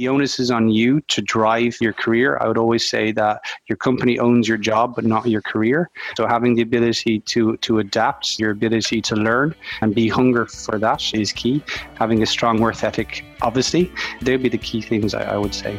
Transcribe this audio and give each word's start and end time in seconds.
the 0.00 0.08
onus 0.08 0.40
is 0.40 0.50
on 0.50 0.70
you 0.70 0.98
to 1.08 1.20
drive 1.20 1.76
your 1.78 1.92
career. 1.92 2.38
I 2.40 2.48
would 2.48 2.56
always 2.56 2.88
say 2.88 3.12
that 3.12 3.42
your 3.68 3.76
company 3.76 4.18
owns 4.18 4.48
your 4.48 4.56
job, 4.56 4.94
but 4.96 5.04
not 5.04 5.26
your 5.26 5.42
career. 5.42 5.90
So 6.16 6.26
having 6.26 6.54
the 6.54 6.62
ability 6.62 7.20
to 7.20 7.58
to 7.58 7.80
adapt, 7.80 8.38
your 8.38 8.50
ability 8.50 9.02
to 9.02 9.14
learn, 9.14 9.54
and 9.82 9.94
be 9.94 10.08
hunger 10.08 10.46
for 10.46 10.78
that 10.78 11.12
is 11.12 11.32
key. 11.32 11.62
Having 11.96 12.22
a 12.22 12.26
strong 12.26 12.62
work 12.62 12.82
ethic, 12.82 13.26
obviously, 13.42 13.92
they'd 14.22 14.42
be 14.42 14.48
the 14.48 14.56
key 14.56 14.80
things 14.80 15.12
I, 15.12 15.34
I 15.34 15.36
would 15.36 15.54
say. 15.54 15.78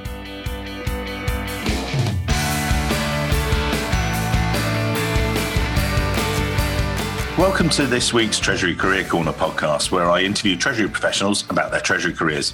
Welcome 7.40 7.70
to 7.70 7.88
this 7.88 8.14
week's 8.14 8.38
Treasury 8.38 8.76
Career 8.76 9.04
Corner 9.04 9.34
podcast, 9.34 9.90
where 9.90 10.12
I 10.12 10.22
interview 10.22 10.56
Treasury 10.56 10.88
professionals 10.88 11.50
about 11.50 11.72
their 11.72 11.82
Treasury 11.82 12.14
careers. 12.14 12.54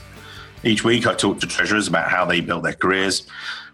Each 0.63 0.83
week, 0.83 1.05
I 1.05 1.13
talk 1.13 1.39
to 1.39 1.47
treasurers 1.47 1.87
about 1.87 2.09
how 2.09 2.25
they 2.25 2.41
built 2.41 2.63
their 2.63 2.73
careers, 2.73 3.27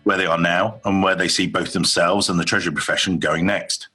where 0.04 0.18
they 0.18 0.26
are 0.26 0.38
now, 0.38 0.82
and 0.84 1.02
where 1.02 1.16
they 1.16 1.30
see 1.30 1.48
both 1.48 1.72
themselves 1.72 2.30
and 2.30 2.38
the 2.38 2.44
Treasury 2.44 2.74
profession 2.74 3.20
going 3.20 3.46
next. 3.46 3.88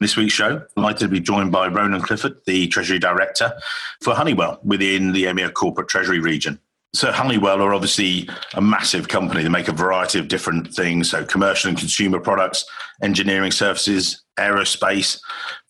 This 0.00 0.16
week's 0.16 0.32
show, 0.32 0.56
I'm 0.56 0.66
delighted 0.74 1.00
to 1.00 1.08
be 1.08 1.20
joined 1.20 1.52
by 1.52 1.68
Ronan 1.68 2.00
Clifford, 2.00 2.38
the 2.46 2.66
Treasury 2.68 2.98
Director 2.98 3.52
for 4.00 4.14
Honeywell 4.14 4.58
within 4.64 5.12
the 5.12 5.24
EMEA 5.24 5.52
Corporate 5.52 5.88
Treasury 5.88 6.20
region. 6.20 6.58
So 6.94 7.10
Honeywell 7.10 7.62
are 7.62 7.72
obviously 7.72 8.28
a 8.52 8.60
massive 8.60 9.08
company. 9.08 9.42
They 9.42 9.48
make 9.48 9.68
a 9.68 9.72
variety 9.72 10.18
of 10.18 10.28
different 10.28 10.74
things, 10.74 11.10
so 11.10 11.24
commercial 11.24 11.70
and 11.70 11.78
consumer 11.78 12.20
products, 12.20 12.66
engineering 13.02 13.50
services, 13.50 14.22
aerospace, 14.38 15.18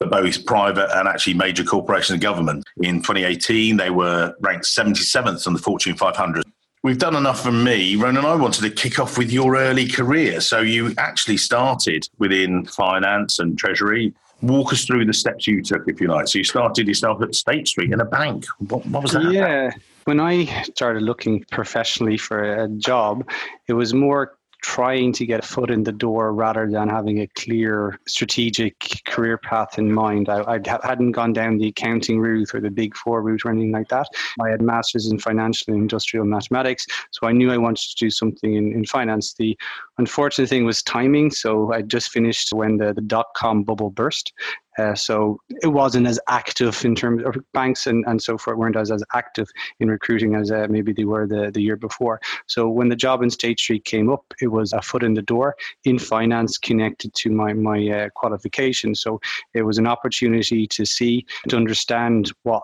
but 0.01 0.11
both 0.11 0.45
private 0.47 0.91
and 0.98 1.07
actually 1.07 1.35
major 1.35 1.62
corporations 1.62 2.11
and 2.11 2.21
government. 2.21 2.65
In 2.79 2.97
2018, 2.97 3.77
they 3.77 3.91
were 3.91 4.35
ranked 4.41 4.65
77th 4.65 5.47
on 5.47 5.53
the 5.53 5.61
Fortune 5.61 5.97
500. 5.97 6.45
We've 6.83 6.98
done 6.98 7.15
enough 7.15 7.41
for 7.41 7.53
me. 7.53 7.95
Ronan, 7.95 8.25
I 8.25 8.34
wanted 8.34 8.62
to 8.62 8.70
kick 8.70 8.98
off 8.98 9.17
with 9.17 9.31
your 9.31 9.57
early 9.57 9.87
career. 9.87 10.41
So 10.41 10.61
you 10.61 10.93
actually 10.98 11.37
started 11.37 12.09
within 12.19 12.67
finance 12.67 13.39
and 13.39 13.56
treasury. 13.56 14.12
Walk 14.41 14.73
us 14.73 14.84
through 14.84 15.05
the 15.05 15.12
steps 15.12 15.47
you 15.47 15.62
took, 15.62 15.87
if 15.87 16.00
you 16.00 16.09
like. 16.09 16.27
So 16.27 16.39
you 16.39 16.45
started 16.45 16.89
yourself 16.89 17.23
at 17.23 17.37
State 17.37 17.69
Street 17.69 17.93
in 17.93 18.00
a 18.00 18.05
bank. 18.05 18.47
What, 18.59 18.84
what 18.87 19.05
was 19.05 19.12
that? 19.12 19.31
Yeah. 19.31 19.67
About? 19.69 19.81
When 20.05 20.19
I 20.19 20.62
started 20.62 21.03
looking 21.03 21.45
professionally 21.50 22.17
for 22.17 22.64
a 22.64 22.69
job, 22.69 23.28
it 23.69 23.75
was 23.75 23.95
more 23.95 24.36
trying 24.62 25.12
to 25.12 25.27
get 25.27 25.42
a 25.42 25.47
foot 25.47 25.70
in 25.70 25.83
the 25.83 25.92
door 25.92 26.33
rather 26.33 26.70
than 26.70 26.89
having 26.89 27.20
a 27.20 27.27
clear 27.36 27.98
strategic 28.06 29.03
career 29.06 29.36
path 29.36 29.77
in 29.77 29.92
mind. 29.92 30.28
I, 30.28 30.55
I 30.55 30.61
hadn't 30.84 31.12
gone 31.12 31.33
down 31.33 31.59
the 31.59 31.67
accounting 31.67 32.20
route 32.20 32.55
or 32.55 32.61
the 32.61 32.70
big 32.70 32.97
four 32.97 33.22
route 33.22 33.44
or 33.44 33.50
anything 33.50 33.72
like 33.72 33.89
that. 33.89 34.06
I 34.41 34.50
had 34.50 34.62
masters 34.62 35.11
in 35.11 35.19
financial 35.19 35.75
and 35.75 35.83
industrial 35.83 36.27
mathematics, 36.27 36.87
so 37.11 37.27
I 37.27 37.33
knew 37.33 37.50
I 37.50 37.59
wanted 37.59 37.89
to 37.91 37.97
do 37.98 38.09
something 38.09 38.55
in, 38.55 38.72
in 38.72 38.84
finance. 38.84 39.34
The 39.34 39.59
unfortunate 39.98 40.48
thing 40.48 40.64
was 40.64 40.81
timing. 40.84 41.33
So 41.33 41.72
I 41.72 41.83
just 41.83 42.11
finished 42.11 42.53
when 42.53 42.77
the, 42.77 42.92
the 42.92 43.00
dot 43.00 43.27
com 43.34 43.64
bubble 43.64 43.91
burst. 43.91 44.33
Uh, 44.78 44.95
so 44.95 45.39
it 45.62 45.69
wasn't 45.69 46.06
as 46.06 46.19
active 46.28 46.84
in 46.84 46.95
terms 46.95 47.23
of 47.25 47.37
banks 47.53 47.87
and, 47.87 48.05
and 48.06 48.23
so 48.23 48.39
forth 48.39 48.56
weren't 48.56 48.77
as, 48.77 48.91
as 48.91 49.03
active 49.15 49.48
in 49.81 49.89
recruiting 49.89 50.34
as 50.34 50.51
uh, 50.51 50.67
maybe 50.69 50.92
they 50.92 51.05
were 51.05 51.27
the, 51.27 51.51
the 51.51 51.61
year 51.61 51.77
before. 51.77 52.20
So 52.47 52.69
when 52.69 52.89
the 52.89 52.97
job 52.97 53.23
in 53.23 53.31
State 53.31 53.59
Street 53.59 53.84
came 53.84 54.11
up, 54.11 54.25
it 54.41 54.48
was 54.48 54.73
a 54.73 54.83
foot 54.83 55.03
in 55.03 55.15
the 55.15 55.23
door 55.23 55.56
in 55.84 55.98
finance 55.98 56.59
connected 56.59 57.12
to 57.15 57.31
my, 57.31 57.53
my 57.53 57.89
uh, 57.89 58.09
qualification. 58.11 58.95
So 58.95 59.20
it 59.55 59.62
was 59.62 59.78
an 59.78 59.87
opportunity 59.87 60.67
to 60.69 60.84
see, 60.84 61.27
to 61.48 61.56
understand 61.56 62.33
what 62.43 62.62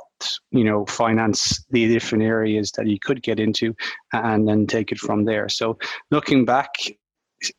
you 0.50 0.64
know 0.64 0.84
finance 0.86 1.64
the 1.70 1.86
different 1.86 2.24
areas 2.24 2.72
that 2.72 2.86
you 2.86 2.98
could 2.98 3.22
get 3.22 3.38
into 3.38 3.74
and 4.12 4.48
then 4.48 4.66
take 4.66 4.90
it 4.90 4.98
from 4.98 5.24
there 5.24 5.48
so 5.48 5.78
looking 6.10 6.44
back 6.44 6.70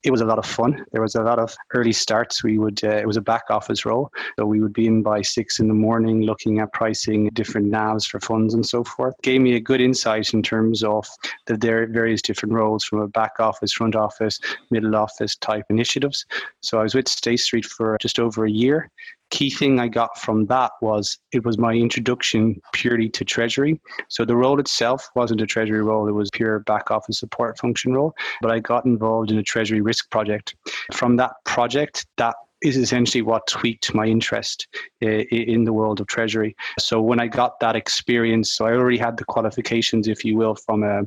it 0.04 0.12
was 0.12 0.22
a 0.22 0.26
lot 0.26 0.40
of 0.40 0.46
fun. 0.46 0.86
There 0.92 1.02
was 1.02 1.16
a 1.16 1.22
lot 1.22 1.40
of 1.40 1.56
early 1.74 1.94
starts. 1.94 2.44
We 2.44 2.58
would 2.58 2.84
uh, 2.84 2.98
it 2.98 3.08
was 3.08 3.18
a 3.18 3.22
back 3.22 3.44
office 3.50 3.86
role, 3.86 4.12
so 4.38 4.46
we 4.46 4.62
would 4.62 4.74
be 4.74 4.88
in 4.88 5.04
by 5.04 5.22
six 5.22 5.60
in 5.60 5.68
the 5.68 5.74
morning, 5.74 6.22
looking 6.22 6.60
at 6.60 6.74
pricing 6.74 7.30
different 7.34 7.72
NAVs 7.72 8.08
for 8.08 8.20
funds 8.20 8.54
and 8.54 8.66
so 8.66 8.84
forth. 8.84 9.14
Gave 9.24 9.42
me 9.42 9.56
a 9.56 9.60
good 9.60 9.82
insight 9.82 10.34
in 10.34 10.44
terms 10.44 10.84
of 10.84 11.08
the 11.46 11.58
various 11.58 12.22
different 12.22 12.54
roles 12.54 12.84
from 12.84 13.00
a 13.00 13.08
back 13.08 13.40
office, 13.40 13.74
front 13.74 13.96
office, 13.96 14.40
middle 14.72 14.96
office 14.96 15.36
type 15.38 15.66
initiatives. 15.70 16.26
So 16.62 16.80
I 16.80 16.84
was 16.84 16.96
with 16.96 17.08
State 17.08 17.38
Street 17.38 17.66
for 17.66 17.98
just 18.02 18.20
over 18.20 18.46
a 18.46 18.52
year, 18.52 18.90
key 19.30 19.50
thing 19.50 19.80
I 19.80 19.88
got 19.88 20.18
from 20.18 20.46
that 20.48 20.72
was 20.82 21.18
it 21.32 21.46
was 21.46 21.58
my 21.58 21.74
introduction 21.74 22.62
purely 22.74 23.10
to 23.10 23.26
Treasury. 23.26 23.80
So 24.08 24.26
the 24.26 24.36
role 24.36 24.60
itself 24.60 25.10
wasn't 25.16 25.42
a 25.42 25.46
Treasury 25.46 25.82
role, 25.82 26.08
it 26.08 26.14
was 26.14 26.30
pure 26.32 26.60
back 26.60 26.92
office 26.92 27.20
support 27.20 27.58
function 27.58 27.94
role. 27.94 28.14
But 28.42 28.52
I 28.52 28.60
got 28.60 28.86
involved 28.86 29.32
in 29.32 29.38
a 29.38 29.44
Treasury 29.44 29.82
risk 29.82 30.10
project. 30.10 30.56
From 30.94 31.16
that 31.18 31.34
project, 31.46 32.06
that 32.18 32.36
is 32.62 32.76
essentially 32.76 33.22
what 33.22 33.48
tweaked 33.48 33.94
my 33.94 34.06
interest 34.06 34.68
eh, 35.02 35.24
in 35.32 35.64
the 35.64 35.72
world 35.72 36.02
of 36.02 36.08
treasury. 36.08 36.54
So 36.78 37.02
when 37.02 37.20
I 37.20 37.28
got 37.28 37.60
that 37.62 37.78
experience, 37.78 38.52
so 38.52 38.66
I 38.66 38.74
already 38.74 38.98
had 38.98 39.16
the 39.16 39.24
qualifications, 39.24 40.10
if 40.10 40.26
you 40.26 40.36
will, 40.36 40.56
from 40.56 40.84
a 40.84 41.04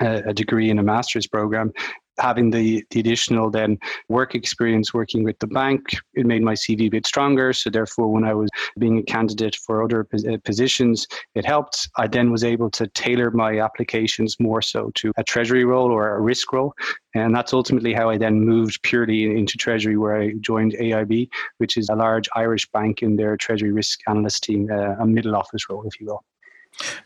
a 0.00 0.32
degree 0.32 0.70
in 0.70 0.78
a 0.78 0.82
master's 0.82 1.26
program 1.26 1.72
having 2.18 2.50
the, 2.50 2.84
the 2.90 3.00
additional 3.00 3.50
then 3.50 3.78
work 4.08 4.34
experience 4.34 4.92
working 4.92 5.24
with 5.24 5.38
the 5.38 5.46
bank, 5.46 5.82
it 6.14 6.26
made 6.26 6.42
my 6.42 6.54
CV 6.54 6.86
a 6.86 6.90
bit 6.90 7.06
stronger. 7.06 7.52
So 7.52 7.70
therefore, 7.70 8.08
when 8.08 8.24
I 8.24 8.34
was 8.34 8.50
being 8.78 8.98
a 8.98 9.02
candidate 9.02 9.56
for 9.56 9.82
other 9.82 10.06
uh, 10.14 10.36
positions, 10.44 11.06
it 11.34 11.44
helped. 11.44 11.88
I 11.96 12.06
then 12.06 12.30
was 12.30 12.44
able 12.44 12.70
to 12.70 12.86
tailor 12.88 13.30
my 13.30 13.60
applications 13.60 14.38
more 14.40 14.62
so 14.62 14.90
to 14.96 15.12
a 15.16 15.24
treasury 15.24 15.64
role 15.64 15.90
or 15.90 16.16
a 16.16 16.20
risk 16.20 16.52
role. 16.52 16.74
And 17.14 17.34
that's 17.34 17.52
ultimately 17.52 17.92
how 17.92 18.08
I 18.08 18.18
then 18.18 18.40
moved 18.40 18.82
purely 18.82 19.36
into 19.36 19.56
Treasury, 19.56 19.96
where 19.96 20.16
I 20.16 20.34
joined 20.40 20.74
AIB, 20.74 21.28
which 21.58 21.76
is 21.76 21.88
a 21.88 21.96
large 21.96 22.28
Irish 22.36 22.68
bank 22.70 23.02
in 23.02 23.16
their 23.16 23.36
Treasury 23.36 23.72
risk 23.72 23.98
analyst 24.08 24.44
team, 24.44 24.68
uh, 24.70 24.94
a 25.00 25.06
middle 25.06 25.34
office 25.34 25.68
role, 25.68 25.82
if 25.86 26.00
you 26.00 26.06
will. 26.06 26.22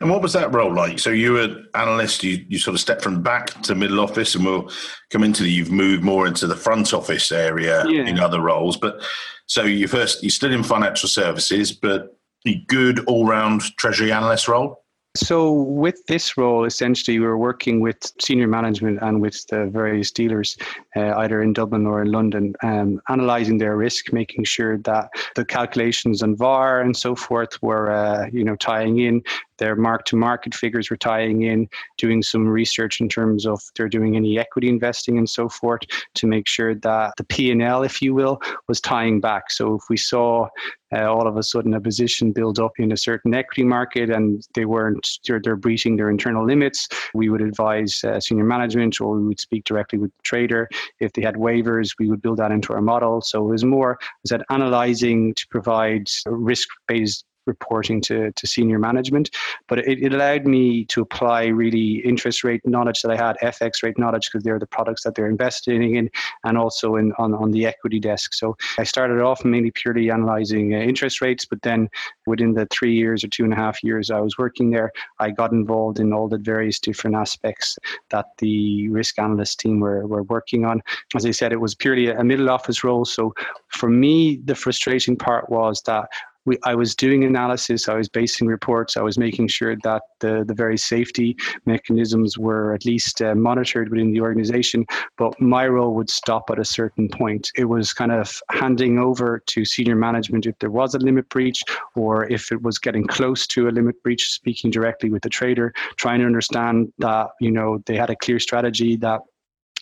And 0.01 0.09
what 0.09 0.23
was 0.23 0.33
that 0.35 0.55
role 0.55 0.73
like? 0.73 0.99
So 0.99 1.11
you 1.11 1.33
were 1.33 1.63
analyst, 1.75 2.23
you, 2.23 2.45
you 2.49 2.59
sort 2.59 2.75
of 2.75 2.81
stepped 2.81 3.03
from 3.03 3.23
back 3.23 3.61
to 3.63 3.75
middle 3.75 4.01
office, 4.01 4.35
and 4.35 4.45
we'll 4.45 4.71
come 5.11 5.25
into 5.25 5.43
the, 5.43 5.51
you've 5.51 5.73
moved 5.73 6.05
more 6.05 6.27
into 6.27 6.47
the 6.47 6.57
front 6.57 6.95
office 6.95 7.33
area 7.33 7.85
yeah. 7.89 8.07
in 8.07 8.21
other 8.21 8.41
roles. 8.41 8.77
But 8.77 9.03
so 9.47 9.65
you 9.65 9.89
first, 9.89 10.23
you 10.23 10.31
stood 10.31 10.53
in 10.53 10.63
financial 10.63 11.09
services, 11.09 11.73
but 11.73 12.17
a 12.47 12.63
good 12.67 13.01
all 13.07 13.27
round 13.27 13.63
treasury 13.77 14.13
analyst 14.13 14.49
role? 14.49 14.85
So, 15.17 15.53
with 15.53 16.05
this 16.09 16.37
role, 16.37 16.65
essentially, 16.65 17.21
we 17.21 17.27
are 17.27 17.39
working 17.39 17.79
with 17.79 17.97
senior 18.21 18.49
management 18.49 18.99
and 19.01 19.23
with 19.23 19.47
the 19.47 19.67
various 19.67 20.11
dealers, 20.11 20.57
uh, 20.97 21.15
either 21.19 21.41
in 21.41 21.53
Dublin 21.53 21.87
or 21.87 22.03
in 22.03 22.11
London, 22.11 22.53
um, 22.65 23.01
analysing 23.09 23.59
their 23.59 23.77
risk, 23.77 24.13
making 24.13 24.43
sure 24.43 24.77
that 24.79 25.11
the 25.37 25.45
calculations 25.45 26.21
on 26.25 26.35
VAR 26.35 26.81
and 26.81 26.97
so 26.97 27.15
forth 27.15 27.63
were, 27.63 27.93
uh, 27.93 28.27
you 28.33 28.43
know, 28.43 28.57
tying 28.57 28.99
in 28.99 29.23
their 29.59 29.77
mark 29.77 30.05
to 30.07 30.17
market 30.17 30.55
figures 30.55 30.91
were 30.91 30.97
tying 30.97 31.43
in, 31.43 31.69
doing 31.99 32.23
some 32.23 32.47
research 32.47 33.01
in 33.01 33.09
terms 33.09 33.47
of 33.47 33.61
they're 33.77 33.89
doing 33.89 34.17
any 34.17 34.39
equity 34.39 34.69
investing 34.69 35.19
and 35.19 35.29
so 35.29 35.49
forth 35.49 35.83
to 36.15 36.27
make 36.27 36.47
sure 36.47 36.75
that 36.75 37.15
the 37.17 37.25
P&L, 37.25 37.83
if 37.83 38.03
you 38.03 38.15
will, 38.15 38.41
was 38.69 38.81
tying 38.81 39.21
back. 39.21 39.51
So 39.51 39.75
if 39.75 39.83
we 39.89 39.97
saw 39.97 40.49
uh, 40.95 41.07
all 41.07 41.27
of 41.27 41.37
a 41.37 41.43
sudden 41.43 41.75
a 41.75 41.81
position 41.81 42.33
build 42.33 42.59
up 42.59 42.73
in 42.79 42.93
a 42.93 42.97
certain 42.97 43.35
equity 43.35 43.65
market 43.65 44.11
and 44.11 44.47
they 44.55 44.65
weren't 44.65 45.19
they're, 45.27 45.41
they're 45.43 45.57
breaching 45.57 45.97
their 45.97 46.11
internal 46.11 46.47
limits 46.47 46.89
we 47.15 47.29
would 47.29 47.41
advise 47.41 48.03
uh, 48.05 48.21
senior 48.21 48.45
management 48.45 49.01
or 49.01 49.17
we 49.17 49.27
would 49.27 49.41
speak 49.41 49.65
directly 49.65 49.99
with 49.99 50.11
the 50.11 50.23
trader 50.23 50.69
if 51.01 51.13
they 51.13 51.23
had 51.23 51.35
waivers 51.35 51.95
we 51.99 52.09
would 52.09 52.23
build 52.23 52.37
that 52.37 52.53
into 52.53 52.73
our 52.73 52.83
model 52.83 53.21
so 53.21 53.45
it 53.45 53.51
was 53.51 53.65
more 53.65 53.99
is 54.25 54.29
said 54.29 54.43
analyzing 54.51 55.35
to 55.35 55.47
provide 55.49 56.07
risk 56.27 56.69
based 56.87 57.25
reporting 57.47 58.00
to, 58.03 58.32
to 58.32 58.47
senior 58.47 58.78
management. 58.78 59.31
But 59.69 59.81
it, 59.81 60.03
it 60.03 60.15
allowed 60.15 60.47
me 60.47 60.84
to 60.87 61.03
apply 61.03 61.47
really 61.47 61.97
interest 62.05 62.44
rate 62.44 62.60
knowledge 62.65 63.03
that 63.03 63.10
I 63.10 63.16
had, 63.16 63.37
FX 63.43 63.82
rate 63.82 63.99
knowledge, 63.99 64.31
because 64.31 64.44
they're 64.44 64.58
the 64.58 64.67
products 64.67 65.02
that 65.05 65.14
they're 65.14 65.29
investing 65.29 65.96
in, 65.96 66.11
and 66.44 66.58
also 66.58 66.96
in 66.96 67.12
on, 67.19 67.35
on 67.35 67.50
the 67.50 67.67
equity 67.67 68.00
desk. 68.00 68.35
So 68.35 68.56
I 68.79 68.85
started 68.85 69.20
off 69.20 69.44
mainly 69.44 69.70
purely 69.70 70.11
analyzing 70.11 70.75
uh, 70.75 70.79
interest 70.79 71.20
rates, 71.20 71.44
but 71.44 71.62
then 71.62 71.88
within 72.26 72.55
the 72.55 72.67
three 72.70 72.94
years 72.94 73.25
or 73.25 73.29
two 73.29 73.44
and 73.44 73.52
a 73.52 73.56
half 73.56 73.82
years 73.82 74.11
I 74.11 74.20
was 74.20 74.38
working 74.38 74.70
there, 74.70 74.90
I 75.19 75.31
got 75.31 75.52
involved 75.52 76.00
in 76.00 76.12
all 76.12 76.29
the 76.29 76.38
various 76.38 76.79
different 76.79 77.17
aspects 77.17 77.79
that 78.11 78.26
the 78.38 78.88
risk 78.88 79.19
analyst 79.19 79.61
team 79.61 79.81
were, 79.81 80.06
were 80.06 80.23
working 80.25 80.64
on. 80.64 80.82
As 81.14 81.26
I 81.26 81.31
said, 81.31 81.52
it 81.52 81.61
was 81.61 81.75
purely 81.75 82.08
a 82.08 82.25
middle 82.25 82.50
office 82.50 82.85
role. 82.85 83.05
So 83.05 83.35
for 83.69 83.88
me, 83.88 84.40
the 84.44 84.55
frustrating 84.55 85.17
part 85.17 85.49
was 85.50 85.82
that 85.82 86.08
we, 86.44 86.58
I 86.64 86.75
was 86.75 86.94
doing 86.94 87.25
analysis, 87.25 87.88
I 87.88 87.94
was 87.94 88.08
basing 88.08 88.46
reports, 88.46 88.96
I 88.96 89.02
was 89.02 89.19
making 89.19 89.49
sure 89.49 89.76
that 89.82 90.02
the, 90.20 90.44
the 90.46 90.55
very 90.55 90.76
safety 90.76 91.37
mechanisms 91.67 92.38
were 92.38 92.75
at 92.75 92.85
least 92.85 93.23
uh, 93.23 93.35
monitored 93.35 93.91
within 93.91 94.12
the 94.12 94.20
organization. 94.20 94.87
But 95.17 95.41
my 95.41 95.67
role 95.67 95.94
would 95.94 96.11
stop 96.11 96.50
at 96.50 96.58
a 96.58 96.64
certain 96.64 97.08
point. 97.08 97.50
It 97.56 97.64
was 97.64 97.93
kind 97.93 98.12
of 98.12 98.41
handing 98.50 98.99
over 98.99 99.43
to 99.46 99.64
senior 99.64 99.96
management 99.96 100.46
if 100.46 100.58
there 100.58 100.70
was 100.70 100.94
a 100.94 100.99
limit 100.99 101.29
breach 101.29 101.62
or 101.94 102.31
if 102.31 102.52
it 102.52 102.62
was 102.62 102.79
getting 102.79 103.06
close 103.06 103.47
to 103.49 103.69
a 103.69 103.70
limit 103.70 104.02
breach, 104.02 104.31
speaking 104.31 104.70
directly 104.70 105.11
with 105.11 105.23
the 105.23 105.29
trader, 105.29 105.73
trying 105.97 106.20
to 106.20 106.26
understand 106.26 106.93
that, 106.99 107.29
you 107.40 107.50
know, 107.50 107.82
they 107.87 107.97
had 107.97 108.11
a 108.11 108.17
clear 108.17 108.38
strategy 108.38 108.97
that 108.97 109.20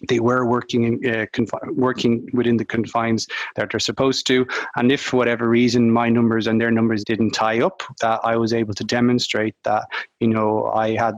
they 0.08 0.20
were 0.20 0.44
working 0.44 0.84
in, 0.84 0.94
uh, 1.10 1.26
confi- 1.32 1.74
working 1.74 2.28
within 2.32 2.56
the 2.56 2.64
confines 2.64 3.26
that 3.56 3.70
they're 3.70 3.80
supposed 3.80 4.26
to. 4.26 4.46
And 4.76 4.90
if 4.90 5.00
for 5.00 5.16
whatever 5.16 5.48
reason 5.48 5.90
my 5.90 6.08
numbers 6.08 6.46
and 6.46 6.60
their 6.60 6.70
numbers 6.70 7.04
didn't 7.04 7.32
tie 7.32 7.60
up, 7.60 7.82
that 8.00 8.20
I 8.24 8.36
was 8.36 8.52
able 8.52 8.74
to 8.74 8.84
demonstrate 8.84 9.54
that 9.64 9.86
you 10.20 10.28
know 10.28 10.70
I 10.74 10.96
had 10.96 11.14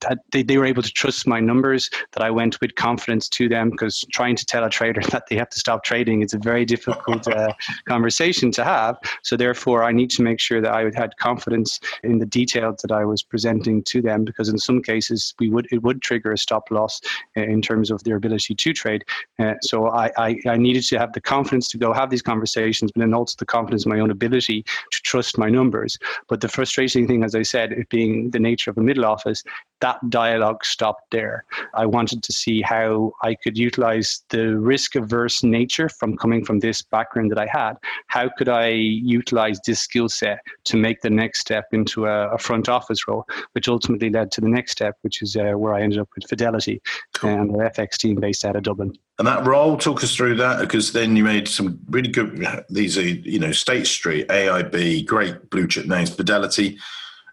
that 0.00 0.18
they, 0.32 0.42
they 0.42 0.58
were 0.58 0.66
able 0.66 0.82
to 0.82 0.92
trust 0.92 1.26
my 1.26 1.40
numbers, 1.40 1.90
that 2.12 2.22
I 2.22 2.30
went 2.30 2.60
with 2.60 2.74
confidence 2.74 3.28
to 3.30 3.48
them. 3.48 3.70
Because 3.70 4.04
trying 4.12 4.36
to 4.36 4.44
tell 4.44 4.64
a 4.64 4.70
trader 4.70 5.00
that 5.10 5.24
they 5.28 5.36
have 5.36 5.50
to 5.50 5.58
stop 5.58 5.84
trading 5.84 6.22
is 6.22 6.34
a 6.34 6.38
very 6.38 6.64
difficult 6.64 7.26
uh, 7.28 7.52
conversation 7.88 8.50
to 8.52 8.64
have. 8.64 8.98
So 9.22 9.36
therefore, 9.36 9.84
I 9.84 9.92
need 9.92 10.10
to 10.10 10.22
make 10.22 10.40
sure 10.40 10.60
that 10.60 10.72
I 10.72 10.90
had 10.94 11.16
confidence 11.18 11.80
in 12.02 12.18
the 12.18 12.26
details 12.26 12.80
that 12.82 12.92
I 12.92 13.04
was 13.04 13.22
presenting 13.22 13.82
to 13.84 14.02
them, 14.02 14.24
because 14.24 14.48
in 14.48 14.58
some 14.58 14.82
cases 14.82 15.34
we 15.38 15.50
would 15.50 15.66
it 15.70 15.82
would 15.82 16.02
trigger 16.02 16.32
a 16.32 16.38
stop 16.38 16.70
loss 16.70 17.00
uh, 17.36 17.42
in 17.42 17.62
terms 17.62 17.90
of 17.90 18.02
their 18.04 18.18
ability 18.26 18.54
to 18.54 18.72
trade. 18.72 19.04
Uh, 19.38 19.54
so 19.62 19.88
I, 19.88 20.10
I, 20.16 20.36
I, 20.46 20.56
needed 20.56 20.84
to 20.84 20.98
have 20.98 21.12
the 21.12 21.20
confidence 21.20 21.68
to 21.68 21.78
go 21.78 21.92
have 21.92 22.10
these 22.10 22.22
conversations, 22.22 22.90
but 22.92 23.00
then 23.00 23.14
also 23.14 23.36
the 23.38 23.46
confidence 23.46 23.84
in 23.84 23.90
my 23.90 24.00
own 24.00 24.10
ability 24.10 24.62
to 24.62 25.02
trust 25.02 25.38
my 25.38 25.48
numbers. 25.48 25.98
But 26.28 26.40
the 26.40 26.48
frustrating 26.48 27.06
thing, 27.06 27.22
as 27.22 27.34
I 27.34 27.42
said, 27.42 27.72
it 27.72 27.88
being 27.88 28.30
the 28.30 28.38
nature 28.38 28.70
of 28.70 28.78
a 28.78 28.82
middle 28.82 29.04
office, 29.04 29.42
that 29.80 29.98
dialogue 30.08 30.64
stopped 30.64 31.10
there. 31.10 31.44
I 31.74 31.86
wanted 31.86 32.22
to 32.22 32.32
see 32.32 32.62
how 32.62 33.12
I 33.22 33.34
could 33.34 33.58
utilize 33.58 34.22
the 34.30 34.56
risk 34.58 34.96
averse 34.96 35.42
nature 35.42 35.88
from 35.88 36.16
coming 36.16 36.44
from 36.44 36.60
this 36.60 36.82
background 36.82 37.30
that 37.30 37.38
I 37.38 37.46
had. 37.46 37.74
How 38.06 38.28
could 38.28 38.48
I 38.48 38.68
utilize 38.68 39.60
this 39.66 39.80
skill 39.80 40.08
set 40.08 40.40
to 40.64 40.76
make 40.76 41.00
the 41.02 41.10
next 41.10 41.40
step 41.40 41.66
into 41.72 42.06
a, 42.06 42.28
a, 42.30 42.38
front 42.38 42.68
office 42.68 43.06
role, 43.06 43.26
which 43.52 43.68
ultimately 43.68 44.10
led 44.10 44.30
to 44.32 44.40
the 44.40 44.48
next 44.48 44.72
step, 44.72 44.96
which 45.02 45.22
is 45.22 45.36
uh, 45.36 45.52
where 45.52 45.74
I 45.74 45.82
ended 45.82 45.98
up 45.98 46.08
with 46.14 46.28
Fidelity 46.28 46.80
cool. 47.14 47.30
and 47.30 47.50
the 47.54 47.58
FX 47.58 47.96
team 47.96 48.16
based 48.16 48.44
out 48.44 48.56
of 48.56 48.62
Dublin. 48.62 48.92
And 49.18 49.26
that 49.26 49.46
role, 49.46 49.76
talk 49.76 50.02
us 50.04 50.14
through 50.14 50.36
that 50.36 50.60
because 50.60 50.92
then 50.92 51.16
you 51.16 51.24
made 51.24 51.48
some 51.48 51.78
really 51.88 52.08
good. 52.08 52.46
These 52.68 52.98
are 52.98 53.02
you 53.02 53.38
know 53.38 53.52
State 53.52 53.86
Street, 53.86 54.28
AIB, 54.28 55.06
great 55.06 55.48
blue 55.50 55.66
chip 55.66 55.86
names, 55.86 56.14
Fidelity 56.14 56.78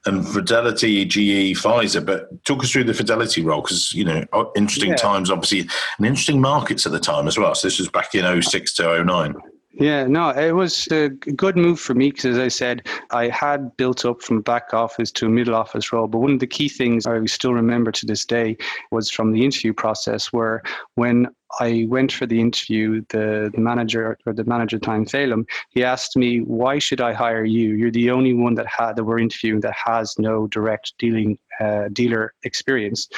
and 0.06 0.28
Fidelity, 0.28 1.06
GE, 1.06 1.58
Pfizer. 1.58 2.06
But 2.06 2.44
talk 2.46 2.64
us 2.64 2.72
through 2.72 2.86
the 2.86 2.94
Fidelity 2.94 3.42
role 3.42 3.62
because, 3.62 3.94
you 3.94 4.04
know, 4.04 4.26
interesting 4.56 4.92
yeah. 4.92 4.96
times, 4.96 5.30
obviously, 5.30 5.62
and 5.98 6.06
interesting 6.06 6.42
markets 6.42 6.86
at 6.86 6.92
the 6.92 7.00
time 7.00 7.28
as 7.28 7.38
well. 7.38 7.56
So 7.56 7.68
this 7.68 7.80
was 7.80 7.90
back 7.90 8.14
in 8.16 8.42
06 8.42 8.74
to 8.76 9.04
09. 9.04 9.36
Yeah, 9.75 10.06
no, 10.06 10.30
it 10.30 10.52
was 10.52 10.88
a 10.92 11.10
good 11.10 11.58
move 11.58 11.80
for 11.80 11.96
me 11.96 12.12
because, 12.12 12.25
as 12.25 12.38
I 12.38 12.48
said, 12.48 12.88
I 13.10 13.30
had 13.30 13.75
built 13.75 14.06
up 14.06 14.22
from 14.22 14.42
back 14.42 14.72
office 14.72 15.12
to 15.14 15.25
a 15.25 15.30
middle 15.30 15.56
office 15.56 15.92
role. 15.92 16.06
But 16.08 16.20
one 16.20 16.34
of 16.34 16.40
the 16.40 16.48
key 16.48 16.70
things 16.70 17.08
I 17.08 17.25
still 17.25 17.56
remember 17.56 17.92
to 17.92 18.06
this 18.06 18.24
day 18.24 18.56
was 18.92 19.10
from 19.10 19.31
the 19.31 19.44
interview 19.44 19.74
process, 19.74 20.31
where 20.31 20.62
when 20.94 21.28
I 21.60 21.88
went 21.90 22.12
for 22.12 22.28
the 22.28 22.40
interview, 22.40 23.04
the, 23.10 23.52
manager 23.58 24.16
or 24.28 24.34
the 24.34 24.44
manager 24.44 24.78
time 24.78 25.06
Phelim, 25.06 25.46
he 25.70 25.84
asked 25.84 26.16
me, 26.16 26.42
"Why 26.42 26.78
should 26.78 27.02
I 27.02 27.14
hire 27.14 27.46
you? 27.46 27.74
You're 27.74 27.92
the 27.92 28.12
only 28.12 28.34
one 28.34 28.54
that 28.56 28.68
had 28.68 28.96
that 28.96 29.06
we're 29.06 29.19
interviewing 29.19 29.62
that 29.62 29.76
has 29.86 30.14
no 30.19 30.46
direct 30.48 30.94
dealing 31.00 31.40
uh, 31.60 31.90
dealer 31.92 32.36
experience." 32.44 33.10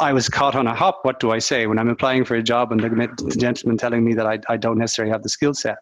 I 0.00 0.12
was 0.14 0.28
caught 0.28 0.56
on 0.56 0.66
a 0.66 0.74
hop. 0.74 1.00
What 1.02 1.20
do 1.20 1.32
I 1.32 1.38
say 1.38 1.66
when 1.66 1.78
I'm 1.78 1.88
applying 1.88 2.24
for 2.24 2.34
a 2.34 2.42
job 2.42 2.72
and 2.72 2.80
the, 2.80 3.36
gentleman 3.36 3.76
telling 3.76 4.04
me 4.04 4.14
that 4.14 4.26
I, 4.26 4.38
I 4.48 4.56
don't 4.56 4.78
necessarily 4.78 5.12
have 5.12 5.22
the 5.22 5.28
skill 5.28 5.52
set? 5.52 5.76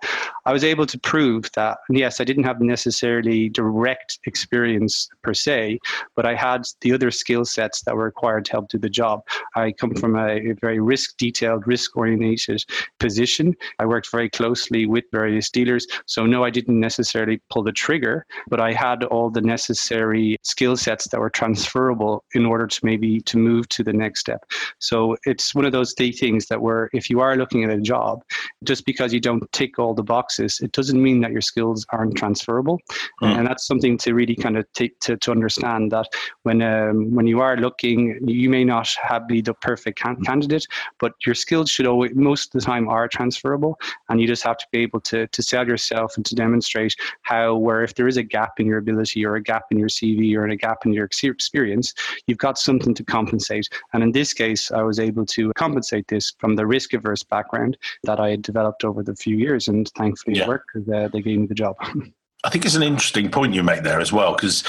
I 0.47 0.53
was 0.53 0.65
able 0.65 0.85
to 0.87 0.99
prove 0.99 1.49
that, 1.55 1.79
yes, 1.91 2.21
I 2.21 2.25
didn't 2.25 2.43
have 2.43 2.61
necessarily 2.61 3.49
direct 3.51 4.19
experience 4.25 5.09
per 5.23 5.33
se, 5.33 5.79
but 6.17 6.27
I 6.27 6.35
had 6.35 6.65
the 6.81 6.93
other 6.93 7.13
skill 7.13 7.45
sets 7.45 7.83
that 7.83 7.95
were 7.95 8.05
required 8.05 8.47
to 8.47 8.53
help 8.53 8.69
do 8.69 8.79
the 8.79 8.89
job. 8.89 9.21
I 9.55 9.71
come 9.73 9.95
from 9.95 10.17
a, 10.17 10.51
a 10.51 10.55
very 10.61 10.81
risk 10.81 11.17
detailed, 11.17 11.67
risk 11.69 11.97
oriented 11.97 12.65
position. 12.99 13.55
I 13.79 13.87
worked 13.87 14.11
very 14.11 14.29
closely 14.29 14.87
with 14.87 15.05
various 15.13 15.51
dealers. 15.51 15.87
So, 16.07 16.27
no, 16.27 16.43
I 16.43 16.51
didn't 16.51 16.81
necessarily 16.81 17.41
pull 17.49 17.63
the 17.63 17.73
trigger, 17.73 18.27
but 18.49 18.61
I 18.61 18.73
had 18.73 19.05
all 19.05 19.31
the 19.31 19.41
necessary 19.41 20.37
skill 20.43 20.77
sets 20.77 21.07
that 21.09 21.21
were 21.21 21.31
transferable 21.31 22.25
in 22.35 22.45
order 22.45 22.67
to 22.67 22.81
maybe 22.85 23.21
to 23.21 23.39
move 23.39 23.69
to 23.69 23.85
the 23.85 24.01
next 24.01 24.10
step. 24.17 24.45
So 24.79 25.17
it's 25.25 25.55
one 25.55 25.65
of 25.65 25.73
those 25.73 25.95
things 25.95 26.47
that 26.47 26.61
where 26.61 26.91
if 26.93 27.11
you 27.11 27.21
are 27.21 27.37
looking 27.37 27.65
at 27.65 27.71
a 27.71 27.81
job, 27.81 28.23
just 28.65 28.85
because 28.85 29.13
you 29.13 29.21
don't 29.21 29.51
tick 29.53 29.79
all 29.79 29.95
the 29.95 30.03
boxes, 30.03 30.61
it 30.61 30.73
doesn't 30.73 31.03
mean 31.03 31.21
that 31.21 31.33
your 31.33 31.41
skills 31.41 31.87
aren't 31.91 32.17
transferable. 32.17 32.81
Mm. 33.23 33.39
And 33.39 33.47
that's 33.47 33.67
something 33.67 33.97
to 33.99 34.15
really 34.15 34.37
kind 34.37 34.57
of 34.57 34.71
take 34.73 34.99
to, 35.01 35.17
to 35.19 35.31
understand 35.31 35.93
that 35.93 36.07
when 36.43 36.63
um, 36.63 37.15
when 37.15 37.27
you 37.27 37.41
are 37.41 37.57
looking, 37.57 38.19
you 38.27 38.49
may 38.51 38.65
not 38.65 38.89
have 39.03 39.27
be 39.29 39.41
the 39.41 39.55
perfect 39.55 39.99
can- 39.99 40.23
candidate, 40.25 40.67
but 40.99 41.13
your 41.25 41.35
skills 41.35 41.71
should 41.71 41.87
always 41.87 42.15
most 42.15 42.55
of 42.55 42.61
the 42.61 42.67
time 42.67 42.89
are 42.89 43.09
transferable, 43.09 43.79
and 44.09 44.21
you 44.21 44.27
just 44.27 44.43
have 44.43 44.59
to 44.59 44.67
be 44.73 44.81
able 44.81 45.01
to 45.01 45.27
to 45.27 45.43
sell 45.43 45.67
yourself 45.67 46.17
and 46.17 46.25
to 46.27 46.35
demonstrate 46.35 46.95
how 47.23 47.57
where 47.57 47.83
if 47.83 47.95
there 47.95 48.09
is 48.09 48.17
a 48.17 48.23
gap 48.23 48.59
in 48.59 48.67
your 48.67 48.79
ability 48.79 49.25
or 49.25 49.37
a 49.37 49.43
gap 49.43 49.65
in 49.71 49.79
your 49.79 49.89
CV 49.89 50.35
or 50.35 50.47
a 50.47 50.57
gap 50.57 50.85
in 50.85 50.93
your 50.93 51.05
experience, 51.05 51.95
you've 52.27 52.39
got 52.39 52.59
something 52.59 52.95
to 52.95 53.05
compensate 53.05 53.69
and 53.93 54.03
in 54.03 54.13
this 54.13 54.33
case, 54.33 54.71
I 54.71 54.83
was 54.83 54.99
able 54.99 55.27
to 55.27 55.53
compensate 55.55 56.09
this 56.09 56.33
from 56.39 56.57
the 56.57 56.67
risk 56.67 56.93
averse 56.93 57.23
background 57.23 57.77
that 58.05 58.21
I 58.21 58.31
had 58.31 58.43
developed 58.43 58.85
over 58.85 59.03
the 59.03 59.17
few 59.17 59.37
years. 59.37 59.69
And 59.69 59.89
thankfully, 59.97 60.37
yeah. 60.37 60.45
it 60.45 60.49
worked 60.49 60.71
because 60.73 60.89
uh, 60.89 61.09
they 61.13 61.23
gave 61.23 61.39
me 61.39 61.47
the 61.47 61.55
job. 61.55 61.77
I 62.45 62.51
think 62.51 62.65
it's 62.65 62.75
an 62.75 62.83
interesting 62.83 63.31
point 63.31 63.55
you 63.55 63.63
make 63.63 63.83
there 63.83 64.01
as 64.01 64.13
well, 64.13 64.35
because 64.35 64.65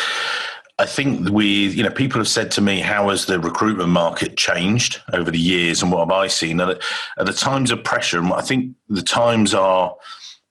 I 0.77 0.85
think 0.85 1.29
we, 1.29 1.69
you 1.69 1.83
know, 1.83 1.91
people 1.91 2.19
have 2.19 2.27
said 2.27 2.51
to 2.51 2.62
me, 2.62 2.79
how 2.79 3.09
has 3.09 3.27
the 3.27 3.39
recruitment 3.39 3.89
market 3.89 4.35
changed 4.35 5.00
over 5.13 5.31
the 5.31 5.39
years 5.39 5.81
and 5.81 5.91
what 5.91 6.00
have 6.00 6.12
I 6.12 6.27
seen? 6.27 6.59
At, 6.59 6.81
at 7.17 7.25
the 7.25 7.33
times 7.33 7.71
of 7.71 7.83
pressure, 7.83 8.17
and 8.17 8.33
I 8.33 8.41
think 8.41 8.75
the 8.89 9.03
times 9.03 9.53
are, 9.53 9.95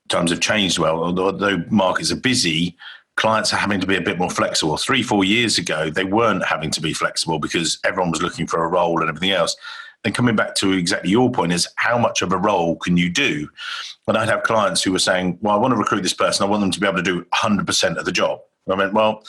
times 0.08 0.31
have 0.31 0.40
changed 0.40 0.78
well, 0.78 1.02
although 1.02 1.62
markets 1.69 2.11
are 2.11 2.16
busy, 2.16 2.76
clients 3.20 3.52
are 3.52 3.58
having 3.58 3.81
to 3.81 3.87
be 3.87 3.96
a 3.96 4.00
bit 4.00 4.19
more 4.19 4.31
flexible. 4.31 4.78
Three, 4.78 5.02
four 5.02 5.25
years 5.25 5.58
ago, 5.58 5.90
they 5.90 6.05
weren't 6.05 6.44
having 6.44 6.70
to 6.70 6.81
be 6.81 6.94
flexible 6.94 7.38
because 7.38 7.78
everyone 7.84 8.11
was 8.11 8.22
looking 8.22 8.46
for 8.46 8.64
a 8.64 8.69
role 8.69 8.99
and 9.00 9.11
everything 9.11 9.31
else. 9.31 9.55
And 10.05 10.14
coming 10.14 10.34
back 10.34 10.55
to 10.56 10.72
exactly 10.72 11.11
your 11.11 11.31
point 11.31 11.52
is 11.52 11.69
how 11.76 11.99
much 11.99 12.22
of 12.22 12.32
a 12.32 12.38
role 12.38 12.76
can 12.76 12.96
you 12.96 13.11
do? 13.11 13.46
And 14.08 14.17
I'd 14.17 14.31
have 14.31 14.43
clients 14.44 14.82
who 14.82 14.90
were 14.90 14.99
saying, 14.99 15.38
well, 15.43 15.55
I 15.55 15.58
want 15.58 15.72
to 15.72 15.76
recruit 15.78 16.02
this 16.02 16.14
person. 16.14 16.46
I 16.46 16.49
want 16.49 16.62
them 16.62 16.70
to 16.70 16.81
be 16.81 16.87
able 16.87 16.96
to 16.96 17.02
do 17.02 17.22
100% 17.34 17.96
of 17.99 18.06
the 18.06 18.12
job. 18.12 18.40
And 18.67 18.75
I 18.75 18.78
meant, 18.78 18.94
well, 18.94 19.23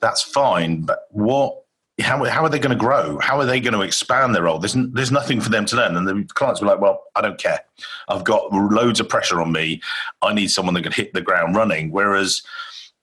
that's 0.00 0.22
fine, 0.22 0.82
but 0.82 1.06
what 1.10 1.62
how, 2.00 2.22
how 2.24 2.44
are 2.44 2.50
they 2.50 2.58
going 2.58 2.76
to 2.76 2.84
grow? 2.84 3.18
How 3.20 3.38
are 3.38 3.46
they 3.46 3.58
going 3.58 3.72
to 3.72 3.80
expand 3.80 4.34
their 4.34 4.42
role? 4.42 4.58
There's, 4.58 4.76
there's 4.92 5.10
nothing 5.10 5.40
for 5.40 5.48
them 5.48 5.64
to 5.64 5.76
learn. 5.76 5.96
And 5.96 6.06
the 6.06 6.28
clients 6.34 6.60
were 6.60 6.66
like, 6.66 6.78
well, 6.78 7.04
I 7.14 7.22
don't 7.22 7.38
care. 7.38 7.60
I've 8.08 8.22
got 8.22 8.52
loads 8.52 9.00
of 9.00 9.08
pressure 9.08 9.40
on 9.40 9.50
me. 9.50 9.80
I 10.20 10.34
need 10.34 10.50
someone 10.50 10.74
that 10.74 10.82
can 10.82 10.92
hit 10.92 11.14
the 11.14 11.22
ground 11.22 11.56
running. 11.56 11.90
Whereas 11.90 12.42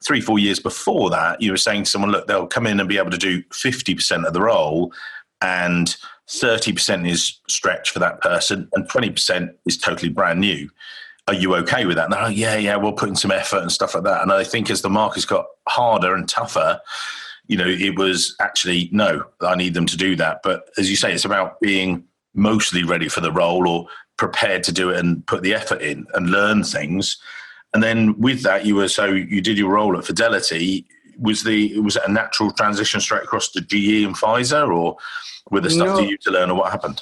three, 0.06 0.22
four 0.22 0.40
years 0.40 0.60
before 0.60 1.10
that, 1.10 1.42
you 1.42 1.52
were 1.52 1.58
saying 1.58 1.84
to 1.84 1.90
someone, 1.90 2.12
look, 2.12 2.28
they'll 2.28 2.48
come 2.48 2.68
in 2.68 2.80
and 2.80 2.90
be 2.90 2.98
able 2.98 3.12
to 3.12 3.18
do 3.18 3.42
50% 3.44 4.26
of 4.26 4.34
the 4.34 4.42
role 4.42 4.94
and 5.42 5.96
30% 6.30 7.10
is 7.10 7.40
stretch 7.48 7.90
for 7.90 8.00
that 8.00 8.22
person 8.22 8.70
and 8.74 8.88
20% 8.90 9.54
is 9.66 9.78
totally 9.78 10.10
brand 10.10 10.40
new. 10.40 10.70
Are 11.28 11.34
you 11.34 11.56
okay 11.56 11.86
with 11.86 11.96
that? 11.96 12.10
No, 12.10 12.28
yeah, 12.28 12.58
yeah, 12.58 12.76
we'll 12.76 12.94
put 12.94 13.10
in 13.10 13.16
some 13.16 13.32
effort 13.32 13.62
and 13.62 13.72
stuff 13.72 13.96
like 13.96 14.04
that. 14.04 14.22
And 14.22 14.32
I 14.32 14.44
think 14.44 14.70
as 14.70 14.82
the 14.82 14.90
markets 14.90 15.26
got 15.26 15.46
harder 15.68 16.16
and 16.16 16.28
tougher, 16.28 16.82
you 17.48 17.58
know, 17.58 17.68
it 17.68 17.98
was 17.98 18.36
actually, 18.42 18.90
no, 18.92 19.24
I 19.42 19.56
need 19.56 19.74
them 19.74 19.86
to 19.86 19.98
do 19.98 20.16
that. 20.18 20.42
But 20.44 20.70
as 20.78 20.90
you 20.90 20.96
say, 20.96 21.14
it's 21.14 21.26
about 21.26 21.60
being 21.62 22.04
mostly 22.34 22.84
ready 22.84 23.08
for 23.08 23.22
the 23.22 23.32
role 23.32 23.68
or 23.68 23.88
prepared 24.18 24.64
to 24.64 24.72
do 24.72 24.90
it 24.90 24.98
and 24.98 25.26
put 25.28 25.44
the 25.44 25.54
effort 25.54 25.82
in 25.82 26.08
and 26.14 26.30
learn 26.30 26.64
things 26.64 27.18
and 27.74 27.82
then 27.82 28.20
with 28.20 28.44
that, 28.44 28.66
you 28.66 28.76
were 28.76 28.88
so 28.88 29.06
you 29.06 29.42
did 29.42 29.58
your 29.58 29.72
role 29.72 29.98
at 29.98 30.06
Fidelity. 30.06 30.86
Was 31.20 31.44
the 31.44 31.80
was 31.80 31.96
it 31.96 32.04
a 32.08 32.12
natural 32.12 32.52
transition 32.52 33.00
straight 33.00 33.24
across 33.24 33.50
to 33.50 33.62
GE 33.62 34.04
and 34.06 34.16
Pfizer, 34.16 34.68
or 34.68 34.98
were 35.52 35.62
there 35.62 35.70
stuff 35.70 35.88
no. 35.88 35.96
for 35.98 36.04
you 36.04 36.18
to 36.18 36.32
learn, 36.32 36.52
or 36.52 36.58
what 36.58 36.72
happened? 36.72 37.02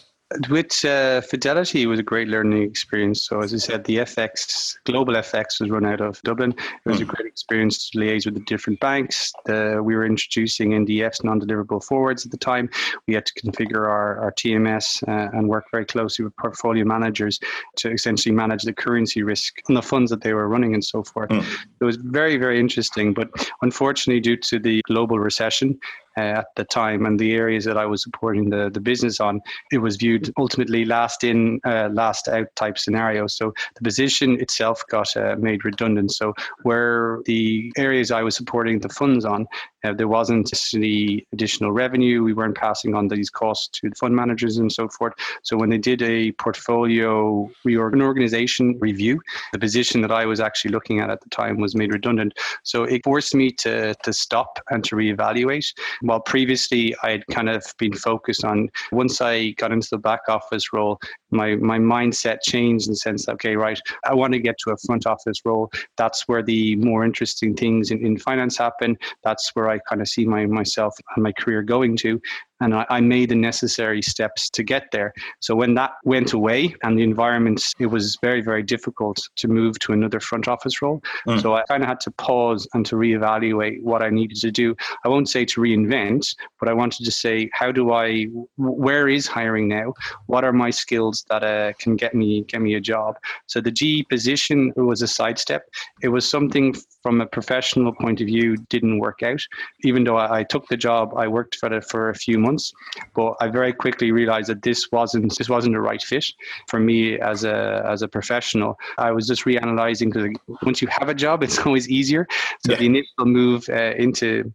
With 0.50 0.86
uh, 0.86 1.22
Fidelity, 1.22 1.84
it 1.84 1.88
was 1.88 2.00
a 2.00 2.04
great 2.04 2.28
learning 2.28 2.64
experience. 2.64 3.24
So, 3.24 3.42
as 3.42 3.54
I 3.54 3.58
said, 3.58 3.84
the 3.84 3.98
FX, 3.98 4.76
global 4.86 5.14
FX 5.14 5.60
was 5.60 5.70
run 5.70 5.86
out 5.86 6.02
of 6.02 6.22
Dublin. 6.24 6.52
It 6.52 6.90
was 6.90 7.00
mm. 7.00 7.04
a 7.04 7.06
great 7.06 7.28
experience 7.28 7.90
to 7.90 7.98
liaise 7.98 8.26
with 8.26 8.36
the 8.36 8.42
different 8.42 8.80
banks. 8.80 9.34
The, 9.46 9.82
we 9.84 9.96
were 9.96 10.06
introducing 10.06 10.72
NDFs, 10.72 11.24
non 11.24 11.42
deliverable 11.42 11.84
forwards 11.84 12.26
at 12.26 12.32
the 12.32 12.38
time. 12.38 12.70
We 13.08 13.14
had 13.14 13.26
to 13.26 13.34
configure 13.34 13.88
our, 13.88 14.20
our 14.20 14.32
TMS 14.32 15.06
uh, 15.08 15.38
and 15.38 15.50
work 15.50 15.66
very 15.72 15.86
closely 15.86 16.24
with 16.24 16.36
portfolio 16.38 16.86
managers 16.86 17.40
to 17.78 17.92
essentially 17.92 18.34
manage 18.34 18.64
the 18.64 18.74
currency 18.74 19.24
risk 19.24 19.60
and 19.68 19.76
the 19.76 19.82
funds 19.82 20.12
that 20.12 20.22
they 20.22 20.34
were 20.34 20.48
running 20.48 20.74
and 20.74 20.84
so 20.84 21.04
forth. 21.04 21.30
Mm. 21.30 21.46
It 21.80 21.84
was 21.84 21.98
very, 21.98 22.38
very 22.38 22.60
interesting. 22.60 23.14
But 23.14 23.30
unfortunately, 23.62 24.22
due 24.22 24.38
to 24.38 24.60
the 24.60 24.82
global 24.88 25.20
recession, 25.20 25.80
at 26.18 26.46
the 26.56 26.64
time 26.66 27.06
and 27.06 27.20
the 27.20 27.34
areas 27.34 27.66
that 27.66 27.78
I 27.78 27.86
was 27.86 28.04
supporting 28.04 28.50
the, 28.50 28.70
the 28.70 28.80
business 28.80 29.20
on, 29.20 29.42
it 29.72 29.78
was 29.78 29.96
viewed 29.96 30.32
ultimately 30.38 30.86
last 30.86 31.24
in, 31.24 31.60
uh, 31.66 31.90
last 31.92 32.28
out 32.28 32.48
type 32.56 32.78
scenario. 32.78 33.28
So 33.28 33.54
the 33.76 33.82
position 33.82 34.40
itself 34.40 34.82
got 34.90 35.16
uh, 35.16 35.36
made 35.40 35.66
redundant. 35.66 36.12
So 36.12 36.34
where 36.64 37.20
the 37.26 37.72
areas 37.78 38.12
I 38.12 38.22
was 38.24 38.36
supporting 38.36 38.80
the 38.80 38.90
funds 38.90 39.26
on, 39.26 39.48
uh, 39.84 39.94
there 39.94 40.08
wasn't 40.08 40.52
any 40.74 41.26
additional 41.34 41.72
revenue. 41.72 42.24
We 42.24 42.34
weren't 42.34 42.56
passing 42.56 42.96
on 42.96 43.08
these 43.08 43.30
costs 43.30 43.68
to 43.80 43.90
the 43.90 43.96
fund 43.96 44.16
managers 44.16 44.58
and 44.58 44.72
so 44.72 44.88
forth. 44.88 45.14
So 45.44 45.58
when 45.58 45.70
they 45.70 45.78
did 45.78 46.02
a 46.02 46.32
portfolio 46.34 47.50
reorganization 47.64 48.78
review, 48.80 49.22
the 49.54 49.60
position 49.60 50.02
that 50.02 50.12
I 50.12 50.26
was 50.26 50.40
actually 50.40 50.72
looking 50.72 51.00
at 51.00 51.10
at 51.10 51.22
the 51.22 51.30
time 51.30 51.60
was 51.60 51.76
made 51.76 51.92
redundant. 51.92 52.38
So 52.64 52.84
it 52.84 53.02
forced 53.04 53.36
me 53.36 53.52
to, 53.52 53.94
to 53.96 54.14
stop 54.14 54.60
and 54.70 54.84
to 54.86 54.96
reevaluate. 54.96 55.68
While 56.02 56.22
previously 56.22 56.96
I 57.04 57.12
had 57.12 57.28
kind 57.28 57.50
of 57.50 57.64
been 57.78 57.94
focused 57.94 58.46
on, 58.46 58.70
once 58.92 59.22
I 59.22 59.52
got 59.52 59.72
into 59.72 59.88
the 59.92 59.98
back 59.98 60.22
office 60.28 60.74
role, 60.74 61.00
my, 61.32 61.56
my 61.56 61.80
mindset 61.80 62.38
changed 62.44 62.88
in 62.88 62.94
the 62.94 62.98
sense 62.98 63.26
that, 63.26 63.34
okay, 63.34 63.56
right, 63.56 63.80
I 64.06 64.14
want 64.14 64.34
to 64.34 64.40
get 64.40 64.56
to 64.60 64.72
a 64.72 64.78
front 64.86 65.06
office 65.08 65.40
role. 65.46 65.72
That's 65.98 66.28
where 66.28 66.44
the 66.44 66.76
more 66.76 67.06
interesting 67.06 67.56
things 67.56 67.92
in, 67.92 68.06
in 68.06 68.18
finance 68.18 68.58
happen. 68.58 68.98
That's 69.24 69.50
where 69.54 69.70
I 69.72 69.80
kind 69.90 70.02
of 70.02 70.08
see 70.08 70.26
my 70.26 70.46
myself 70.46 70.96
and 71.16 71.24
my 71.24 71.32
career 71.32 71.62
going 71.64 71.98
to 71.98 72.20
and 72.62 72.76
I, 72.76 72.86
I, 72.90 73.02
made 73.02 73.30
the 73.30 73.36
necessary 73.36 74.02
steps 74.02 74.50
to 74.52 74.64
get 74.64 74.86
there. 74.92 75.14
So 75.40 75.56
when 75.56 75.74
that 75.74 75.92
went 76.06 76.34
away 76.34 76.74
and 76.84 76.98
the 76.98 77.04
environment, 77.04 77.62
it 77.80 77.88
was 77.88 78.18
very, 78.22 78.42
very 78.42 78.64
difficult 78.64 79.18
to 79.38 79.48
move 79.48 79.80
to 79.80 79.94
another 79.94 80.20
front 80.20 80.48
office 80.48 80.82
role. 80.82 81.02
Mm. 81.28 81.42
So 81.42 81.56
I 81.56 81.64
kind 81.64 81.84
of 81.84 81.90
had 81.90 82.00
to 82.02 82.12
pause 82.12 82.68
and 82.74 82.86
to 82.86 82.96
reevaluate 82.96 83.82
what 83.82 84.04
I 84.04 84.10
needed 84.10 84.38
to 84.38 84.52
do. 84.52 84.76
I 85.04 85.10
won't 85.10 85.28
say 85.28 85.44
to 85.46 85.62
reinvent, 85.62 86.36
but 86.60 86.70
I 86.70 86.74
wanted 86.74 87.04
to 87.04 87.12
say, 87.12 87.50
how 87.52 87.72
do 87.72 87.92
I, 87.92 88.28
where 88.58 89.10
is 89.10 89.26
hiring 89.28 89.68
now? 89.68 89.94
What 90.28 90.44
are 90.44 90.54
my 90.54 90.70
skills 90.70 91.26
that 91.30 91.44
uh, 91.44 91.74
can 91.80 91.96
get 91.96 92.14
me 92.14 92.44
get 92.44 92.62
me 92.62 92.76
a 92.76 92.82
job? 92.82 93.16
So 93.48 93.60
the 93.60 93.72
GE 93.72 94.08
position 94.08 94.72
was 94.76 95.02
a 95.02 95.08
sidestep. 95.08 95.64
It 96.02 96.10
was 96.10 96.30
something 96.30 96.76
from 97.02 97.22
a 97.22 97.26
professional 97.26 97.94
point 97.94 98.22
of 98.22 98.28
view 98.28 98.58
didn't 98.70 99.00
work 99.00 99.24
out. 99.24 99.42
Even 99.84 100.04
though 100.04 100.18
I, 100.18 100.40
I 100.40 100.44
took 100.44 100.68
the 100.68 100.78
job, 100.78 101.14
I 101.18 101.28
worked 101.28 101.56
for 101.56 101.74
it 101.74 101.86
for 101.86 102.10
a 102.10 102.16
few 102.16 102.38
months 102.38 102.51
months. 102.52 102.74
But 103.14 103.36
I 103.40 103.48
very 103.48 103.74
quickly 103.74 104.12
realized 104.12 104.50
that 104.50 104.62
this 104.62 104.92
wasn't 104.92 105.38
this 105.38 105.50
wasn't 105.50 105.74
the 105.76 105.82
right 105.82 106.02
fit 106.02 106.26
for 106.68 106.80
me 106.80 107.20
as 107.20 107.44
a 107.44 107.84
as 107.88 108.02
a 108.02 108.08
professional. 108.08 108.78
I 108.98 109.12
was 109.12 109.28
just 109.28 109.46
reanalyzing 109.46 110.12
because 110.12 110.30
once 110.64 110.82
you 110.82 110.90
have 111.00 111.10
a 111.10 111.14
job, 111.14 111.44
it's 111.44 111.60
always 111.66 111.90
easier. 111.90 112.28
So 112.66 112.72
yeah. 112.72 112.80
the 112.80 112.86
initial 112.86 113.26
move 113.26 113.70
uh, 113.70 113.94
into 114.06 114.52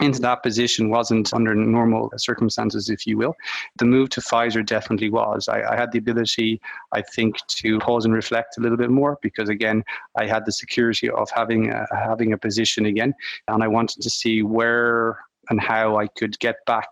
into 0.00 0.20
that 0.22 0.42
position 0.42 0.88
wasn't 0.88 1.34
under 1.34 1.54
normal 1.54 2.10
circumstances, 2.16 2.88
if 2.88 3.06
you 3.06 3.18
will. 3.18 3.34
The 3.76 3.84
move 3.84 4.08
to 4.10 4.22
Pfizer 4.22 4.64
definitely 4.64 5.10
was. 5.10 5.48
I, 5.48 5.58
I, 5.72 5.76
had 5.76 5.92
the 5.92 5.98
ability, 5.98 6.62
I 6.92 7.02
think, 7.02 7.36
to 7.60 7.78
pause 7.78 8.06
and 8.06 8.14
reflect 8.14 8.56
a 8.56 8.62
little 8.62 8.78
bit 8.78 8.88
more 8.88 9.18
because, 9.20 9.50
again, 9.50 9.84
I 10.16 10.24
had 10.24 10.46
the 10.46 10.52
security 10.52 11.10
of 11.10 11.28
having 11.30 11.70
a, 11.70 11.86
having 11.92 12.32
a 12.32 12.38
position 12.38 12.86
again, 12.86 13.12
and 13.48 13.62
I 13.62 13.68
wanted 13.68 14.00
to 14.00 14.08
see 14.08 14.42
where 14.42 15.18
and 15.50 15.60
how 15.60 15.98
I 15.98 16.06
could 16.06 16.38
get 16.38 16.56
back 16.66 16.88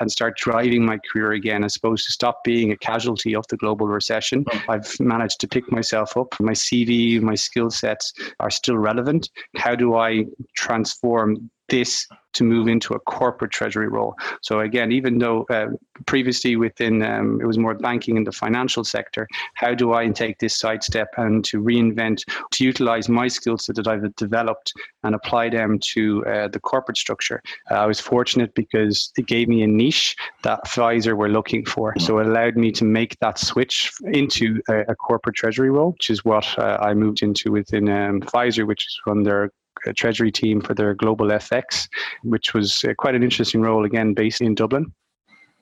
and 0.00 0.10
start 0.10 0.36
driving 0.36 0.84
my 0.84 0.98
career 1.10 1.32
again 1.32 1.64
as 1.64 1.76
opposed 1.76 2.06
to 2.06 2.12
stop 2.12 2.42
being 2.44 2.72
a 2.72 2.76
casualty 2.76 3.34
of 3.34 3.46
the 3.48 3.56
global 3.56 3.86
recession. 3.86 4.44
Hmm. 4.50 4.70
I've 4.70 5.00
managed 5.00 5.40
to 5.40 5.48
pick 5.48 5.70
myself 5.70 6.16
up. 6.16 6.34
My 6.40 6.52
CV, 6.52 7.20
my 7.20 7.34
skill 7.34 7.70
sets 7.70 8.12
are 8.40 8.50
still 8.50 8.78
relevant. 8.78 9.30
How 9.56 9.74
do 9.74 9.96
I 9.96 10.24
transform 10.56 11.50
this 11.68 12.06
to 12.34 12.44
move 12.44 12.68
into 12.68 12.94
a 12.94 13.00
corporate 13.00 13.50
treasury 13.50 13.88
role. 13.88 14.14
So 14.42 14.60
again, 14.60 14.92
even 14.92 15.18
though 15.18 15.44
uh, 15.50 15.68
previously 16.06 16.56
within 16.56 17.02
um, 17.02 17.40
it 17.40 17.46
was 17.46 17.58
more 17.58 17.74
banking 17.74 18.16
in 18.16 18.24
the 18.24 18.32
financial 18.32 18.84
sector, 18.84 19.26
how 19.54 19.74
do 19.74 19.92
I 19.94 20.08
take 20.08 20.38
this 20.38 20.56
sidestep 20.56 21.08
and 21.16 21.44
to 21.46 21.60
reinvent, 21.60 22.22
to 22.52 22.64
utilize 22.64 23.08
my 23.08 23.28
skills 23.28 23.66
that 23.74 23.88
I've 23.88 24.14
developed 24.16 24.72
and 25.02 25.14
apply 25.14 25.48
them 25.48 25.78
to 25.94 26.24
uh, 26.26 26.48
the 26.48 26.60
corporate 26.60 26.98
structure? 26.98 27.42
Uh, 27.70 27.74
I 27.74 27.86
was 27.86 27.98
fortunate 27.98 28.54
because 28.54 29.10
it 29.16 29.26
gave 29.26 29.48
me 29.48 29.62
a 29.62 29.66
niche 29.66 30.14
that 30.42 30.64
Pfizer 30.66 31.16
were 31.16 31.28
looking 31.28 31.64
for. 31.64 31.94
So 31.98 32.18
it 32.18 32.26
allowed 32.26 32.56
me 32.56 32.70
to 32.72 32.84
make 32.84 33.18
that 33.20 33.38
switch 33.38 33.90
into 34.04 34.60
a, 34.68 34.80
a 34.88 34.94
corporate 34.94 35.36
treasury 35.36 35.70
role, 35.70 35.92
which 35.92 36.10
is 36.10 36.24
what 36.24 36.46
uh, 36.58 36.78
I 36.80 36.94
moved 36.94 37.22
into 37.22 37.50
within 37.52 37.88
um, 37.88 38.20
Pfizer, 38.20 38.66
which 38.66 38.86
is 38.86 39.00
on 39.06 39.22
their 39.22 39.50
treasury 39.94 40.32
team 40.32 40.60
for 40.60 40.74
their 40.74 40.94
global 40.94 41.26
FX, 41.28 41.88
which 42.22 42.54
was 42.54 42.84
uh, 42.84 42.94
quite 42.94 43.14
an 43.14 43.22
interesting 43.22 43.60
role, 43.60 43.84
again, 43.84 44.14
based 44.14 44.40
in 44.40 44.54
Dublin. 44.54 44.92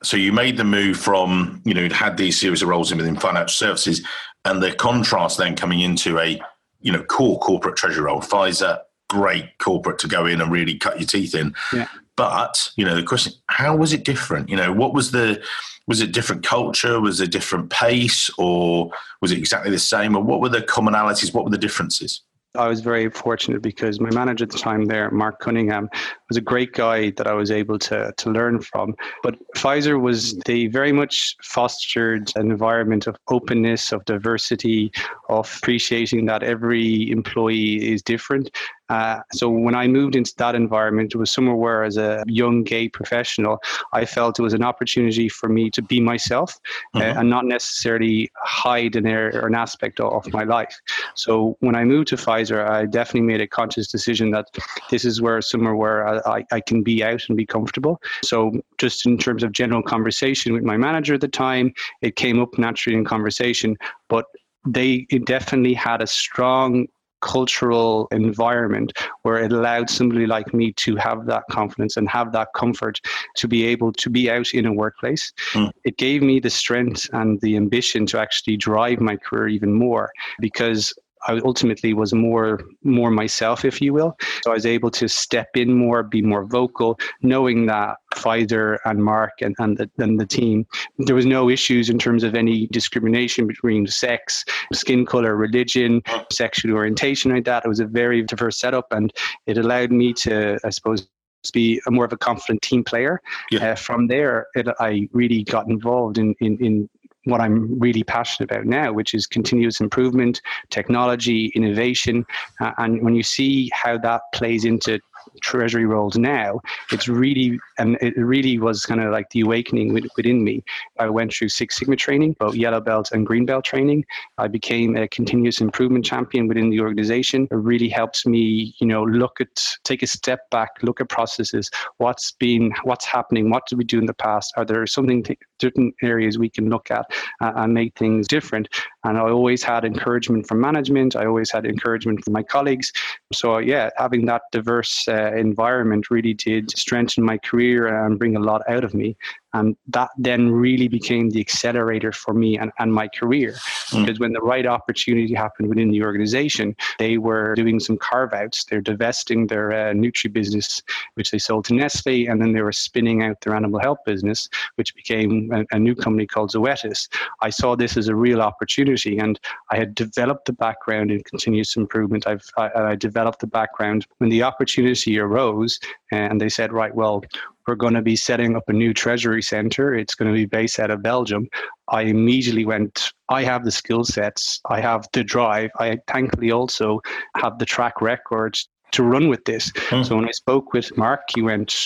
So 0.03 0.15
you 0.15 0.31
made 0.31 0.57
the 0.57 0.63
move 0.63 0.97
from, 0.97 1.61
you 1.65 1.73
know, 1.73 1.81
you'd 1.81 1.91
had 1.91 2.17
these 2.17 2.39
series 2.39 2.61
of 2.61 2.69
roles 2.69 2.93
within 2.93 3.15
financial 3.15 3.53
services 3.53 4.05
and 4.45 4.61
the 4.61 4.71
contrast 4.71 5.37
then 5.37 5.55
coming 5.55 5.81
into 5.81 6.19
a, 6.19 6.39
you 6.81 6.91
know, 6.91 7.03
core 7.03 7.39
corporate 7.39 7.77
treasury 7.77 8.03
role. 8.03 8.21
Pfizer, 8.21 8.79
great 9.09 9.57
corporate 9.57 9.97
to 9.99 10.07
go 10.07 10.25
in 10.25 10.39
and 10.39 10.51
really 10.51 10.77
cut 10.77 10.99
your 10.99 11.07
teeth 11.07 11.33
in. 11.33 11.55
Yeah. 11.73 11.87
But, 12.15 12.71
you 12.75 12.85
know, 12.85 12.95
the 12.95 13.03
question, 13.03 13.33
how 13.47 13.75
was 13.75 13.93
it 13.93 14.03
different? 14.03 14.49
You 14.49 14.57
know, 14.57 14.71
what 14.71 14.93
was 14.93 15.11
the, 15.11 15.43
was 15.87 16.01
it 16.01 16.11
different 16.11 16.43
culture? 16.43 16.99
Was 16.99 17.19
it 17.21 17.31
different 17.31 17.69
pace 17.69 18.29
or 18.37 18.91
was 19.21 19.31
it 19.31 19.37
exactly 19.37 19.71
the 19.71 19.79
same? 19.79 20.15
Or 20.15 20.23
what 20.23 20.41
were 20.41 20.49
the 20.49 20.61
commonalities? 20.61 21.33
What 21.33 21.43
were 21.43 21.51
the 21.51 21.57
differences? 21.57 22.21
I 22.57 22.67
was 22.67 22.81
very 22.81 23.09
fortunate 23.09 23.61
because 23.61 23.99
my 23.99 24.09
manager 24.11 24.43
at 24.43 24.49
the 24.49 24.57
time 24.57 24.85
there, 24.85 25.09
Mark 25.11 25.39
Cunningham, 25.39 25.89
was 26.27 26.37
a 26.37 26.41
great 26.41 26.73
guy 26.73 27.11
that 27.11 27.27
I 27.27 27.33
was 27.33 27.51
able 27.51 27.77
to, 27.79 28.11
to 28.15 28.29
learn 28.29 28.61
from. 28.61 28.95
But 29.23 29.35
Pfizer 29.55 30.01
was, 30.01 30.35
they 30.45 30.67
very 30.67 30.91
much 30.91 31.35
fostered 31.43 32.31
an 32.35 32.51
environment 32.51 33.07
of 33.07 33.15
openness, 33.29 33.91
of 33.91 34.03
diversity, 34.05 34.91
of 35.29 35.51
appreciating 35.61 36.25
that 36.25 36.43
every 36.43 37.11
employee 37.11 37.91
is 37.91 38.01
different. 38.01 38.49
Uh, 38.89 39.19
so 39.31 39.49
when 39.49 39.75
I 39.75 39.87
moved 39.87 40.15
into 40.15 40.33
that 40.37 40.55
environment, 40.55 41.13
it 41.13 41.17
was 41.17 41.31
somewhere 41.31 41.55
where, 41.55 41.83
as 41.83 41.97
a 41.97 42.23
young 42.27 42.63
gay 42.63 42.87
professional, 42.89 43.59
I 43.93 44.05
felt 44.05 44.39
it 44.39 44.41
was 44.41 44.53
an 44.53 44.63
opportunity 44.63 45.29
for 45.29 45.49
me 45.49 45.69
to 45.71 45.81
be 45.81 45.99
myself 45.99 46.57
uh, 46.93 46.99
mm-hmm. 46.99 47.17
uh, 47.17 47.19
and 47.19 47.29
not 47.29 47.45
necessarily 47.45 48.29
hide 48.35 48.95
an 48.95 49.05
area 49.05 49.39
or 49.39 49.47
an 49.47 49.55
aspect 49.55 49.99
of, 49.99 50.13
of, 50.13 50.33
my 50.33 50.43
life. 50.43 50.79
So 51.15 51.57
when 51.61 51.75
I 51.75 51.83
moved 51.83 52.09
to 52.09 52.15
Pfizer, 52.15 52.67
I 52.67 52.85
definitely 52.85 53.21
made 53.21 53.41
a 53.41 53.47
conscious 53.47 53.87
decision 53.87 54.31
that 54.31 54.47
this 54.89 55.05
is 55.05 55.21
where 55.21 55.41
somewhere 55.41 55.75
where 55.75 56.27
I, 56.27 56.45
I 56.51 56.61
can 56.61 56.83
be 56.83 57.03
out 57.03 57.23
and 57.27 57.37
be 57.37 57.45
comfortable. 57.45 58.01
So 58.23 58.51
just 58.77 59.05
in 59.05 59.17
terms 59.17 59.43
of 59.43 59.51
general 59.51 59.81
conversation 59.81 60.53
with 60.53 60.63
my 60.63 60.77
manager 60.77 61.13
at 61.13 61.21
the 61.21 61.27
time, 61.27 61.73
it 62.01 62.15
came 62.15 62.41
up 62.41 62.57
naturally 62.57 62.97
in 62.97 63.05
conversation, 63.05 63.77
but 64.09 64.25
they 64.65 65.05
definitely 65.25 65.73
had 65.73 66.01
a 66.01 66.07
strong 66.07 66.87
cultural 67.21 68.07
environment 68.11 68.93
where 69.23 69.37
it 69.37 69.51
allowed 69.51 69.89
somebody 69.89 70.25
like 70.25 70.53
me 70.53 70.71
to 70.73 70.95
have 70.95 71.25
that 71.25 71.43
confidence 71.49 71.97
and 71.97 72.07
have 72.09 72.31
that 72.31 72.49
comfort 72.55 72.99
to 73.35 73.47
be 73.47 73.65
able 73.65 73.91
to 73.93 74.09
be 74.09 74.29
out 74.29 74.53
in 74.53 74.65
a 74.65 74.73
workplace. 74.73 75.33
Mm. 75.53 75.71
It 75.83 75.97
gave 75.97 76.21
me 76.21 76.39
the 76.39 76.49
strength 76.49 77.09
and 77.13 77.39
the 77.41 77.55
ambition 77.55 78.05
to 78.07 78.19
actually 78.19 78.57
drive 78.57 78.99
my 78.99 79.15
career 79.15 79.47
even 79.47 79.73
more 79.73 80.11
because 80.39 80.93
I 81.27 81.39
ultimately 81.45 81.93
was 81.93 82.13
more 82.13 82.61
more 82.83 83.11
myself, 83.11 83.65
if 83.65 83.81
you 83.81 83.93
will. 83.93 84.15
So 84.43 84.51
I 84.51 84.53
was 84.53 84.65
able 84.65 84.91
to 84.91 85.07
step 85.07 85.49
in 85.55 85.73
more, 85.73 86.03
be 86.03 86.21
more 86.21 86.45
vocal, 86.45 86.99
knowing 87.21 87.65
that 87.67 87.97
Pfizer 88.15 88.77
and 88.85 89.03
Mark 89.03 89.33
and, 89.41 89.55
and, 89.59 89.77
the, 89.77 89.89
and 89.97 90.19
the 90.19 90.25
team, 90.25 90.65
there 90.97 91.15
was 91.15 91.25
no 91.25 91.49
issues 91.49 91.89
in 91.89 91.99
terms 91.99 92.23
of 92.23 92.35
any 92.35 92.67
discrimination 92.67 93.47
between 93.47 93.87
sex, 93.87 94.43
skin 94.73 95.05
color, 95.05 95.35
religion, 95.35 96.01
sexual 96.31 96.73
orientation 96.73 97.33
like 97.33 97.45
that. 97.45 97.65
It 97.65 97.67
was 97.67 97.79
a 97.79 97.85
very 97.85 98.23
diverse 98.23 98.59
setup 98.59 98.87
and 98.91 99.13
it 99.45 99.57
allowed 99.57 99.91
me 99.91 100.13
to, 100.13 100.59
I 100.63 100.69
suppose, 100.69 101.07
be 101.53 101.81
a 101.87 101.91
more 101.91 102.05
of 102.05 102.13
a 102.13 102.17
confident 102.17 102.61
team 102.61 102.83
player. 102.83 103.21
Yeah. 103.51 103.71
Uh, 103.71 103.75
from 103.75 104.07
there, 104.07 104.47
it, 104.55 104.67
I 104.79 105.07
really 105.13 105.43
got 105.43 105.69
involved 105.69 106.17
in, 106.17 106.35
in, 106.39 106.57
in 106.57 106.89
what 107.27 107.41
I'm 107.41 107.77
really 107.79 108.03
passionate 108.03 108.51
about 108.51 108.65
now, 108.65 108.91
which 108.93 109.13
is 109.13 109.27
continuous 109.27 109.81
improvement, 109.81 110.41
technology, 110.69 111.51
innovation. 111.55 112.25
Uh, 112.59 112.71
and 112.77 113.01
when 113.03 113.15
you 113.15 113.23
see 113.23 113.69
how 113.73 113.97
that 113.99 114.21
plays 114.33 114.65
into 114.65 114.99
treasury 115.41 115.85
roles 115.85 116.17
now, 116.17 116.59
it's 116.91 117.07
really, 117.07 117.59
and 117.77 117.97
it 118.01 118.17
really 118.17 118.59
was 118.59 118.85
kind 118.85 119.01
of 119.01 119.11
like 119.11 119.29
the 119.31 119.41
awakening 119.41 119.93
within 120.15 120.43
me. 120.43 120.63
I 120.99 121.09
went 121.09 121.33
through 121.33 121.49
Six 121.49 121.77
Sigma 121.77 121.95
training, 121.95 122.35
both 122.39 122.55
yellow 122.55 122.81
belt 122.81 123.11
and 123.11 123.25
green 123.25 123.45
belt 123.45 123.65
training. 123.65 124.05
I 124.37 124.47
became 124.47 124.95
a 124.95 125.07
continuous 125.07 125.61
improvement 125.61 126.05
champion 126.05 126.47
within 126.47 126.69
the 126.69 126.79
organization. 126.79 127.47
It 127.51 127.55
really 127.55 127.89
helps 127.89 128.25
me, 128.25 128.75
you 128.79 128.87
know, 128.87 129.03
look 129.03 129.41
at, 129.41 129.77
take 129.83 130.03
a 130.03 130.07
step 130.07 130.49
back, 130.49 130.71
look 130.81 131.01
at 131.01 131.09
processes, 131.09 131.69
what's 131.97 132.31
been, 132.33 132.73
what's 132.83 133.05
happening, 133.05 133.49
what 133.49 133.65
did 133.67 133.77
we 133.77 133.83
do 133.83 133.99
in 133.99 134.05
the 134.05 134.13
past? 134.13 134.53
Are 134.57 134.65
there 134.65 134.85
something, 134.87 135.25
certain 135.61 135.93
areas 136.01 136.37
we 136.37 136.49
can 136.49 136.69
look 136.69 136.91
at 136.91 137.05
uh, 137.41 137.53
and 137.55 137.73
make 137.73 137.97
things 137.97 138.27
different? 138.27 138.67
And 139.07 139.17
I 139.17 139.21
always 139.21 139.63
had 139.63 139.85
encouragement 139.85 140.47
from 140.47 140.59
management. 140.59 141.15
I 141.15 141.25
always 141.25 141.49
had 141.49 141.65
encouragement 141.65 142.25
from 142.25 142.33
my 142.33 142.43
colleagues. 142.43 142.91
So 143.31 143.59
yeah, 143.59 143.89
having 143.95 144.25
that 144.25 144.41
diverse 144.51 145.07
uh, 145.07 145.33
environment 145.33 146.11
really 146.11 146.33
did 146.33 146.77
strengthen 146.77 147.23
my 147.23 147.37
career 147.37 147.87
and 147.87 148.19
bring 148.19 148.35
a 148.35 148.41
lot 148.41 148.63
out 148.67 148.83
of 148.83 148.93
me. 148.93 149.15
And 149.53 149.75
that 149.87 150.09
then 150.17 150.51
really 150.51 150.87
became 150.87 151.29
the 151.29 151.39
accelerator 151.39 152.11
for 152.11 152.33
me 152.33 152.57
and, 152.57 152.71
and 152.79 152.93
my 152.93 153.07
career. 153.07 153.53
Mm. 153.89 154.05
Because 154.05 154.19
when 154.19 154.33
the 154.33 154.41
right 154.41 154.65
opportunity 154.65 155.33
happened 155.33 155.69
within 155.69 155.89
the 155.89 156.03
organization, 156.03 156.75
they 156.99 157.17
were 157.17 157.55
doing 157.55 157.79
some 157.79 157.97
carve 157.97 158.33
outs. 158.33 158.65
They're 158.65 158.81
divesting 158.81 159.47
their 159.47 159.71
uh, 159.71 159.93
Nutri 159.93 160.31
business, 160.31 160.81
which 161.15 161.31
they 161.31 161.39
sold 161.39 161.65
to 161.65 161.73
Nestle, 161.73 162.27
and 162.27 162.41
then 162.41 162.51
they 162.53 162.61
were 162.61 162.71
spinning 162.71 163.23
out 163.23 163.41
their 163.41 163.55
animal 163.55 163.79
health 163.79 163.99
business, 164.05 164.49
which 164.75 164.93
became 164.95 165.51
a, 165.53 165.65
a 165.75 165.79
new 165.79 165.95
company 165.95 166.27
called 166.27 166.51
Zoetis. 166.51 167.07
I 167.41 167.49
saw 167.49 167.75
this 167.75 167.97
as 167.97 168.09
a 168.09 168.15
real 168.15 168.41
opportunity, 168.41 169.17
and 169.17 169.39
I 169.71 169.77
had 169.77 169.95
developed 169.95 170.45
the 170.45 170.53
background 170.53 171.09
in 171.09 171.23
continuous 171.23 171.75
improvement. 171.75 172.27
I've 172.27 172.45
I, 172.57 172.69
I 172.75 172.95
developed 172.95 173.39
the 173.39 173.47
background 173.47 174.07
when 174.17 174.29
the 174.29 174.43
opportunity 174.43 175.19
arose, 175.19 175.79
and 176.11 176.39
they 176.39 176.49
said, 176.49 176.71
right, 176.73 176.93
well, 176.93 177.23
we're 177.67 177.75
going 177.75 177.93
to 177.93 178.01
be 178.01 178.15
setting 178.15 178.55
up 178.55 178.63
a 178.67 178.73
new 178.73 178.93
treasury 178.93 179.41
center. 179.41 179.93
It's 179.93 180.15
going 180.15 180.31
to 180.31 180.33
be 180.33 180.45
based 180.45 180.79
out 180.79 180.89
of 180.89 181.03
Belgium. 181.03 181.47
I 181.89 182.03
immediately 182.03 182.65
went, 182.65 183.11
I 183.29 183.43
have 183.43 183.65
the 183.65 183.71
skill 183.71 184.03
sets, 184.03 184.61
I 184.69 184.79
have 184.79 185.05
the 185.13 185.23
drive. 185.23 185.69
I 185.79 185.99
thankfully 186.07 186.51
also 186.51 187.01
have 187.35 187.59
the 187.59 187.65
track 187.65 188.01
record 188.01 188.57
to 188.91 189.03
run 189.03 189.27
with 189.27 189.43
this. 189.45 189.71
Mm. 189.89 190.05
So 190.05 190.15
when 190.15 190.27
I 190.27 190.31
spoke 190.31 190.73
with 190.73 190.95
Mark, 190.97 191.21
he 191.33 191.41
went 191.41 191.85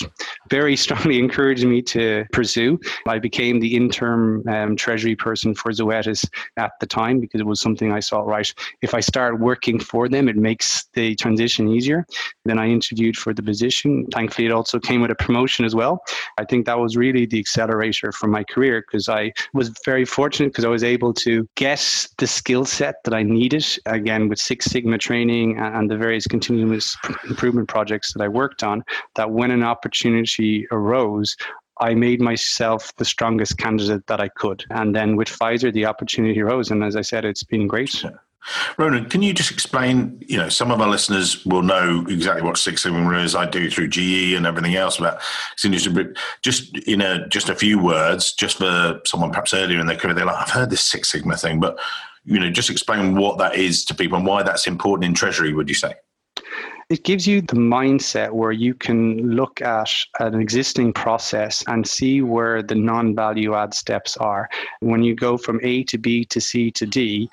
very 0.50 0.76
strongly 0.84 1.18
encouraging 1.18 1.70
me 1.70 1.82
to 1.82 2.24
pursue. 2.32 2.78
I 3.06 3.18
became 3.18 3.60
the 3.60 3.74
interim 3.74 4.46
um, 4.48 4.76
treasury 4.76 5.16
person 5.16 5.54
for 5.54 5.72
Zoetis 5.72 6.24
at 6.56 6.72
the 6.80 6.86
time 6.86 7.20
because 7.20 7.40
it 7.40 7.46
was 7.46 7.60
something 7.60 7.92
I 7.92 8.00
saw 8.00 8.20
right. 8.20 8.52
If 8.82 8.94
I 8.94 9.00
start 9.00 9.40
working 9.40 9.78
for 9.78 10.08
them, 10.08 10.28
it 10.28 10.36
makes 10.36 10.84
the 10.94 11.14
transition 11.16 11.68
easier. 11.68 12.06
Then 12.44 12.58
I 12.58 12.68
interviewed 12.68 13.16
for 13.16 13.32
the 13.34 13.42
position. 13.42 14.06
Thankfully, 14.12 14.46
it 14.46 14.52
also 14.52 14.78
came 14.78 15.00
with 15.00 15.10
a 15.10 15.14
promotion 15.14 15.64
as 15.64 15.74
well. 15.74 16.02
I 16.38 16.44
think 16.44 16.66
that 16.66 16.78
was 16.78 16.96
really 16.96 17.26
the 17.26 17.38
accelerator 17.38 18.12
for 18.12 18.26
my 18.26 18.44
career 18.44 18.82
because 18.82 19.08
I 19.08 19.32
was 19.54 19.72
very 19.84 20.04
fortunate 20.04 20.48
because 20.48 20.64
I 20.64 20.68
was 20.68 20.84
able 20.84 21.12
to 21.14 21.48
get 21.56 22.08
the 22.18 22.26
skill 22.26 22.64
set 22.64 22.96
that 23.04 23.14
I 23.14 23.22
needed 23.22 23.66
again 23.86 24.28
with 24.28 24.38
Six 24.38 24.66
Sigma 24.66 24.98
training 24.98 25.58
and 25.58 25.90
the 25.90 25.96
various 25.96 26.26
continuous 26.26 26.91
improvement 27.28 27.68
projects 27.68 28.12
that 28.12 28.22
I 28.22 28.28
worked 28.28 28.62
on 28.62 28.84
that 29.14 29.30
when 29.30 29.50
an 29.50 29.62
opportunity 29.62 30.66
arose, 30.70 31.36
I 31.80 31.94
made 31.94 32.20
myself 32.20 32.94
the 32.96 33.04
strongest 33.04 33.58
candidate 33.58 34.06
that 34.06 34.20
I 34.20 34.28
could. 34.28 34.64
And 34.70 34.94
then 34.94 35.16
with 35.16 35.28
Pfizer, 35.28 35.72
the 35.72 35.86
opportunity 35.86 36.40
arose. 36.40 36.70
And 36.70 36.84
as 36.84 36.96
I 36.96 37.00
said, 37.00 37.24
it's 37.24 37.42
been 37.42 37.66
great. 37.66 38.04
Ronan, 38.76 39.08
can 39.08 39.22
you 39.22 39.32
just 39.32 39.52
explain? 39.52 40.20
You 40.26 40.36
know, 40.36 40.48
some 40.48 40.72
of 40.72 40.80
our 40.80 40.88
listeners 40.88 41.44
will 41.46 41.62
know 41.62 42.04
exactly 42.08 42.42
what 42.42 42.58
Six 42.58 42.82
Sigma 42.82 43.18
is. 43.18 43.36
I 43.36 43.46
do 43.46 43.70
through 43.70 43.88
GE 43.88 44.34
and 44.34 44.46
everything 44.46 44.74
else 44.74 44.98
about 44.98 45.20
just 46.42 46.76
in 46.88 47.00
a 47.00 47.28
just 47.28 47.48
a 47.48 47.54
few 47.54 47.78
words, 47.78 48.32
just 48.32 48.58
for 48.58 49.00
someone 49.06 49.30
perhaps 49.30 49.54
earlier 49.54 49.78
in 49.78 49.86
their 49.86 49.96
career, 49.96 50.14
they're 50.14 50.24
like, 50.24 50.42
I've 50.42 50.50
heard 50.50 50.70
this 50.70 50.82
Six 50.82 51.12
Sigma 51.12 51.36
thing, 51.36 51.60
but 51.60 51.78
you 52.24 52.38
know, 52.38 52.50
just 52.50 52.70
explain 52.70 53.14
what 53.14 53.38
that 53.38 53.56
is 53.56 53.84
to 53.86 53.94
people 53.94 54.18
and 54.18 54.26
why 54.26 54.42
that's 54.42 54.66
important 54.66 55.04
in 55.04 55.14
Treasury. 55.14 55.52
Would 55.52 55.68
you 55.68 55.74
say? 55.74 55.94
It 56.92 57.04
gives 57.04 57.26
you 57.26 57.40
the 57.40 57.56
mindset 57.56 58.32
where 58.32 58.52
you 58.52 58.74
can 58.74 59.16
look 59.34 59.62
at 59.62 59.90
an 60.20 60.38
existing 60.38 60.92
process 60.92 61.64
and 61.66 61.86
see 61.86 62.20
where 62.20 62.62
the 62.62 62.74
non 62.74 63.14
value 63.14 63.54
add 63.54 63.72
steps 63.72 64.18
are. 64.18 64.46
When 64.80 65.02
you 65.02 65.14
go 65.14 65.38
from 65.38 65.58
A 65.62 65.84
to 65.84 65.96
B 65.96 66.26
to 66.26 66.38
C 66.38 66.70
to 66.72 66.84
D, 66.84 67.30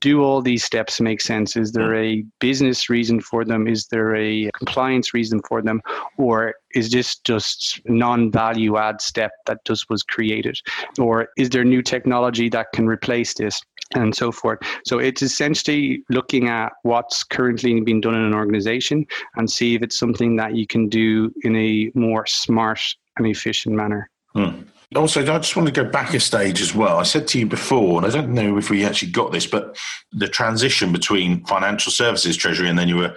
do 0.00 0.22
all 0.22 0.40
these 0.40 0.64
steps 0.64 1.02
make 1.02 1.20
sense? 1.20 1.56
Is 1.56 1.72
there 1.72 1.94
a 1.94 2.24
business 2.38 2.88
reason 2.88 3.20
for 3.20 3.44
them? 3.44 3.66
Is 3.66 3.88
there 3.88 4.16
a 4.16 4.50
compliance 4.56 5.12
reason 5.12 5.40
for 5.46 5.60
them? 5.60 5.82
Or 6.16 6.54
is 6.74 6.90
this 6.90 7.16
just 7.18 7.80
non-value 7.84 8.76
add 8.78 9.00
step 9.02 9.32
that 9.46 9.64
just 9.66 9.90
was 9.90 10.02
created? 10.02 10.58
Or 10.98 11.28
is 11.36 11.50
there 11.50 11.64
new 11.64 11.82
technology 11.82 12.48
that 12.50 12.72
can 12.72 12.86
replace 12.86 13.34
this? 13.34 13.60
And 13.94 14.14
so 14.14 14.32
forth. 14.32 14.58
So 14.86 14.98
it's 14.98 15.22
essentially 15.22 16.02
looking 16.08 16.48
at 16.48 16.72
what's 16.82 17.22
currently 17.24 17.80
being 17.80 18.00
done 18.00 18.14
in 18.14 18.22
an 18.22 18.34
organization 18.34 19.06
and 19.36 19.50
see 19.50 19.74
if 19.74 19.82
it's 19.82 19.98
something 19.98 20.36
that 20.36 20.56
you 20.56 20.66
can 20.66 20.88
do 20.88 21.32
in 21.42 21.54
a 21.56 21.90
more 21.94 22.26
smart 22.26 22.80
and 23.16 23.26
efficient 23.26 23.74
manner. 23.74 24.10
Hmm. 24.34 24.62
Also, 24.96 25.22
I 25.22 25.38
just 25.38 25.56
want 25.56 25.66
to 25.66 25.84
go 25.84 25.88
back 25.88 26.14
a 26.14 26.20
stage 26.20 26.60
as 26.60 26.74
well. 26.74 26.98
I 26.98 27.02
said 27.02 27.26
to 27.28 27.38
you 27.38 27.46
before, 27.46 27.98
and 27.98 28.06
I 28.06 28.10
don't 28.10 28.32
know 28.32 28.58
if 28.58 28.70
we 28.70 28.84
actually 28.84 29.10
got 29.10 29.32
this, 29.32 29.46
but 29.46 29.76
the 30.12 30.28
transition 30.28 30.92
between 30.92 31.44
financial 31.46 31.90
services 31.90 32.36
treasury 32.36 32.68
and 32.68 32.78
then 32.78 32.88
you 32.88 32.96
were 32.96 33.16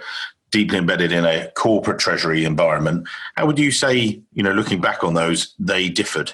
deeply 0.50 0.78
embedded 0.78 1.12
in 1.12 1.24
a 1.24 1.50
corporate 1.54 1.98
treasury 1.98 2.44
environment. 2.44 3.06
How 3.36 3.46
would 3.46 3.58
you 3.58 3.70
say, 3.70 4.20
you 4.32 4.42
know, 4.42 4.52
looking 4.52 4.80
back 4.80 5.04
on 5.04 5.14
those, 5.14 5.54
they 5.58 5.88
differed? 5.88 6.32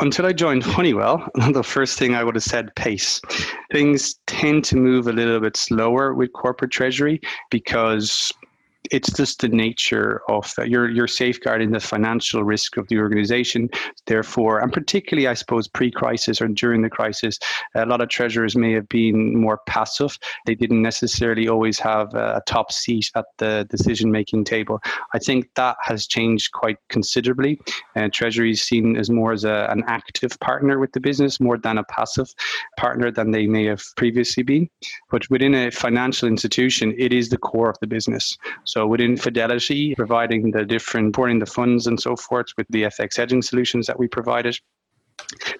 Until 0.00 0.26
I 0.26 0.32
joined 0.32 0.62
Honeywell, 0.62 1.28
the 1.52 1.62
first 1.62 1.98
thing 1.98 2.14
I 2.14 2.24
would 2.24 2.34
have 2.34 2.44
said 2.44 2.74
pace. 2.74 3.20
Things 3.70 4.14
tend 4.26 4.64
to 4.64 4.76
move 4.76 5.06
a 5.06 5.12
little 5.12 5.40
bit 5.40 5.56
slower 5.56 6.14
with 6.14 6.32
corporate 6.32 6.70
treasury 6.70 7.20
because 7.50 8.32
it's 8.90 9.12
just 9.12 9.40
the 9.40 9.48
nature 9.48 10.22
of 10.28 10.52
uh, 10.58 10.62
you're 10.62 10.88
you're 10.88 11.06
safeguarding 11.06 11.70
the 11.70 11.80
financial 11.80 12.42
risk 12.42 12.76
of 12.76 12.88
the 12.88 12.98
organization. 12.98 13.68
Therefore, 14.06 14.60
and 14.60 14.72
particularly, 14.72 15.28
I 15.28 15.34
suppose, 15.34 15.68
pre-crisis 15.68 16.40
or 16.40 16.48
during 16.48 16.82
the 16.82 16.90
crisis, 16.90 17.38
a 17.74 17.86
lot 17.86 18.00
of 18.00 18.08
treasurers 18.08 18.56
may 18.56 18.72
have 18.72 18.88
been 18.88 19.38
more 19.38 19.60
passive. 19.66 20.18
They 20.46 20.54
didn't 20.54 20.82
necessarily 20.82 21.48
always 21.48 21.78
have 21.78 22.14
a 22.14 22.42
top 22.46 22.72
seat 22.72 23.10
at 23.14 23.26
the 23.38 23.66
decision-making 23.70 24.44
table. 24.44 24.80
I 25.14 25.18
think 25.18 25.48
that 25.54 25.76
has 25.82 26.06
changed 26.06 26.52
quite 26.52 26.78
considerably. 26.88 27.60
Uh, 27.96 28.08
Treasury 28.12 28.52
is 28.52 28.62
seen 28.62 28.96
as 28.96 29.10
more 29.10 29.32
as 29.32 29.44
a, 29.44 29.66
an 29.70 29.84
active 29.86 30.38
partner 30.40 30.78
with 30.78 30.92
the 30.92 31.00
business, 31.00 31.40
more 31.40 31.58
than 31.58 31.78
a 31.78 31.84
passive 31.84 32.28
partner 32.76 33.10
than 33.10 33.30
they 33.30 33.46
may 33.46 33.64
have 33.66 33.82
previously 33.96 34.42
been. 34.42 34.68
But 35.10 35.28
within 35.30 35.54
a 35.54 35.70
financial 35.70 36.28
institution, 36.28 36.94
it 36.98 37.12
is 37.12 37.28
the 37.28 37.38
core 37.38 37.70
of 37.70 37.76
the 37.80 37.86
business. 37.86 38.36
So 38.70 38.86
within 38.86 39.16
Fidelity, 39.16 39.94
providing 39.96 40.50
the 40.52 40.64
different, 40.64 41.14
pouring 41.14 41.40
the 41.40 41.46
funds 41.46 41.86
and 41.86 42.00
so 42.00 42.16
forth 42.16 42.46
with 42.56 42.66
the 42.70 42.84
FX 42.84 43.16
hedging 43.16 43.42
solutions 43.42 43.86
that 43.86 43.98
we 43.98 44.06
provided. 44.06 44.56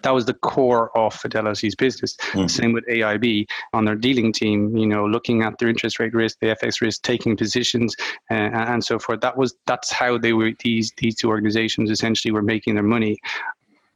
That 0.02 0.14
was 0.14 0.24
the 0.24 0.34
core 0.34 0.96
of 0.96 1.14
Fidelity's 1.14 1.74
business. 1.74 2.16
Mm. 2.32 2.50
Same 2.50 2.72
with 2.72 2.86
AIB 2.86 3.46
on 3.72 3.84
their 3.84 3.94
dealing 3.94 4.32
team, 4.32 4.74
you 4.76 4.86
know, 4.86 5.06
looking 5.06 5.42
at 5.42 5.58
their 5.58 5.68
interest 5.68 5.98
rate 5.98 6.14
risk, 6.14 6.38
the 6.40 6.48
FX 6.48 6.80
risk, 6.80 7.02
taking 7.02 7.36
positions, 7.36 7.94
uh, 8.30 8.34
and 8.34 8.82
so 8.82 8.98
forth. 8.98 9.20
That 9.20 9.36
was 9.36 9.54
that's 9.66 9.92
how 9.92 10.16
they 10.16 10.32
were. 10.32 10.52
These 10.60 10.92
these 10.96 11.16
two 11.16 11.28
organizations 11.28 11.90
essentially 11.90 12.32
were 12.32 12.42
making 12.42 12.74
their 12.74 12.84
money 12.84 13.18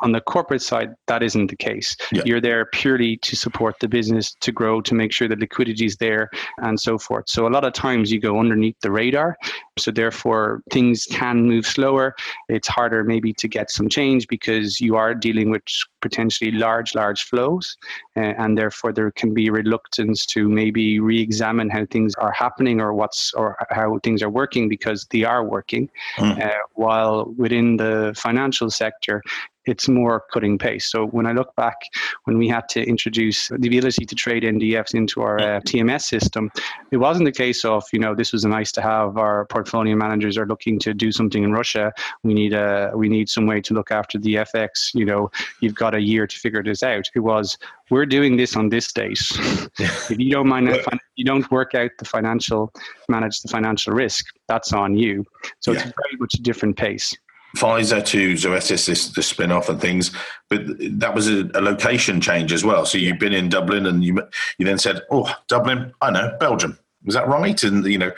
on 0.05 0.13
the 0.13 0.21
corporate 0.21 0.63
side, 0.63 0.91
that 1.07 1.23
isn't 1.23 1.49
the 1.49 1.57
case. 1.57 1.97
Yeah. 2.13 2.23
You're 2.25 2.41
there 2.41 2.67
purely 2.67 3.17
to 3.19 3.35
support 3.35 3.77
the 3.81 3.89
business 3.89 4.35
to 4.41 4.53
grow, 4.53 4.81
to 4.83 4.95
make 4.95 5.13
sure 5.13 5.29
that 5.29 5.41
liquidity 5.41 5.87
is 5.87 5.97
there, 5.97 6.31
and 6.59 6.79
so 6.79 6.99
forth. 6.99 7.25
So 7.29 7.47
a 7.47 7.49
lot 7.49 7.65
of 7.65 7.73
times 7.73 8.13
you 8.13 8.21
go 8.21 8.39
underneath 8.39 8.77
the 8.83 8.91
radar. 8.91 9.37
So 9.77 9.91
therefore, 9.91 10.63
things 10.71 11.07
can 11.07 11.47
move 11.47 11.67
slower. 11.67 12.15
It's 12.49 12.69
harder 12.69 13.03
maybe 13.03 13.33
to 13.35 13.49
get 13.49 13.71
some 13.71 13.89
change 13.89 14.29
because 14.29 14.81
you 14.81 14.95
are 14.97 15.15
dealing 15.15 15.51
with 15.51 15.63
potentially 16.01 16.53
large, 16.53 16.95
large 16.95 17.25
flows, 17.25 17.77
uh, 18.17 18.21
and 18.21 18.57
therefore 18.57 18.93
there 18.93 19.11
can 19.11 19.35
be 19.35 19.51
reluctance 19.51 20.27
to 20.27 20.49
maybe 20.49 21.01
re-examine 21.01 21.71
how 21.71 21.87
things 21.87 22.15
are 22.17 22.31
happening 22.31 22.81
or 22.81 22.95
what's 22.95 23.33
or 23.35 23.57
how 23.71 23.99
things 24.05 24.23
are 24.23 24.31
working 24.31 24.69
because 24.69 25.07
they 25.11 25.25
are 25.25 25.43
working. 25.43 25.91
Mm. 26.19 26.45
Uh, 26.45 26.51
while 26.75 27.35
within 27.37 27.77
the 27.77 28.15
financial 28.17 28.71
sector, 28.71 29.23
it's 29.67 29.89
more 29.89 30.25
cutting 30.33 30.59
pace. 30.59 30.91
So 30.91 31.07
when 31.07 31.27
I 31.27 31.33
look 31.33 31.55
back, 31.57 31.77
when 32.25 32.39
we 32.39 32.49
had 32.49 32.69
to 32.71 32.83
introduce 32.83 33.49
the 33.49 33.69
ability 33.69 34.05
to 34.05 34.15
trade 34.15 34.43
NDFs 34.43 34.95
into 34.95 35.23
our 35.23 35.39
uh, 35.39 35.61
TMS 35.61 36.03
system, 36.03 36.51
it 36.91 36.99
wasn't 36.99 37.25
the 37.25 37.33
case 37.33 37.65
of, 37.65 37.85
you 37.93 37.99
know, 37.99 38.15
this 38.15 38.33
was 38.33 38.45
nice 38.45 38.73
to 38.73 38.83
have, 38.83 39.17
our 39.17 39.47
portfolio 39.47 39.64
managers 39.73 40.37
are 40.37 40.47
looking 40.47 40.79
to 40.81 40.95
do 40.95 41.13
something 41.13 41.43
in 41.43 41.53
Russia. 41.53 41.93
We 42.23 42.35
need 42.35 42.53
a 42.53 42.93
we 42.95 43.09
need 43.09 43.29
some 43.29 43.47
way 43.47 43.61
to 43.63 43.75
look 43.75 43.91
after 43.91 44.19
the 44.19 44.35
FX. 44.37 44.95
You 44.95 45.05
know, 45.05 45.31
you've 45.61 45.75
got 45.75 45.95
a 45.95 46.01
year 46.01 46.27
to 46.27 46.37
figure 46.37 46.63
this 46.63 46.83
out. 46.83 47.09
It 47.15 47.21
was 47.21 47.59
we're 47.91 48.07
doing 48.07 48.37
this 48.37 48.57
on 48.57 48.69
this 48.69 48.93
date. 48.93 49.21
if 49.79 50.19
you 50.19 50.31
don't 50.31 50.49
mind, 50.49 50.69
if 50.69 50.87
you 51.17 51.25
don't 51.25 51.51
work 51.51 51.75
out 51.75 51.91
the 51.99 52.05
financial 52.05 52.73
manage 53.09 53.41
the 53.41 53.49
financial 53.49 53.93
risk. 53.93 54.27
That's 54.49 54.73
on 54.73 54.97
you. 54.97 55.25
So 55.61 55.73
yeah. 55.73 55.81
it's 55.81 55.85
very 55.85 56.17
much 56.19 56.35
a 56.35 56.43
different 56.43 56.77
pace. 56.77 57.17
Pfizer 57.57 58.05
to 58.05 58.33
Zoetis, 58.33 58.87
this 58.87 59.11
the 59.11 59.23
spin 59.23 59.53
off 59.53 59.69
and 59.69 59.81
things, 59.81 60.11
but 60.51 60.63
that 60.99 61.15
was 61.15 61.29
a, 61.29 61.49
a, 61.55 61.61
location 61.61 62.21
change 62.21 62.53
as 62.53 62.65
well. 62.65 62.85
So 62.85 62.99
you've 62.99 63.21
been 63.21 63.33
in 63.33 63.49
Dublin 63.49 63.87
and 63.87 64.03
you 64.03 64.21
you 64.59 64.67
then 64.67 64.79
said, 64.79 65.03
"Oh, 65.11 65.33
Dublin, 65.47 65.93
I 66.01 66.11
know 66.11 66.37
Belgium." 66.41 66.79
Was 67.05 67.15
that 67.15 67.29
right? 67.29 67.63
And 67.63 67.85
you 67.87 67.99
know, 67.99 68.13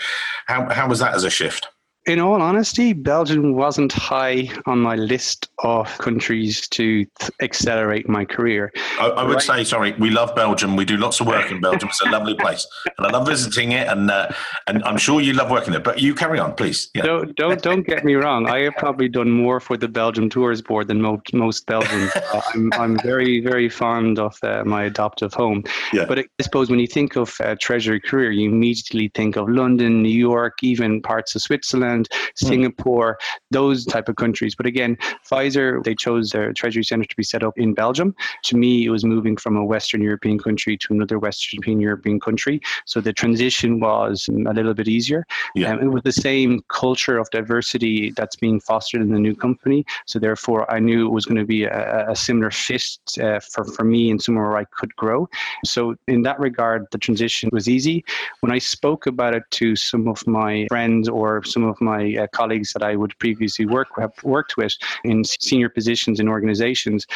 how 0.46 0.68
how 0.70 0.88
was 0.88 1.00
that 1.00 1.14
as 1.14 1.24
a 1.24 1.30
shift? 1.30 1.68
In 2.06 2.20
all 2.20 2.40
honesty, 2.40 2.92
Belgium 2.92 3.54
wasn't 3.54 3.92
high 3.92 4.48
on 4.66 4.78
my 4.78 4.94
list 4.94 5.50
of 5.58 5.86
countries 5.98 6.68
to 6.68 7.04
th- 7.04 7.30
accelerate 7.40 8.08
my 8.08 8.24
career. 8.24 8.72
I, 9.00 9.08
I 9.08 9.22
would 9.24 9.34
right. 9.34 9.42
say, 9.42 9.64
sorry, 9.64 9.92
we 9.98 10.10
love 10.10 10.34
Belgium. 10.36 10.76
We 10.76 10.84
do 10.84 10.96
lots 10.96 11.20
of 11.20 11.26
work 11.26 11.50
in 11.50 11.60
Belgium. 11.68 11.88
It's 11.88 12.00
a 12.02 12.10
lovely 12.10 12.34
place, 12.34 12.66
and 12.96 13.06
I 13.06 13.10
love 13.10 13.26
visiting 13.26 13.72
it. 13.72 13.88
And 13.88 14.10
uh, 14.10 14.28
and 14.68 14.84
I'm 14.84 14.96
sure 14.96 15.20
you 15.20 15.32
love 15.32 15.50
working 15.50 15.72
there. 15.72 15.80
But 15.80 16.00
you 16.00 16.14
carry 16.14 16.38
on, 16.38 16.54
please. 16.54 16.90
Yeah. 16.94 17.02
Don't 17.02 17.34
don't 17.36 17.60
don't 17.62 17.86
get 17.86 18.04
me 18.04 18.14
wrong. 18.14 18.48
I 18.48 18.60
have 18.60 18.74
probably 18.76 19.08
done 19.08 19.30
more 19.30 19.58
for 19.58 19.76
the 19.76 19.88
Belgium 19.88 20.30
Tours 20.30 20.62
Board 20.62 20.86
than 20.86 21.02
most 21.02 21.34
most 21.34 21.66
Belgians. 21.66 22.12
I'm 22.54 22.72
I'm 22.74 22.98
very 23.00 23.40
very 23.40 23.68
fond 23.68 24.20
of 24.20 24.38
uh, 24.44 24.62
my 24.64 24.84
adoptive 24.84 25.34
home. 25.34 25.64
Yeah. 25.92 26.04
But 26.06 26.20
I 26.20 26.24
suppose 26.40 26.70
when 26.70 26.78
you 26.78 26.86
think 26.86 27.16
of 27.16 27.36
uh, 27.40 27.56
Treasury 27.60 28.00
career, 28.00 28.30
you 28.30 28.48
immediately 28.48 29.10
think 29.14 29.34
of 29.36 29.48
London, 29.48 30.02
New 30.02 30.16
York, 30.16 30.62
even 30.62 31.02
parts 31.02 31.34
of 31.34 31.42
Switzerland 31.42 31.95
Thailand, 31.96 32.06
hmm. 32.12 32.46
Singapore, 32.46 33.18
those 33.50 33.84
type 33.84 34.08
of 34.08 34.16
countries. 34.16 34.54
But 34.54 34.66
again, 34.66 34.96
Pfizer, 35.28 35.82
they 35.84 35.94
chose 35.94 36.30
their 36.30 36.52
Treasury 36.52 36.84
Center 36.84 37.04
to 37.04 37.16
be 37.16 37.22
set 37.22 37.42
up 37.42 37.54
in 37.56 37.74
Belgium. 37.74 38.14
To 38.44 38.56
me, 38.56 38.84
it 38.84 38.90
was 38.90 39.04
moving 39.04 39.36
from 39.36 39.56
a 39.56 39.64
Western 39.64 40.02
European 40.02 40.38
country 40.38 40.76
to 40.78 40.92
another 40.92 41.18
Western 41.18 41.80
European 41.80 42.20
country. 42.20 42.60
So 42.84 43.00
the 43.00 43.12
transition 43.12 43.80
was 43.80 44.28
a 44.28 44.52
little 44.52 44.74
bit 44.74 44.88
easier. 44.88 45.24
Yeah. 45.54 45.72
Um, 45.72 45.80
it 45.80 45.88
was 45.88 46.02
the 46.02 46.12
same 46.12 46.62
culture 46.68 47.18
of 47.18 47.28
diversity 47.30 48.10
that's 48.10 48.36
being 48.36 48.60
fostered 48.60 49.00
in 49.00 49.12
the 49.12 49.18
new 49.18 49.34
company. 49.34 49.84
So 50.06 50.18
therefore, 50.18 50.70
I 50.70 50.78
knew 50.78 51.06
it 51.06 51.10
was 51.10 51.26
going 51.26 51.38
to 51.38 51.44
be 51.44 51.64
a, 51.64 52.10
a 52.10 52.16
similar 52.16 52.50
fit 52.50 52.84
uh, 53.20 53.40
for, 53.40 53.64
for 53.64 53.84
me 53.84 54.10
and 54.10 54.22
somewhere 54.22 54.48
where 54.48 54.58
I 54.58 54.64
could 54.64 54.94
grow. 54.96 55.28
So 55.64 55.96
in 56.08 56.22
that 56.22 56.38
regard, 56.38 56.86
the 56.90 56.98
transition 56.98 57.50
was 57.52 57.68
easy. 57.68 58.04
When 58.40 58.52
I 58.52 58.58
spoke 58.58 59.06
about 59.06 59.34
it 59.34 59.44
to 59.52 59.76
some 59.76 60.08
of 60.08 60.26
my 60.26 60.66
friends 60.68 61.08
or 61.08 61.42
some 61.44 61.64
of 61.64 61.80
my 61.92 62.02
uh, 62.16 62.26
colleagues 62.38 62.72
that 62.74 62.82
I 62.82 62.96
would 62.96 63.18
previously 63.18 63.66
work 63.66 63.88
have 63.98 64.12
worked 64.22 64.56
with 64.56 64.72
in 65.04 65.24
senior 65.24 65.68
positions 65.68 66.20
in 66.20 66.28
organizations, 66.28 67.06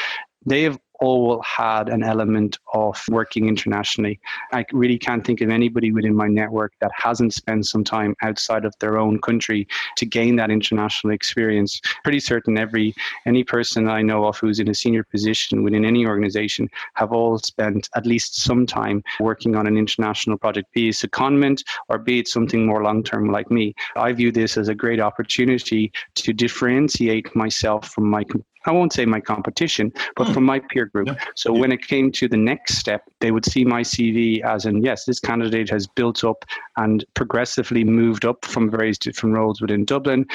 they 0.46 0.62
have 0.62 0.78
all 1.00 1.42
had 1.42 1.88
an 1.88 2.02
element 2.02 2.58
of 2.74 3.02
working 3.08 3.48
internationally. 3.48 4.20
I 4.52 4.64
really 4.72 4.98
can't 4.98 5.26
think 5.26 5.40
of 5.40 5.48
anybody 5.48 5.92
within 5.92 6.14
my 6.14 6.28
network 6.28 6.74
that 6.80 6.90
hasn't 6.94 7.32
spent 7.32 7.66
some 7.66 7.84
time 7.84 8.14
outside 8.22 8.64
of 8.64 8.74
their 8.80 8.98
own 8.98 9.20
country 9.20 9.66
to 9.96 10.06
gain 10.06 10.36
that 10.36 10.50
international 10.50 11.12
experience. 11.12 11.80
Pretty 12.04 12.20
certain 12.20 12.58
every 12.58 12.94
any 13.26 13.44
person 13.44 13.88
I 13.88 14.02
know 14.02 14.26
of 14.26 14.38
who's 14.38 14.60
in 14.60 14.68
a 14.68 14.74
senior 14.74 15.04
position 15.04 15.62
within 15.62 15.84
any 15.84 16.06
organization 16.06 16.68
have 16.94 17.12
all 17.12 17.38
spent 17.38 17.88
at 17.96 18.06
least 18.06 18.42
some 18.42 18.66
time 18.66 19.02
working 19.20 19.56
on 19.56 19.66
an 19.66 19.78
international 19.78 20.36
project, 20.36 20.72
be 20.74 20.88
it 20.88 21.02
a 21.02 21.08
secondment 21.08 21.62
or 21.88 21.98
be 21.98 22.18
it 22.18 22.28
something 22.28 22.66
more 22.66 22.82
long 22.82 23.02
term 23.02 23.30
like 23.32 23.50
me. 23.50 23.74
I 23.96 24.12
view 24.12 24.32
this 24.32 24.56
as 24.56 24.68
a 24.68 24.74
great 24.74 25.00
opportunity 25.00 25.92
to 26.16 26.32
differentiate 26.32 27.34
myself 27.34 27.88
from 27.88 28.08
my 28.08 28.24
I 28.66 28.72
won't 28.72 28.92
say 28.92 29.06
my 29.06 29.20
competition, 29.20 29.92
but 30.16 30.26
hmm. 30.26 30.34
from 30.34 30.44
my 30.44 30.58
peer 30.58 30.86
group. 30.86 31.08
Yeah. 31.08 31.16
So 31.34 31.54
yeah. 31.54 31.60
when 31.60 31.72
it 31.72 31.86
came 31.86 32.12
to 32.12 32.28
the 32.28 32.36
next 32.36 32.76
step, 32.76 33.02
they 33.20 33.30
would 33.30 33.44
see 33.44 33.64
my 33.64 33.82
CV 33.82 34.42
as 34.42 34.66
in, 34.66 34.82
yes, 34.82 35.04
this 35.04 35.20
candidate 35.20 35.70
has 35.70 35.86
built 35.86 36.24
up 36.24 36.44
and 36.76 37.04
progressively 37.14 37.84
moved 37.84 38.24
up 38.24 38.44
from 38.44 38.70
various 38.70 38.98
different 38.98 39.34
roles 39.34 39.60
within 39.60 39.84
Dublin, 39.84 40.26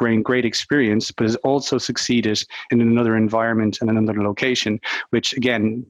gained 0.00 0.24
great 0.24 0.44
experience, 0.44 1.10
but 1.10 1.24
has 1.24 1.36
also 1.36 1.78
succeeded 1.78 2.22
in 2.70 2.80
another 2.80 3.16
environment 3.16 3.78
and 3.80 3.90
another 3.90 4.22
location, 4.22 4.80
which 5.10 5.32
again, 5.34 5.84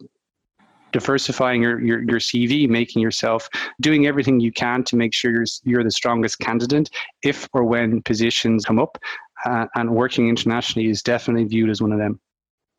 diversifying 0.92 1.62
your, 1.62 1.80
your, 1.80 2.02
your 2.02 2.18
CV, 2.20 2.68
making 2.68 3.02
yourself 3.02 3.48
doing 3.80 4.06
everything 4.06 4.38
you 4.40 4.52
can 4.52 4.84
to 4.84 4.96
make 4.96 5.12
sure 5.12 5.32
you're, 5.32 5.46
you're 5.64 5.84
the 5.84 5.90
strongest 5.90 6.38
candidate 6.38 6.90
if 7.22 7.48
or 7.52 7.64
when 7.64 8.02
positions 8.02 8.64
come 8.64 8.78
up 8.78 8.98
uh, 9.44 9.66
and 9.74 9.90
working 9.90 10.28
internationally 10.28 10.88
is 10.88 11.02
definitely 11.02 11.44
viewed 11.44 11.70
as 11.70 11.80
one 11.80 11.92
of 11.92 11.98
them. 11.98 12.20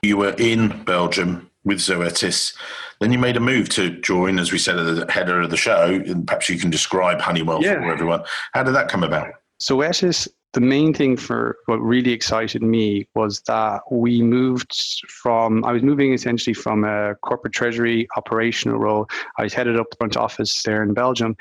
You 0.01 0.17
were 0.17 0.35
in 0.37 0.83
Belgium 0.83 1.49
with 1.63 1.77
Zoetis. 1.77 2.55
Then 2.99 3.11
you 3.11 3.17
made 3.17 3.37
a 3.37 3.39
move 3.39 3.69
to 3.69 3.89
join, 4.01 4.37
as 4.37 4.51
we 4.51 4.57
said 4.57 4.77
at 4.77 4.95
the 4.95 5.11
header 5.11 5.41
of 5.41 5.49
the 5.49 5.57
show, 5.57 5.85
and 6.05 6.27
perhaps 6.27 6.49
you 6.49 6.57
can 6.57 6.69
describe 6.69 7.21
Honeywell 7.21 7.63
yeah. 7.63 7.75
for 7.75 7.91
everyone. 7.91 8.23
How 8.53 8.63
did 8.63 8.75
that 8.75 8.89
come 8.89 9.03
about? 9.03 9.29
Zoetis, 9.61 10.27
the 10.51 10.61
main 10.61 10.93
thing 10.93 11.15
for 11.15 11.57
what 11.67 11.77
really 11.77 12.11
excited 12.11 12.61
me 12.61 13.07
was 13.15 13.41
that 13.47 13.81
we 13.89 14.21
moved 14.21 14.73
from, 15.09 15.63
I 15.63 15.71
was 15.71 15.83
moving 15.83 16.13
essentially 16.13 16.53
from 16.53 16.83
a 16.83 17.15
corporate 17.15 17.53
treasury 17.53 18.07
operational 18.17 18.77
role. 18.77 19.07
I 19.37 19.43
was 19.43 19.53
headed 19.53 19.79
up 19.79 19.87
front 19.97 20.17
office 20.17 20.63
there 20.63 20.83
in 20.83 20.93
Belgium 20.93 21.35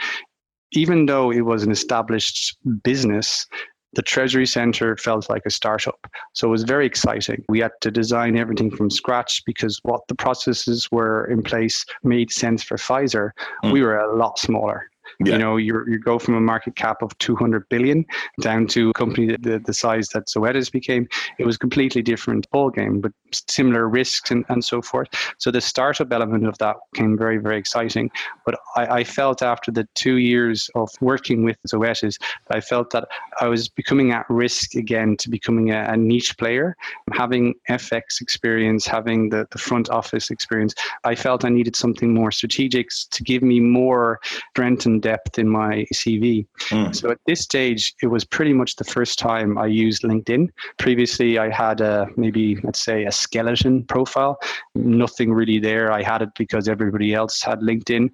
even 0.73 1.07
though 1.07 1.31
it 1.31 1.43
was 1.43 1.63
an 1.63 1.71
established 1.71 2.57
business, 2.83 3.47
the 3.95 4.03
Treasury 4.03 4.47
Center 4.47 4.97
felt 4.97 5.29
like 5.29 5.43
a 5.47 5.51
startup. 5.51 6.07
So 6.33 6.49
it 6.49 6.51
was 6.51 6.65
very 6.65 6.87
exciting. 6.87 7.45
We 7.49 7.61
had 7.61 7.73
to 7.83 7.91
design 7.91 8.37
everything 8.37 8.71
from 8.71 8.91
scratch 8.91 9.43
because 9.45 9.79
what 9.83 10.07
the 10.09 10.15
processes 10.15 10.91
were 10.91 11.27
in 11.27 11.43
place 11.43 11.85
made 12.03 12.33
sense 12.33 12.63
for 12.63 12.77
Pfizer. 12.77 13.31
Mm. 13.65 13.73
We 13.73 13.83
were 13.83 13.99
a 13.99 14.17
lot 14.17 14.39
smaller. 14.39 14.92
Yeah. 15.21 15.33
You 15.33 15.39
know, 15.39 15.57
you 15.57 15.85
you 15.87 15.99
go 15.99 16.19
from 16.19 16.35
a 16.35 16.41
market 16.41 16.77
cap 16.77 17.03
of 17.03 17.17
200 17.19 17.69
billion 17.69 18.05
down 18.41 18.67
to 18.69 18.91
a 18.91 18.93
company 18.93 19.37
the, 19.41 19.59
the 19.65 19.75
size 19.75 20.09
that 20.11 20.27
Zoetis 20.27 20.71
became. 20.71 21.09
It 21.39 21.47
was 21.47 21.57
completely 21.57 22.03
different 22.03 22.51
ball 22.51 22.71
game, 22.71 23.01
but 23.01 23.13
similar 23.49 23.89
risks 23.89 24.31
and, 24.31 24.45
and 24.49 24.65
so 24.65 24.83
forth. 24.83 25.09
So 25.39 25.51
the 25.51 25.61
startup 25.61 26.13
element 26.13 26.47
of 26.47 26.59
that 26.59 26.77
came 26.95 27.17
very, 27.17 27.39
very 27.39 27.59
exciting. 27.59 28.11
But 28.45 28.59
I, 28.77 28.87
I 28.99 29.05
felt 29.05 29.43
after 29.43 29.71
the 29.71 29.89
two 29.95 30.17
years 30.17 30.71
of 30.75 30.91
working 31.01 31.45
with 31.45 31.57
Zoetis, 31.69 32.19
I 32.51 32.61
felt 32.61 32.91
that 32.91 33.09
I 33.41 33.47
was 33.49 33.69
becoming 33.69 34.13
at 34.13 34.27
risk 34.29 34.75
again 34.75 35.17
to 35.19 35.31
becoming 35.31 35.71
a, 35.71 35.85
a 35.85 35.97
niche 35.97 36.37
player. 36.39 36.77
Having 37.13 37.55
FX 37.69 38.21
experience, 38.21 38.87
having 38.87 39.31
the, 39.31 39.47
the 39.51 39.59
front 39.59 39.91
office 39.91 40.31
experience, 40.31 40.75
I 41.05 41.15
felt 41.15 41.45
I 41.45 41.49
needed 41.49 41.77
something 41.77 42.15
more 42.15 42.31
strategic 42.31 42.89
to 43.11 43.23
give 43.23 43.43
me 43.43 43.61
more 43.61 44.21
strength 44.51 44.87
and 44.87 45.02
depth 45.03 45.39
in 45.39 45.49
my 45.49 45.85
CV. 45.93 46.47
Mm. 46.71 46.95
So 46.95 47.11
at 47.11 47.19
this 47.27 47.41
stage, 47.41 47.95
it 48.03 48.07
was 48.07 48.25
pretty 48.25 48.53
much 48.53 48.77
the 48.77 48.85
first 48.85 49.19
time 49.19 49.59
I 49.59 49.67
used 49.67 50.03
LinkedIn. 50.03 50.49
Previously, 50.79 51.39
I 51.39 51.51
had 51.51 51.81
a 51.81 52.07
maybe, 52.17 52.57
let's 52.63 52.83
say, 52.83 53.05
a 53.05 53.13
skeleton 53.13 53.85
profile, 53.85 54.39
nothing 54.75 55.33
really 55.33 55.59
there. 55.59 55.93
I 55.93 56.03
had 56.03 56.23
it 56.23 56.31
because 56.39 56.69
everybody 56.69 57.15
else 57.15 57.43
had 57.43 57.61
LinkedIn 57.61 58.11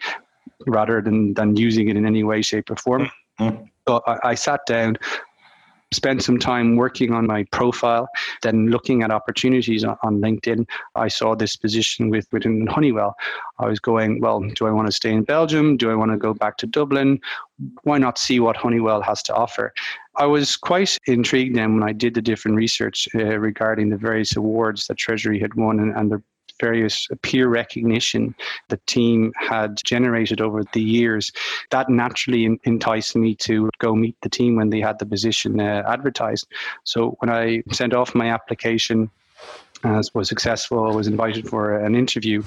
rather 0.67 1.01
than, 1.01 1.35
than 1.35 1.57
using 1.57 1.89
it 1.89 1.97
in 1.97 2.05
any 2.05 2.25
way, 2.25 2.43
shape, 2.43 2.71
or 2.71 2.77
form. 2.77 3.09
Mm. 3.41 3.69
So 3.87 4.03
I, 4.07 4.31
I 4.31 4.35
sat 4.35 4.61
down, 4.67 4.99
spent 5.93 6.23
some 6.23 6.39
time 6.39 6.77
working 6.77 7.13
on 7.13 7.27
my 7.27 7.45
profile, 7.45 8.09
then 8.43 8.67
looking 8.67 9.03
at 9.03 9.11
opportunities 9.11 9.85
on, 9.85 9.97
on, 10.03 10.21
LinkedIn. 10.21 10.67
I 10.95 11.09
saw 11.09 11.35
this 11.35 11.57
position 11.57 12.11
with 12.11 12.27
within 12.33 12.67
Honeywell. 12.67 13.15
I 13.59 13.67
was 13.67 13.81
going, 13.81 14.21
well, 14.21 14.41
do 14.41 14.67
I 14.67 14.71
want 14.71 14.87
to 14.87 14.93
stay 14.93 15.13
in 15.13 15.23
Belgium? 15.23 15.77
Do 15.77 15.91
I 15.91 15.95
want 15.95 16.11
to 16.11 16.19
go 16.19 16.35
back 16.35 16.59
to 16.59 16.67
Dublin? 16.67 17.21
Why 17.85 17.99
not 17.99 18.19
see 18.19 18.39
what 18.41 18.57
Honeywell 18.57 19.01
has 19.03 19.23
to 19.25 19.35
offer? 19.35 19.73
I 20.17 20.27
was 20.27 20.57
quite 20.57 20.99
intrigued 21.07 21.57
then 21.57 21.75
when 21.75 21.89
I 21.89 21.93
did 21.93 22.15
the 22.15 22.23
different 22.23 22.57
research 22.57 23.09
uh, 23.15 23.39
regarding 23.39 23.89
the 23.89 23.97
various 23.97 24.37
awards 24.37 24.87
that 24.89 24.99
Treasury 24.99 25.39
had 25.41 25.55
won 25.55 25.79
and, 25.81 25.97
and 25.97 26.11
the 26.11 26.23
various 26.61 27.09
peer 27.23 27.49
recognition 27.49 28.35
the 28.69 28.79
team 28.87 29.33
had 29.37 29.79
generated 29.85 30.41
over 30.41 30.63
the 30.73 30.83
years, 30.83 31.31
that 31.71 31.89
naturally 31.89 32.59
enticed 32.65 33.17
me 33.17 33.35
to 33.37 33.71
go 33.79 33.95
meet 33.95 34.17
the 34.23 34.29
team 34.29 34.57
when 34.57 34.71
they 34.71 34.81
had 34.81 34.99
the 34.99 35.07
position 35.07 35.61
uh, 35.61 35.83
advertised. 35.87 36.47
So 36.85 37.17
when 37.21 37.31
I 37.31 37.63
sent 37.73 37.95
off 37.95 38.15
my 38.15 38.31
application, 38.31 39.11
as 39.85 40.13
was 40.15 40.29
successful, 40.29 40.85
I 40.91 40.95
was 40.95 41.07
invited 41.07 41.49
for 41.49 41.79
an 41.79 41.95
interview 41.95 42.43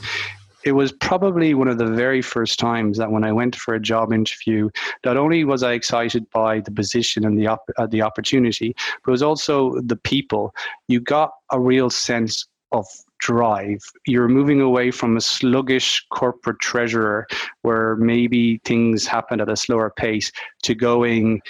it 0.64 0.74
was 0.74 0.92
probably 0.92 1.54
one 1.54 1.68
of 1.68 1.78
the 1.78 1.88
very 1.88 2.22
first 2.22 2.60
times 2.60 2.98
that 2.98 3.12
when 3.12 3.24
I 3.24 3.32
went 3.32 3.56
for 3.56 3.74
a 3.74 3.80
job 3.80 4.14
interview, 4.14 4.70
not 5.06 5.18
only 5.18 5.44
was 5.44 5.64
I 5.64 5.74
excited 5.74 6.30
by 6.32 6.60
the 6.60 6.72
position 6.72 7.26
and 7.26 7.38
the 7.38 7.48
op- 7.48 7.70
uh, 7.78 7.88
the 7.88 8.02
opportunity, 8.02 8.76
but 9.04 9.10
it 9.10 9.12
was 9.12 9.24
also 9.24 9.80
the 9.82 9.96
people. 9.96 10.54
You 10.88 11.00
got 11.00 11.32
a 11.52 11.60
real 11.60 11.90
sense 11.90 12.48
of 12.72 12.86
drive. 13.22 13.80
You're 14.06 14.28
moving 14.28 14.62
away 14.62 14.92
from 14.92 15.16
a 15.16 15.22
sluggish 15.22 16.06
corporate 16.12 16.60
treasurer 16.60 17.28
where 17.62 17.96
maybe 17.96 18.60
things 18.66 19.08
happen 19.08 19.40
at 19.40 19.50
a 19.50 19.56
slower 19.56 19.92
pace 19.96 20.32
to 20.64 20.76
going 20.76 21.42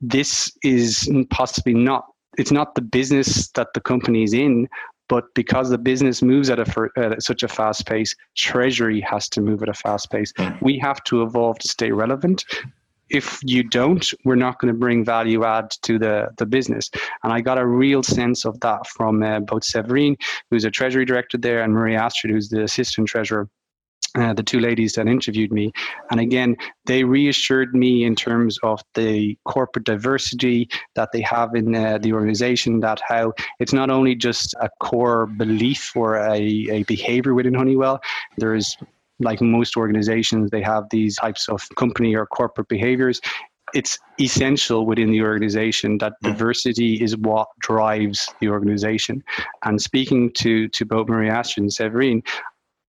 this 0.00 0.52
is 0.62 1.10
possibly 1.30 1.74
not 1.74 2.06
it's 2.36 2.52
not 2.52 2.74
the 2.74 2.80
business 2.80 3.50
that 3.52 3.68
the 3.74 3.80
company 3.80 4.22
is 4.22 4.32
in 4.32 4.68
but 5.08 5.24
because 5.34 5.70
the 5.70 5.78
business 5.78 6.20
moves 6.22 6.50
at, 6.50 6.60
a, 6.60 6.88
at 6.96 7.22
such 7.22 7.42
a 7.42 7.48
fast 7.48 7.86
pace 7.86 8.14
treasury 8.36 9.00
has 9.00 9.28
to 9.28 9.40
move 9.40 9.62
at 9.62 9.68
a 9.68 9.74
fast 9.74 10.10
pace 10.10 10.32
mm. 10.34 10.62
we 10.62 10.78
have 10.78 11.02
to 11.04 11.22
evolve 11.22 11.58
to 11.58 11.68
stay 11.68 11.90
relevant 11.90 12.44
if 13.10 13.38
you 13.44 13.62
don't, 13.62 14.12
we're 14.24 14.36
not 14.36 14.58
going 14.58 14.72
to 14.72 14.78
bring 14.78 15.04
value 15.04 15.44
add 15.44 15.70
to 15.82 15.98
the, 15.98 16.28
the 16.36 16.46
business. 16.46 16.90
And 17.22 17.32
I 17.32 17.40
got 17.40 17.58
a 17.58 17.66
real 17.66 18.02
sense 18.02 18.44
of 18.44 18.58
that 18.60 18.86
from 18.86 19.22
uh, 19.22 19.40
both 19.40 19.64
Severine, 19.64 20.16
who's 20.50 20.64
a 20.64 20.70
treasury 20.70 21.04
director 21.04 21.38
there, 21.38 21.62
and 21.62 21.72
Marie 21.72 21.96
Astrid, 21.96 22.32
who's 22.32 22.48
the 22.48 22.62
assistant 22.62 23.08
treasurer 23.08 23.48
uh, 24.14 24.32
the 24.32 24.42
two 24.42 24.58
ladies 24.58 24.94
that 24.94 25.06
interviewed 25.06 25.52
me. 25.52 25.70
And 26.10 26.20
again, 26.20 26.56
they 26.86 27.04
reassured 27.04 27.74
me 27.74 28.04
in 28.04 28.14
terms 28.14 28.58
of 28.62 28.80
the 28.94 29.36
corporate 29.44 29.84
diversity 29.84 30.68
that 30.94 31.10
they 31.12 31.20
have 31.20 31.54
in 31.54 31.74
uh, 31.74 31.98
the 31.98 32.12
organization, 32.12 32.80
that 32.80 33.00
how 33.06 33.32
it's 33.60 33.72
not 33.72 33.90
only 33.90 34.14
just 34.14 34.54
a 34.60 34.70
core 34.80 35.26
belief 35.26 35.92
or 35.94 36.16
a, 36.16 36.40
a 36.70 36.82
behavior 36.84 37.34
within 37.34 37.54
Honeywell, 37.54 38.00
there 38.38 38.54
is 38.54 38.76
like 39.20 39.40
most 39.40 39.76
organizations, 39.76 40.50
they 40.50 40.62
have 40.62 40.84
these 40.90 41.16
types 41.16 41.48
of 41.48 41.62
company 41.76 42.14
or 42.14 42.26
corporate 42.26 42.68
behaviors 42.68 43.20
it's 43.74 43.98
essential 44.20 44.86
within 44.86 45.10
the 45.10 45.22
organization 45.22 45.98
that 45.98 46.12
mm. 46.22 46.30
diversity 46.30 47.02
is 47.02 47.16
what 47.18 47.48
drives 47.60 48.28
the 48.40 48.48
organization. 48.48 49.22
And 49.64 49.80
speaking 49.80 50.32
to 50.34 50.68
to 50.68 50.84
both 50.84 51.08
Maria 51.08 51.32
Astrid 51.32 51.64
and 51.64 51.72
Severine, 51.72 52.22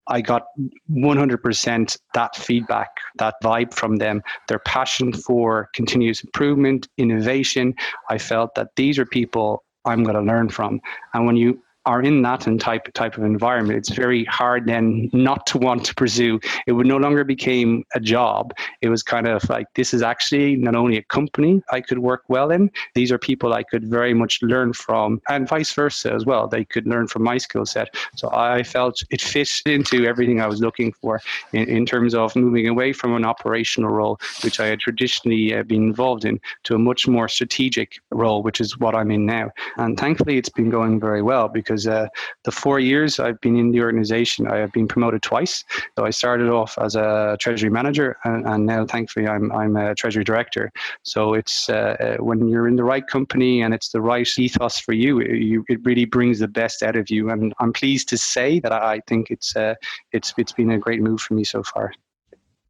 I 0.08 0.22
got 0.22 0.48
100% 0.92 1.98
that 2.16 2.36
feedback, 2.36 2.90
that 3.20 3.36
vibe 3.44 3.74
from 3.74 3.98
them, 3.98 4.24
their 4.48 4.60
passion 4.60 5.14
for 5.14 5.70
continuous 5.74 6.24
improvement, 6.24 6.88
innovation. 6.98 7.76
I 8.10 8.18
felt 8.18 8.56
that 8.56 8.70
these 8.76 8.98
are 8.98 9.06
people 9.06 9.64
I'm 9.86 10.04
going 10.04 10.16
to 10.16 10.22
learn 10.22 10.50
from. 10.50 10.82
And 11.14 11.28
when 11.28 11.38
you 11.38 11.62
are 11.86 12.02
in 12.02 12.22
that 12.22 12.48
and 12.48 12.60
type 12.60 12.92
type 12.94 13.18
of 13.18 13.24
environment, 13.24 13.78
it's 13.78 13.90
very 13.90 14.26
hard 14.26 14.66
then 14.66 15.10
not 15.14 15.46
to 15.48 15.58
want 15.58 15.86
to 15.86 15.96
pursue. 15.96 16.40
It 16.68 16.74
would 16.74 16.88
no 16.88 16.98
longer 16.98 17.24
became 17.24 17.84
a 17.96 18.00
job. 18.00 18.54
It 18.82 18.90
was 18.90 19.04
kind 19.04 19.28
of 19.28 19.48
like 19.50 19.68
this 19.76 19.94
is 19.94 20.02
actually 20.02 20.56
not 20.56 20.76
only 20.76 20.98
a 20.98 21.04
company 21.04 21.62
I 21.72 21.82
could 21.82 22.00
work 22.00 22.24
well 22.28 22.52
in. 22.52 22.70
These 22.96 23.12
are 23.12 23.18
people 23.18 23.54
I 23.54 23.64
could 23.64 23.86
very 23.86 24.14
much 24.14 24.42
learn 24.42 24.74
from, 24.74 25.22
and 25.30 25.48
vice 25.48 25.74
versa 25.74 26.14
as 26.14 26.26
well. 26.26 26.48
They 26.48 26.66
could 26.66 26.86
learn 26.86 27.08
from 27.08 27.24
my 27.24 27.38
skill 27.38 27.66
set. 27.66 27.96
So 28.16 28.30
I 28.34 28.64
felt 28.64 29.02
it 29.10 29.22
fit 29.22 29.50
into 29.66 30.06
everything 30.06 30.42
I 30.42 30.48
was 30.48 30.60
looking 30.62 30.92
for 30.94 31.22
in, 31.54 31.68
in 31.70 31.86
terms 31.86 32.14
of 32.14 32.36
moving 32.36 32.68
away 32.68 32.94
from 32.94 33.16
an 33.16 33.26
operational 33.26 33.90
role, 33.90 34.20
which 34.44 34.60
I 34.60 34.68
had 34.68 34.80
traditionally 34.80 35.56
uh, 35.56 35.64
been 35.64 35.84
involved 35.84 36.26
in, 36.26 36.40
to 36.64 36.76
a 36.76 36.80
much 36.80 37.08
more 37.08 37.28
strategic 37.28 38.00
role, 38.12 38.44
which 38.44 38.60
is 38.60 38.78
what 38.78 38.96
I'm 38.96 39.12
in 39.12 39.26
now. 39.26 39.52
And 39.78 39.98
thankfully, 39.98 40.38
it's 40.38 40.50
been 40.50 40.70
going 40.70 41.00
very 41.00 41.22
well 41.22 41.48
because 41.48 41.69
because 41.70 41.88
uh, 41.88 42.08
the 42.46 42.52
four 42.52 42.80
years 42.80 43.20
I've 43.20 43.40
been 43.42 43.56
in 43.56 43.72
the 43.72 43.82
organization, 43.82 44.48
I 44.48 44.58
have 44.58 44.72
been 44.72 44.88
promoted 44.88 45.22
twice. 45.22 45.64
So 45.96 46.06
I 46.06 46.10
started 46.10 46.50
off 46.50 46.78
as 46.80 46.96
a 46.96 47.38
treasury 47.40 47.70
manager, 47.70 48.18
and, 48.24 48.48
and 48.48 48.66
now 48.66 48.86
thankfully 48.86 49.28
I'm 49.28 49.52
I'm 49.52 49.76
a 49.76 49.94
treasury 49.94 50.24
director. 50.24 50.72
So 51.04 51.36
it's 51.36 51.70
uh, 51.70 51.96
uh 52.00 52.24
when 52.24 52.48
you're 52.48 52.68
in 52.68 52.76
the 52.76 52.84
right 52.84 53.06
company 53.06 53.62
and 53.62 53.74
it's 53.74 53.90
the 53.90 54.02
right 54.02 54.28
ethos 54.38 54.80
for 54.80 54.94
you, 54.94 55.20
it, 55.20 55.38
you, 55.38 55.64
it 55.70 55.80
really 55.84 56.06
brings 56.06 56.40
the 56.40 56.48
best 56.48 56.82
out 56.82 56.96
of 56.96 57.10
you. 57.10 57.30
And 57.30 57.54
I'm 57.60 57.74
pleased 57.74 58.10
to 58.10 58.18
say 58.18 58.60
that 58.62 58.72
I 58.72 59.02
think 59.08 59.30
it's 59.30 59.56
uh, 59.56 59.76
it's 60.12 60.34
it's 60.38 60.54
been 60.54 60.72
a 60.72 60.80
great 60.80 61.02
move 61.02 61.22
for 61.22 61.36
me 61.36 61.44
so 61.44 61.62
far. 61.62 61.92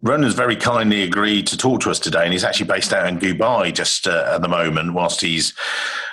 Ronan's 0.01 0.33
very 0.33 0.55
kindly 0.55 1.03
agreed 1.03 1.45
to 1.47 1.57
talk 1.57 1.81
to 1.81 1.91
us 1.91 1.99
today, 1.99 2.23
and 2.23 2.31
he's 2.31 2.45
actually 2.45 2.67
based 2.67 2.93
out 2.93 3.05
in 3.05 3.19
Dubai 3.19 3.73
just 3.73 4.07
uh, 4.07 4.31
at 4.33 4.41
the 4.41 4.47
moment, 4.47 4.93
whilst 4.93 5.19
he's 5.19 5.53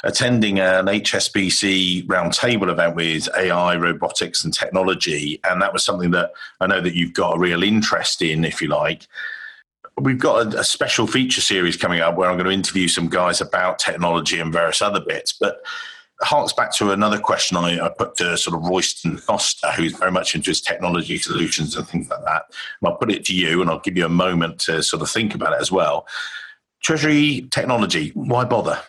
attending 0.03 0.59
an 0.59 0.87
HSBC 0.87 2.05
roundtable 2.07 2.69
event 2.69 2.97
with 2.97 3.29
AI, 3.37 3.77
robotics, 3.77 4.45
and 4.45 4.53
technology. 4.53 5.39
And 5.45 5.63
that 5.63 5.73
was 5.73 5.85
something 5.85 6.11
that 6.11 6.33
I 6.61 6.67
know 6.67 6.81
that 6.81 6.97
you've 6.97 7.15
got 7.15 7.37
a 7.37 7.39
real 7.39 7.63
interest 7.63 8.23
in, 8.23 8.45
if 8.45 8.61
you 8.61 8.67
like. 8.67 9.07
We've 9.97 10.19
got 10.19 10.53
a, 10.53 10.61
a 10.61 10.65
special 10.65 11.07
feature 11.07 11.41
series 11.41 11.77
coming 11.77 12.01
up 12.01 12.17
where 12.17 12.29
I'm 12.29 12.37
going 12.37 12.47
to 12.47 12.53
interview 12.53 12.89
some 12.89 13.09
guys 13.09 13.41
about 13.41 13.79
technology 13.79 14.41
and 14.41 14.53
various 14.53 14.83
other 14.83 15.01
bits, 15.01 15.33
but 15.33 15.65
harks 16.23 16.53
back 16.53 16.73
to 16.75 16.93
another 16.93 17.19
question 17.19 17.57
I, 17.57 17.85
I, 17.85 17.89
put 17.89 18.17
to 18.17 18.37
sort 18.37 18.57
of 18.57 18.69
Royston 18.69 19.19
Foster, 19.19 19.71
who's 19.73 19.93
very 19.93 20.11
much 20.11 20.35
into 20.35 20.51
his 20.51 20.61
technology 20.61 21.19
solutions 21.19 21.77
and 21.77 21.87
things 21.87 22.09
like 22.09 22.25
that. 22.25 22.45
And 22.81 22.89
I'll 22.89 22.97
put 22.97 23.13
it 23.13 23.25
to 23.27 23.35
you 23.35 23.61
and 23.61 23.71
I'll 23.71 23.81
give 23.81 23.97
you 23.97 24.07
a 24.07 24.11
moment 24.11 24.59
to 24.61 24.83
sort 24.83 25.03
of 25.03 25.11
think 25.11 25.35
about 25.35 25.53
it 25.53 25.61
as 25.61 25.71
well. 25.71 26.07
Treasury 26.83 27.49
technology, 27.51 28.13
why 28.15 28.45
bother? 28.45 28.81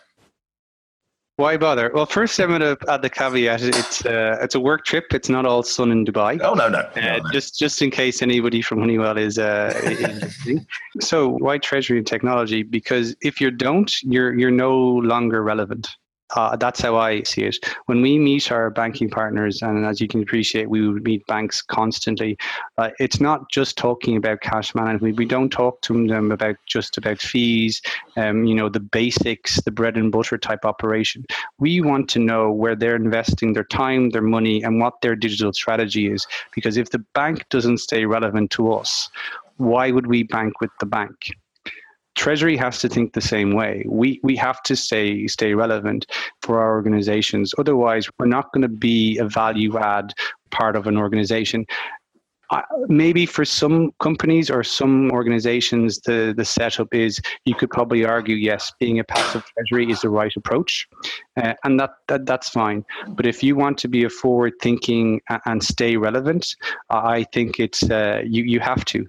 Why 1.36 1.56
bother? 1.56 1.92
Well, 1.94 2.06
first 2.06 2.40
I'm 2.40 2.48
going 2.48 2.60
to 2.62 2.76
add 2.88 3.02
the 3.02 3.08
caveat: 3.08 3.62
it's 3.62 4.04
uh, 4.04 4.38
it's 4.40 4.56
a 4.56 4.60
work 4.60 4.84
trip. 4.84 5.14
It's 5.14 5.28
not 5.28 5.46
all 5.46 5.62
sun 5.62 5.92
in 5.92 6.04
Dubai. 6.04 6.40
Oh 6.42 6.54
no, 6.54 6.68
no, 6.68 6.78
uh, 6.78 6.90
no, 6.96 7.18
no. 7.18 7.30
just 7.30 7.56
just 7.56 7.80
in 7.80 7.92
case 7.92 8.22
anybody 8.22 8.60
from 8.60 8.80
Honeywell 8.80 9.16
is. 9.16 9.38
Uh, 9.38 10.28
so 11.00 11.28
why 11.28 11.58
treasury 11.58 11.98
and 11.98 12.06
technology? 12.06 12.64
Because 12.64 13.14
if 13.20 13.40
you 13.40 13.52
don't, 13.52 14.02
you're 14.02 14.36
you're 14.36 14.50
no 14.50 14.76
longer 14.76 15.44
relevant. 15.44 15.88
Uh, 16.36 16.56
that's 16.56 16.80
how 16.80 16.96
I 16.96 17.22
see 17.22 17.44
it. 17.44 17.56
When 17.86 18.02
we 18.02 18.18
meet 18.18 18.52
our 18.52 18.68
banking 18.70 19.08
partners, 19.08 19.62
and 19.62 19.86
as 19.86 20.00
you 20.00 20.08
can 20.08 20.22
appreciate, 20.22 20.68
we 20.68 20.80
meet 20.80 21.26
banks 21.26 21.62
constantly. 21.62 22.36
Uh, 22.76 22.90
it's 22.98 23.18
not 23.20 23.50
just 23.50 23.78
talking 23.78 24.16
about 24.16 24.42
cash 24.42 24.74
management. 24.74 25.16
We 25.16 25.24
don't 25.24 25.48
talk 25.48 25.80
to 25.82 26.06
them 26.06 26.30
about 26.30 26.56
just 26.66 26.98
about 26.98 27.18
fees, 27.20 27.80
um, 28.16 28.44
you 28.44 28.54
know, 28.54 28.68
the 28.68 28.80
basics, 28.80 29.60
the 29.62 29.70
bread 29.70 29.96
and 29.96 30.12
butter 30.12 30.36
type 30.36 30.64
operation. 30.64 31.24
We 31.58 31.80
want 31.80 32.10
to 32.10 32.18
know 32.18 32.52
where 32.52 32.76
they're 32.76 32.96
investing 32.96 33.54
their 33.54 33.64
time, 33.64 34.10
their 34.10 34.22
money, 34.22 34.62
and 34.62 34.80
what 34.80 35.00
their 35.00 35.16
digital 35.16 35.54
strategy 35.54 36.12
is. 36.12 36.26
Because 36.54 36.76
if 36.76 36.90
the 36.90 37.04
bank 37.14 37.46
doesn't 37.48 37.78
stay 37.78 38.04
relevant 38.04 38.50
to 38.52 38.72
us, 38.72 39.08
why 39.56 39.90
would 39.90 40.06
we 40.06 40.24
bank 40.24 40.60
with 40.60 40.70
the 40.78 40.86
bank? 40.86 41.30
Treasury 42.18 42.56
has 42.56 42.80
to 42.80 42.88
think 42.88 43.12
the 43.12 43.20
same 43.20 43.52
way. 43.54 43.84
We 43.86 44.18
we 44.24 44.34
have 44.36 44.60
to 44.64 44.74
stay 44.74 45.28
stay 45.28 45.54
relevant 45.54 46.04
for 46.42 46.58
our 46.58 46.72
organizations. 46.72 47.54
Otherwise, 47.58 48.08
we're 48.18 48.26
not 48.26 48.52
going 48.52 48.62
to 48.62 48.76
be 48.90 49.18
a 49.18 49.28
value 49.28 49.78
add 49.78 50.12
part 50.50 50.74
of 50.74 50.88
an 50.88 50.96
organization. 50.96 51.64
Uh, 52.50 52.62
maybe 52.88 53.24
for 53.24 53.44
some 53.44 53.92
companies 54.00 54.50
or 54.50 54.64
some 54.64 55.10
organizations, 55.12 56.00
the, 56.06 56.34
the 56.34 56.44
setup 56.44 56.92
is 56.94 57.20
you 57.44 57.54
could 57.54 57.70
probably 57.70 58.06
argue, 58.06 58.36
yes, 58.36 58.72
being 58.80 58.98
a 58.98 59.04
passive 59.04 59.44
treasury 59.52 59.92
is 59.92 60.00
the 60.00 60.08
right 60.08 60.34
approach, 60.34 60.88
uh, 61.36 61.52
and 61.64 61.78
that, 61.78 61.90
that 62.08 62.24
that's 62.26 62.48
fine. 62.48 62.84
But 63.08 63.26
if 63.26 63.42
you 63.44 63.54
want 63.54 63.78
to 63.78 63.88
be 63.88 64.02
a 64.04 64.10
forward 64.10 64.54
thinking 64.60 65.20
and 65.44 65.62
stay 65.62 65.96
relevant, 65.96 66.56
I 66.90 67.24
think 67.32 67.60
it's 67.60 67.82
uh, 67.88 68.22
you 68.24 68.42
you 68.42 68.60
have 68.60 68.84
to 68.86 69.06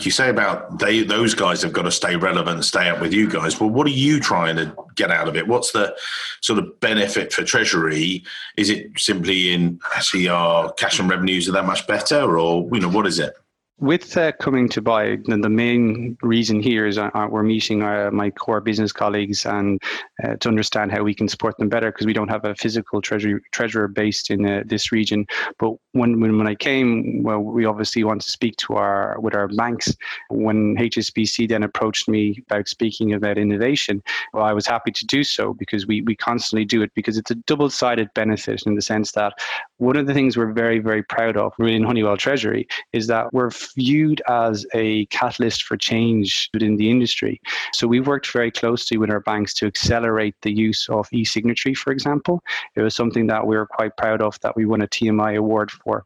you 0.00 0.10
say 0.10 0.28
about 0.28 0.78
they 0.78 1.02
those 1.02 1.34
guys 1.34 1.62
have 1.62 1.72
got 1.72 1.82
to 1.82 1.90
stay 1.90 2.16
relevant, 2.16 2.64
stay 2.64 2.88
up 2.88 3.00
with 3.00 3.12
you 3.12 3.28
guys. 3.28 3.60
Well, 3.60 3.70
what 3.70 3.86
are 3.86 3.90
you 3.90 4.20
trying 4.20 4.56
to 4.56 4.74
get 4.94 5.10
out 5.10 5.28
of 5.28 5.36
it? 5.36 5.46
What's 5.46 5.72
the 5.72 5.96
sort 6.40 6.58
of 6.58 6.80
benefit 6.80 7.32
for 7.32 7.44
Treasury? 7.44 8.24
Is 8.56 8.70
it 8.70 8.90
simply 8.96 9.52
in 9.52 9.80
actually 9.94 10.28
our 10.28 10.72
cash 10.72 10.98
and 10.98 11.10
revenues 11.10 11.48
are 11.48 11.52
that 11.52 11.66
much 11.66 11.86
better, 11.86 12.38
or 12.38 12.68
you 12.72 12.80
know 12.80 12.88
what 12.88 13.06
is 13.06 13.18
it? 13.18 13.34
With 13.80 14.16
uh, 14.16 14.32
coming 14.32 14.68
to 14.70 14.82
buy, 14.82 15.18
the, 15.24 15.48
main 15.48 16.18
reason 16.22 16.60
here 16.60 16.84
is 16.84 16.98
uh, 16.98 17.10
uh 17.14 17.28
we're 17.30 17.44
meeting 17.44 17.82
uh, 17.82 18.10
my 18.12 18.28
core 18.30 18.60
business 18.60 18.90
colleagues 18.90 19.46
and 19.46 19.80
uh, 20.24 20.34
to 20.34 20.48
understand 20.48 20.90
how 20.90 21.04
we 21.04 21.14
can 21.14 21.28
support 21.28 21.56
them 21.58 21.68
better 21.68 21.92
because 21.92 22.04
we 22.04 22.12
don't 22.12 22.28
have 22.28 22.44
a 22.44 22.56
physical 22.56 23.00
treasury, 23.00 23.40
treasurer 23.52 23.86
based 23.86 24.30
in 24.30 24.44
uh, 24.44 24.64
this 24.66 24.90
region. 24.90 25.26
But 25.60 25.74
when, 25.92 26.20
when 26.20 26.38
when 26.38 26.48
I 26.48 26.56
came, 26.56 27.22
well, 27.22 27.38
we 27.38 27.66
obviously 27.66 28.02
want 28.02 28.20
to 28.22 28.30
speak 28.30 28.56
to 28.56 28.74
our 28.74 29.16
with 29.20 29.36
our 29.36 29.46
banks. 29.46 29.94
When 30.28 30.76
HSBC 30.76 31.48
then 31.48 31.62
approached 31.62 32.08
me 32.08 32.42
about 32.50 32.66
speaking 32.66 33.12
about 33.12 33.38
innovation, 33.38 34.02
well, 34.32 34.44
I 34.44 34.54
was 34.54 34.66
happy 34.66 34.90
to 34.90 35.06
do 35.06 35.22
so 35.22 35.54
because 35.54 35.86
we 35.86 36.02
we 36.02 36.16
constantly 36.16 36.64
do 36.64 36.82
it 36.82 36.90
because 36.94 37.16
it's 37.16 37.30
a 37.30 37.36
double 37.36 37.70
sided 37.70 38.12
benefit 38.14 38.64
in 38.66 38.74
the 38.74 38.82
sense 38.82 39.12
that 39.12 39.34
one 39.76 39.96
of 39.96 40.08
the 40.08 40.14
things 40.14 40.36
we're 40.36 40.52
very 40.52 40.80
very 40.80 41.04
proud 41.04 41.36
of 41.36 41.52
in 41.60 41.84
Honeywell 41.84 42.16
Treasury 42.16 42.66
is 42.92 43.06
that 43.06 43.32
we're 43.32 43.50
viewed 43.74 44.22
as 44.28 44.66
a 44.74 45.06
catalyst 45.06 45.64
for 45.64 45.76
change 45.76 46.50
within 46.52 46.76
the 46.76 46.90
industry. 46.90 47.40
So 47.72 47.86
we've 47.86 48.06
worked 48.06 48.30
very 48.32 48.50
closely 48.50 48.96
with 48.96 49.10
our 49.10 49.20
banks 49.20 49.54
to 49.54 49.66
accelerate 49.66 50.34
the 50.42 50.52
use 50.52 50.88
of 50.88 51.08
e-signatory, 51.12 51.74
for 51.74 51.92
example. 51.92 52.42
It 52.74 52.82
was 52.82 52.94
something 52.94 53.26
that 53.28 53.46
we 53.46 53.56
were 53.56 53.66
quite 53.66 53.96
proud 53.96 54.22
of 54.22 54.38
that 54.40 54.56
we 54.56 54.66
won 54.66 54.82
a 54.82 54.88
TMI 54.88 55.36
award 55.36 55.70
for 55.70 56.04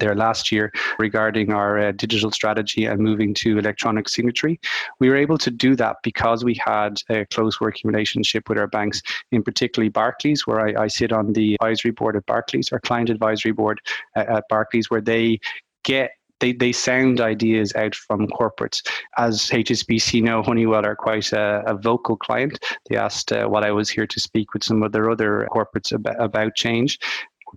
there 0.00 0.14
last 0.14 0.50
year 0.50 0.72
regarding 0.98 1.52
our 1.52 1.78
uh, 1.78 1.92
digital 1.92 2.32
strategy 2.32 2.86
and 2.86 2.98
moving 3.00 3.32
to 3.34 3.58
electronic 3.58 4.08
signatory. 4.08 4.58
We 4.98 5.08
were 5.08 5.16
able 5.16 5.38
to 5.38 5.50
do 5.50 5.76
that 5.76 5.96
because 6.02 6.44
we 6.44 6.58
had 6.64 7.00
a 7.08 7.26
close 7.26 7.60
working 7.60 7.88
relationship 7.90 8.48
with 8.48 8.58
our 8.58 8.66
banks, 8.66 9.00
in 9.30 9.42
particularly 9.42 9.90
Barclays, 9.90 10.46
where 10.46 10.60
I, 10.60 10.84
I 10.84 10.86
sit 10.88 11.12
on 11.12 11.32
the 11.34 11.54
advisory 11.54 11.92
board 11.92 12.16
at 12.16 12.26
Barclays, 12.26 12.72
our 12.72 12.80
client 12.80 13.10
advisory 13.10 13.52
board 13.52 13.80
uh, 14.16 14.24
at 14.28 14.44
Barclays, 14.48 14.90
where 14.90 15.00
they 15.00 15.38
get 15.84 16.10
they, 16.40 16.52
they 16.52 16.72
sound 16.72 17.20
ideas 17.20 17.74
out 17.74 17.94
from 17.94 18.26
corporates. 18.28 18.82
As 19.16 19.48
HSBC 19.48 20.22
know, 20.22 20.42
Honeywell 20.42 20.84
are 20.84 20.96
quite 20.96 21.32
a, 21.32 21.62
a 21.66 21.74
vocal 21.74 22.16
client. 22.16 22.58
They 22.88 22.96
asked 22.96 23.32
uh, 23.32 23.46
what 23.46 23.64
I 23.64 23.70
was 23.70 23.88
here 23.88 24.06
to 24.06 24.20
speak 24.20 24.52
with 24.52 24.64
some 24.64 24.82
of 24.82 24.92
their 24.92 25.10
other 25.10 25.48
corporates 25.50 25.92
about, 25.92 26.20
about 26.20 26.54
change. 26.54 26.98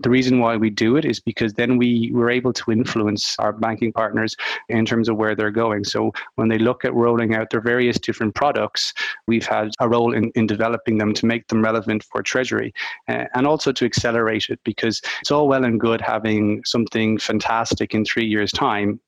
The 0.01 0.09
reason 0.09 0.39
why 0.39 0.57
we 0.57 0.69
do 0.69 0.95
it 0.97 1.05
is 1.05 1.19
because 1.19 1.53
then 1.53 1.77
we 1.77 2.11
were 2.13 2.29
able 2.29 2.53
to 2.53 2.71
influence 2.71 3.35
our 3.39 3.53
banking 3.53 3.93
partners 3.93 4.35
in 4.69 4.85
terms 4.85 5.09
of 5.09 5.17
where 5.17 5.35
they're 5.35 5.51
going. 5.51 5.83
So 5.83 6.11
when 6.35 6.47
they 6.47 6.57
look 6.57 6.85
at 6.85 6.93
rolling 6.93 7.35
out 7.35 7.49
their 7.49 7.61
various 7.61 7.99
different 7.99 8.35
products, 8.35 8.93
we've 9.27 9.45
had 9.45 9.71
a 9.79 9.87
role 9.87 10.13
in, 10.13 10.31
in 10.35 10.47
developing 10.47 10.97
them 10.97 11.13
to 11.13 11.25
make 11.25 11.47
them 11.47 11.63
relevant 11.63 12.03
for 12.03 12.23
Treasury 12.23 12.73
uh, 13.07 13.25
and 13.35 13.45
also 13.45 13.71
to 13.71 13.85
accelerate 13.85 14.47
it 14.49 14.59
because 14.63 15.01
it's 15.21 15.31
all 15.31 15.47
well 15.47 15.63
and 15.63 15.79
good 15.79 16.01
having 16.01 16.63
something 16.65 17.17
fantastic 17.17 17.93
in 17.93 18.05
three 18.05 18.25
years' 18.25 18.51
time 18.51 18.99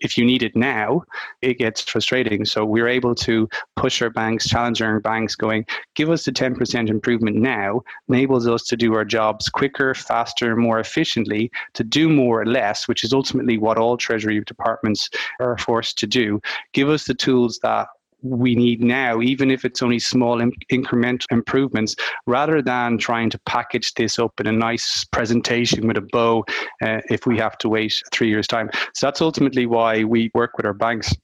if 0.00 0.16
you 0.18 0.24
need 0.24 0.42
it 0.42 0.56
now, 0.56 1.02
it 1.42 1.58
gets 1.58 1.80
frustrating. 1.80 2.44
So 2.44 2.64
we're 2.64 2.88
able 2.88 3.14
to 3.16 3.48
push 3.76 4.02
our 4.02 4.10
banks, 4.10 4.48
challenge 4.48 4.82
our 4.82 5.00
banks, 5.00 5.34
going, 5.34 5.64
give 5.94 6.10
us 6.10 6.24
the 6.24 6.32
10% 6.32 6.88
improvement 6.88 7.36
now, 7.36 7.82
enables 8.08 8.46
us 8.46 8.64
to 8.64 8.76
do 8.76 8.94
our 8.94 9.04
jobs 9.04 9.48
quicker, 9.48 9.94
faster, 9.94 10.56
more 10.56 10.80
efficiently, 10.80 11.50
to 11.74 11.84
do 11.84 12.08
more 12.08 12.42
or 12.42 12.46
less, 12.46 12.88
which 12.88 13.04
is 13.04 13.12
ultimately 13.12 13.58
what 13.58 13.78
all 13.78 13.96
Treasury 13.96 14.42
departments 14.44 15.10
are 15.40 15.58
forced 15.58 15.98
to 15.98 16.06
do. 16.06 16.40
Give 16.72 16.88
us 16.88 17.04
the 17.04 17.14
tools 17.14 17.58
that 17.62 17.88
we 18.22 18.54
need 18.54 18.82
now, 18.82 19.20
even 19.20 19.50
if 19.50 19.64
it's 19.64 19.82
only 19.82 19.98
small 19.98 20.40
in- 20.40 20.52
incremental 20.72 21.26
improvements, 21.30 21.96
rather 22.26 22.62
than 22.62 22.98
trying 22.98 23.30
to 23.30 23.38
package 23.46 23.94
this 23.94 24.18
up 24.18 24.32
in 24.40 24.46
a 24.46 24.52
nice 24.52 25.04
presentation 25.04 25.86
with 25.86 25.96
a 25.96 26.06
bow 26.12 26.44
uh, 26.82 27.00
if 27.10 27.26
we 27.26 27.38
have 27.38 27.56
to 27.58 27.68
wait 27.68 28.02
three 28.12 28.28
years' 28.28 28.46
time. 28.46 28.70
So 28.94 29.06
that's 29.06 29.20
ultimately 29.20 29.66
why 29.66 30.04
we 30.04 30.30
work 30.34 30.56
with 30.56 30.66
our 30.66 30.74
banks 30.74 31.14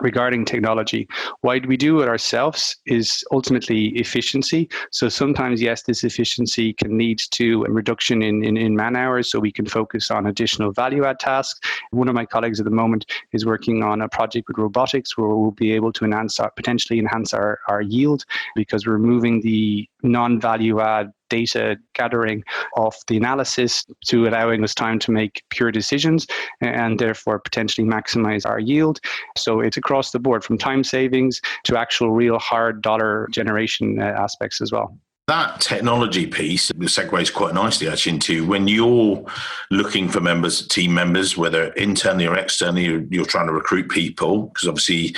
regarding 0.00 0.44
technology. 0.44 1.08
Why 1.40 1.58
do 1.58 1.68
we 1.68 1.76
do 1.76 2.00
it 2.00 2.08
ourselves 2.08 2.76
is 2.86 3.24
ultimately 3.32 3.88
efficiency. 3.98 4.68
So 4.92 5.08
sometimes, 5.08 5.60
yes, 5.60 5.82
this 5.82 6.04
efficiency 6.04 6.72
can 6.72 6.96
lead 6.98 7.20
to 7.32 7.64
a 7.64 7.70
reduction 7.70 8.22
in, 8.22 8.44
in, 8.44 8.56
in 8.56 8.76
man 8.76 8.96
hours 8.96 9.30
so 9.30 9.38
we 9.38 9.52
can 9.52 9.66
focus 9.66 10.10
on 10.10 10.26
additional 10.26 10.72
value 10.72 11.04
add 11.04 11.18
tasks. 11.18 11.60
One 11.90 12.08
of 12.08 12.14
my 12.14 12.26
colleagues 12.26 12.60
at 12.60 12.64
the 12.64 12.70
moment 12.70 13.06
is 13.32 13.46
working 13.46 13.82
on 13.82 14.02
a 14.02 14.08
project 14.08 14.48
with 14.48 14.58
robotics 14.58 15.16
where 15.16 15.28
we'll 15.28 15.50
be 15.52 15.72
able 15.72 15.92
to 15.92 16.04
enhance 16.04 16.40
our, 16.40 16.50
potentially 16.50 16.98
enhance 16.98 17.34
our, 17.34 17.58
our 17.68 17.82
yield 17.82 18.24
because 18.54 18.86
we're 18.86 18.98
moving 18.98 19.40
the 19.40 19.88
non-value 20.02 20.80
add 20.80 21.12
data 21.30 21.78
gathering 21.94 22.44
of 22.76 22.94
the 23.06 23.16
analysis 23.16 23.86
to 24.06 24.28
allowing 24.28 24.62
us 24.62 24.74
time 24.74 24.98
to 24.98 25.10
make 25.10 25.42
pure 25.48 25.72
decisions 25.72 26.26
and 26.60 26.98
therefore 26.98 27.38
potentially 27.38 27.86
maximize 27.86 28.44
our 28.44 28.60
yield. 28.60 29.00
So 29.36 29.60
it's 29.60 29.78
across 29.78 30.10
the 30.10 30.18
board 30.18 30.44
from 30.44 30.58
time 30.58 30.84
savings 30.84 31.40
to 31.64 31.78
actual 31.78 32.10
real 32.10 32.38
hard 32.38 32.82
dollar 32.82 33.28
generation 33.30 33.98
uh, 33.98 34.04
aspects 34.04 34.60
as 34.60 34.70
well 34.70 34.94
that 35.30 35.60
technology 35.60 36.26
piece 36.26 36.72
segues 36.72 37.32
quite 37.32 37.54
nicely 37.54 37.88
actually 37.88 38.14
into 38.14 38.44
when 38.44 38.66
you're 38.66 39.24
looking 39.70 40.08
for 40.08 40.20
members, 40.20 40.66
team 40.66 40.92
members, 40.92 41.36
whether 41.36 41.72
internally 41.74 42.26
or 42.26 42.36
externally, 42.36 42.84
you're, 42.84 43.04
you're 43.10 43.24
trying 43.24 43.46
to 43.46 43.52
recruit 43.52 43.88
people. 43.88 44.48
Because 44.48 44.66
obviously, 44.66 45.14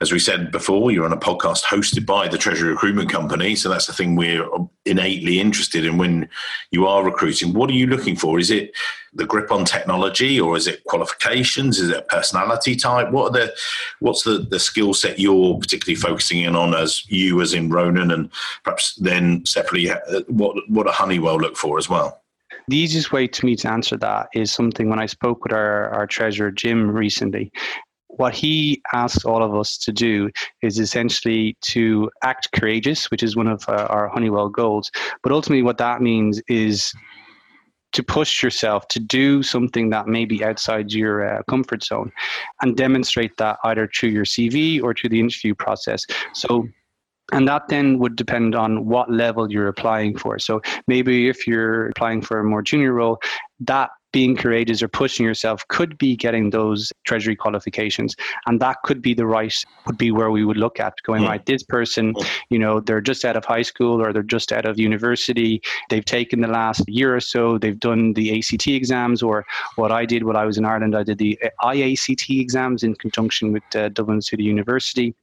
as 0.00 0.12
we 0.12 0.20
said 0.20 0.52
before, 0.52 0.92
you're 0.92 1.04
on 1.04 1.12
a 1.12 1.16
podcast 1.16 1.64
hosted 1.64 2.06
by 2.06 2.28
the 2.28 2.38
Treasury 2.38 2.70
Recruitment 2.70 3.10
Company. 3.10 3.56
So 3.56 3.68
that's 3.68 3.88
the 3.88 3.92
thing 3.92 4.14
we're 4.14 4.48
innately 4.84 5.40
interested 5.40 5.84
in 5.84 5.98
when 5.98 6.28
you 6.70 6.86
are 6.86 7.04
recruiting. 7.04 7.52
What 7.52 7.68
are 7.68 7.74
you 7.74 7.88
looking 7.88 8.14
for? 8.14 8.38
Is 8.38 8.52
it 8.52 8.70
the 9.16 9.26
grip 9.26 9.50
on 9.50 9.64
technology 9.64 10.40
or 10.40 10.56
is 10.56 10.66
it 10.66 10.84
qualifications 10.84 11.78
is 11.78 11.90
it 11.90 11.98
a 11.98 12.02
personality 12.02 12.76
type 12.76 13.10
what 13.10 13.30
are 13.30 13.40
the 13.40 13.54
what's 14.00 14.22
the, 14.22 14.46
the 14.50 14.58
skill 14.58 14.94
set 14.94 15.18
you're 15.18 15.58
particularly 15.58 15.96
focusing 15.96 16.40
in 16.40 16.54
on 16.54 16.74
as 16.74 17.08
you 17.10 17.40
as 17.40 17.54
in 17.54 17.68
ronan 17.70 18.10
and 18.10 18.30
perhaps 18.62 18.94
then 18.96 19.44
separately 19.44 19.90
uh, 19.90 19.98
what 20.28 20.56
what 20.68 20.86
a 20.86 20.92
honeywell 20.92 21.36
look 21.36 21.56
for 21.56 21.78
as 21.78 21.88
well 21.88 22.22
the 22.68 22.76
easiest 22.76 23.12
way 23.12 23.28
to 23.28 23.46
me 23.46 23.54
to 23.56 23.70
answer 23.70 23.96
that 23.98 24.28
is 24.34 24.52
something 24.52 24.88
when 24.88 24.98
I 24.98 25.06
spoke 25.06 25.44
with 25.44 25.52
our, 25.52 25.88
our 25.90 26.06
treasurer, 26.06 26.50
Jim, 26.50 26.90
recently. 26.90 27.52
What 28.08 28.34
he 28.34 28.82
asks 28.92 29.24
all 29.24 29.42
of 29.42 29.54
us 29.54 29.78
to 29.78 29.92
do 29.92 30.30
is 30.62 30.78
essentially 30.78 31.56
to 31.62 32.10
act 32.24 32.50
courageous, 32.52 33.10
which 33.10 33.22
is 33.22 33.36
one 33.36 33.46
of 33.46 33.64
uh, 33.68 33.86
our 33.88 34.08
Honeywell 34.08 34.48
goals. 34.48 34.90
But 35.22 35.30
ultimately, 35.30 35.62
what 35.62 35.78
that 35.78 36.00
means 36.00 36.40
is 36.48 36.92
to 37.92 38.02
push 38.02 38.42
yourself 38.42 38.86
to 38.88 39.00
do 39.00 39.42
something 39.42 39.90
that 39.90 40.06
may 40.06 40.24
be 40.24 40.44
outside 40.44 40.92
your 40.92 41.26
uh, 41.26 41.42
comfort 41.44 41.82
zone 41.82 42.12
and 42.62 42.76
demonstrate 42.76 43.36
that 43.38 43.58
either 43.64 43.88
through 43.88 44.10
your 44.10 44.24
CV 44.24 44.82
or 44.82 44.92
through 44.92 45.10
the 45.10 45.20
interview 45.20 45.54
process. 45.54 46.04
So 46.34 46.68
and 47.32 47.48
that 47.48 47.68
then 47.68 47.98
would 47.98 48.14
depend 48.16 48.54
on 48.54 48.86
what 48.86 49.10
level 49.10 49.50
you're 49.50 49.68
applying 49.68 50.16
for. 50.16 50.38
So 50.38 50.62
maybe 50.86 51.28
if 51.28 51.46
you're 51.46 51.88
applying 51.88 52.22
for 52.22 52.38
a 52.38 52.44
more 52.44 52.62
junior 52.62 52.92
role, 52.92 53.18
that 53.60 53.90
being 54.12 54.36
courageous 54.36 54.82
or 54.82 54.88
pushing 54.88 55.26
yourself 55.26 55.66
could 55.68 55.98
be 55.98 56.16
getting 56.16 56.50
those 56.50 56.92
treasury 57.04 57.36
qualifications. 57.36 58.14
And 58.46 58.60
that 58.60 58.76
could 58.84 59.02
be 59.02 59.14
the 59.14 59.26
right 59.26 59.46
would 59.86 59.98
be 59.98 60.10
where 60.10 60.30
we 60.30 60.44
would 60.44 60.56
look 60.56 60.80
at 60.80 60.94
going 61.04 61.22
right 61.22 61.44
this 61.46 61.62
person 61.62 62.14
you 62.50 62.58
know 62.58 62.80
they're 62.80 63.00
just 63.00 63.24
out 63.24 63.36
of 63.36 63.44
high 63.44 63.62
school 63.62 64.02
or 64.02 64.12
they're 64.12 64.22
just 64.22 64.52
out 64.52 64.64
of 64.64 64.78
university. 64.78 65.60
They've 65.90 66.04
taken 66.04 66.40
the 66.40 66.48
last 66.48 66.82
year 66.88 67.14
or 67.14 67.20
so 67.20 67.58
they've 67.58 67.78
done 67.78 68.14
the 68.14 68.38
ACT 68.38 68.66
exams 68.68 69.22
or 69.22 69.44
what 69.76 69.92
I 69.92 70.06
did 70.06 70.24
when 70.24 70.36
I 70.36 70.44
was 70.44 70.58
in 70.58 70.64
Ireland 70.64 70.96
I 70.96 71.02
did 71.02 71.18
the 71.18 71.38
IACT 71.62 72.40
exams 72.40 72.82
in 72.82 72.94
conjunction 72.94 73.52
with 73.52 73.64
uh, 73.74 73.88
Dublin 73.90 74.22
City 74.22 74.44
University 74.44 75.14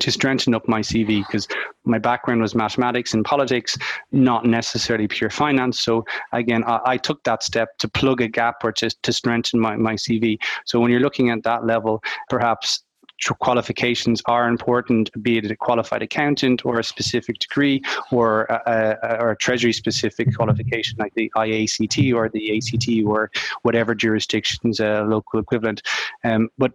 to 0.00 0.10
strengthen 0.10 0.54
up 0.54 0.66
my 0.66 0.80
CV 0.80 1.24
because 1.26 1.46
my 1.84 1.98
background 1.98 2.40
was 2.40 2.54
mathematics 2.54 3.14
and 3.14 3.24
politics, 3.24 3.76
not 4.10 4.44
necessarily 4.44 5.06
pure 5.06 5.30
finance. 5.30 5.80
So 5.80 6.04
again, 6.32 6.64
I, 6.64 6.80
I, 6.84 6.96
took 6.96 7.22
that 7.24 7.42
step 7.44 7.78
to 7.78 7.88
plug 7.88 8.20
a 8.20 8.26
gap 8.28 8.56
or 8.64 8.72
to, 8.72 8.90
to 8.90 9.12
strengthen 9.12 9.60
my, 9.60 9.76
my 9.76 9.94
CV. 9.94 10.38
So 10.64 10.80
when 10.80 10.90
you're 10.90 11.00
looking 11.00 11.30
at 11.30 11.44
that 11.44 11.64
level, 11.64 12.02
perhaps 12.28 12.82
qualifications 13.40 14.20
are 14.26 14.48
important, 14.48 15.10
be 15.22 15.38
it 15.38 15.50
a 15.50 15.56
qualified 15.56 16.02
accountant 16.02 16.66
or 16.66 16.78
a 16.78 16.84
specific 16.84 17.38
degree 17.38 17.80
or 18.10 18.44
a, 18.44 18.98
a, 19.02 19.22
or 19.22 19.30
a 19.30 19.36
treasury 19.36 19.72
specific 19.72 20.34
qualification 20.36 20.96
like 20.98 21.14
the 21.14 21.30
IACT 21.36 22.14
or 22.14 22.28
the 22.28 22.56
ACT 22.58 23.06
or 23.06 23.30
whatever 23.62 23.94
jurisdiction's 23.94 24.80
local 24.80 25.40
equivalent. 25.40 25.82
Um, 26.24 26.50
but 26.58 26.72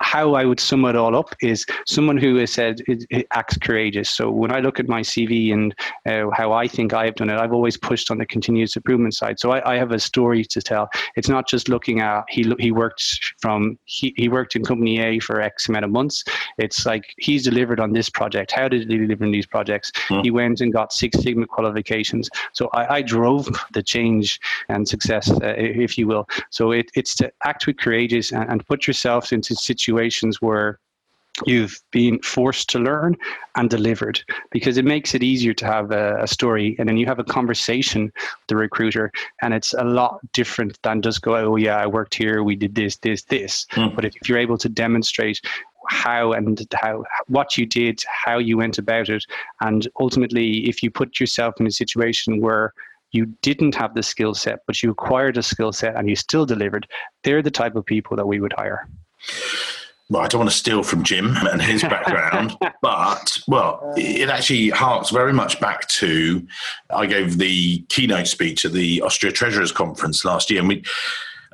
how 0.00 0.34
I 0.34 0.44
would 0.44 0.58
sum 0.58 0.84
it 0.86 0.96
all 0.96 1.14
up 1.14 1.34
is 1.42 1.66
someone 1.86 2.16
who 2.16 2.36
has 2.36 2.52
said 2.52 2.80
it, 2.88 3.04
it 3.10 3.26
acts 3.32 3.58
courageous. 3.58 4.10
So 4.10 4.30
when 4.30 4.50
I 4.50 4.60
look 4.60 4.80
at 4.80 4.88
my 4.88 5.02
CV 5.02 5.52
and 5.52 5.74
uh, 6.06 6.30
how 6.34 6.52
I 6.52 6.66
think 6.66 6.94
I've 6.94 7.14
done 7.14 7.28
it, 7.28 7.38
I've 7.38 7.52
always 7.52 7.76
pushed 7.76 8.10
on 8.10 8.18
the 8.18 8.26
continuous 8.26 8.76
improvement 8.76 9.14
side. 9.14 9.38
So 9.38 9.52
I, 9.52 9.74
I, 9.74 9.76
have 9.76 9.92
a 9.92 9.98
story 9.98 10.44
to 10.44 10.60
tell. 10.60 10.88
It's 11.16 11.28
not 11.28 11.48
just 11.48 11.68
looking 11.68 12.00
at 12.00 12.24
he 12.28 12.52
he 12.58 12.72
worked 12.72 13.02
from 13.40 13.78
he, 13.84 14.14
he 14.16 14.28
worked 14.28 14.56
in 14.56 14.64
company 14.64 15.00
A 15.00 15.18
for 15.20 15.40
X 15.40 15.68
amount 15.68 15.84
of 15.84 15.90
months. 15.90 16.24
It's 16.58 16.86
like 16.86 17.04
he's 17.18 17.44
delivered 17.44 17.78
on 17.78 17.92
this 17.92 18.08
project. 18.08 18.52
How 18.52 18.68
did 18.68 18.90
he 18.90 18.98
deliver 18.98 19.24
on 19.24 19.32
these 19.32 19.46
projects? 19.46 19.92
Hmm. 20.08 20.20
He 20.20 20.30
went 20.30 20.60
and 20.60 20.72
got 20.72 20.92
Six 20.92 21.18
Sigma 21.20 21.46
qualifications. 21.46 22.28
So 22.52 22.68
I, 22.72 22.96
I 22.96 23.02
drove 23.02 23.48
the 23.72 23.82
change 23.82 24.40
and 24.68 24.88
success, 24.88 25.30
uh, 25.30 25.54
if 25.56 25.98
you 25.98 26.06
will. 26.06 26.26
So 26.50 26.72
it, 26.72 26.90
it's 26.94 27.14
to 27.16 27.30
act 27.44 27.66
with 27.66 27.78
courageous 27.78 28.32
and, 28.32 28.48
and 28.50 28.66
put 28.66 28.86
yourself 28.86 29.32
into 29.32 29.54
situations 29.54 29.89
situations 29.90 30.40
where 30.40 30.78
you've 31.46 31.80
been 31.90 32.20
forced 32.20 32.68
to 32.70 32.78
learn 32.78 33.16
and 33.56 33.70
delivered 33.70 34.20
because 34.50 34.76
it 34.76 34.84
makes 34.84 35.14
it 35.14 35.22
easier 35.22 35.54
to 35.54 35.64
have 35.64 35.90
a, 35.90 36.22
a, 36.22 36.26
story 36.26 36.76
and 36.78 36.88
then 36.88 36.96
you 36.96 37.06
have 37.06 37.18
a 37.18 37.24
conversation 37.24 38.04
with 38.04 38.46
the 38.48 38.56
recruiter 38.56 39.10
and 39.40 39.54
it's 39.54 39.72
a 39.74 39.84
lot 39.84 40.18
different 40.32 40.76
than 40.82 41.00
just 41.00 41.22
go 41.22 41.34
oh 41.36 41.56
yeah 41.56 41.76
i 41.76 41.86
worked 41.86 42.14
here 42.14 42.42
we 42.42 42.56
did 42.56 42.74
this 42.74 42.96
this 42.98 43.22
this 43.24 43.66
mm. 43.72 43.94
but 43.94 44.04
if 44.04 44.14
you're 44.26 44.44
able 44.46 44.58
to 44.58 44.68
demonstrate 44.68 45.40
how 45.88 46.32
and 46.32 46.66
how 46.74 47.02
what 47.28 47.56
you 47.56 47.64
did 47.64 47.98
how 48.24 48.38
you 48.38 48.58
went 48.58 48.76
about 48.76 49.08
it 49.08 49.24
and 49.60 49.88
ultimately 49.98 50.68
if 50.68 50.82
you 50.82 50.90
put 50.90 51.20
yourself 51.20 51.54
in 51.60 51.66
a 51.66 51.70
situation 51.70 52.40
where 52.40 52.74
you 53.12 53.24
didn't 53.40 53.74
have 53.74 53.94
the 53.94 54.02
skill 54.02 54.34
set 54.34 54.58
but 54.66 54.82
you 54.82 54.90
acquired 54.90 55.38
a 55.38 55.42
skill 55.42 55.72
set 55.72 55.96
and 55.96 56.08
you 56.10 56.16
still 56.16 56.44
delivered 56.44 56.86
they're 57.22 57.42
the 57.42 57.58
type 57.62 57.76
of 57.76 57.84
people 57.86 58.16
that 58.16 58.26
we 58.26 58.40
would 58.40 58.52
hire 58.56 58.86
well, 60.10 60.22
I 60.22 60.26
don't 60.26 60.40
want 60.40 60.50
to 60.50 60.56
steal 60.56 60.82
from 60.82 61.04
Jim 61.04 61.36
and 61.36 61.62
his 61.62 61.82
background, 61.82 62.56
but 62.82 63.38
well, 63.46 63.94
it 63.96 64.28
actually 64.28 64.68
harks 64.70 65.10
very 65.10 65.32
much 65.32 65.60
back 65.60 65.86
to 65.88 66.46
I 66.90 67.06
gave 67.06 67.38
the 67.38 67.78
keynote 67.88 68.26
speech 68.26 68.64
at 68.64 68.72
the 68.72 69.00
Austria 69.02 69.32
Treasurers 69.32 69.70
Conference 69.70 70.24
last 70.24 70.50
year, 70.50 70.58
and 70.58 70.68
we 70.68 70.82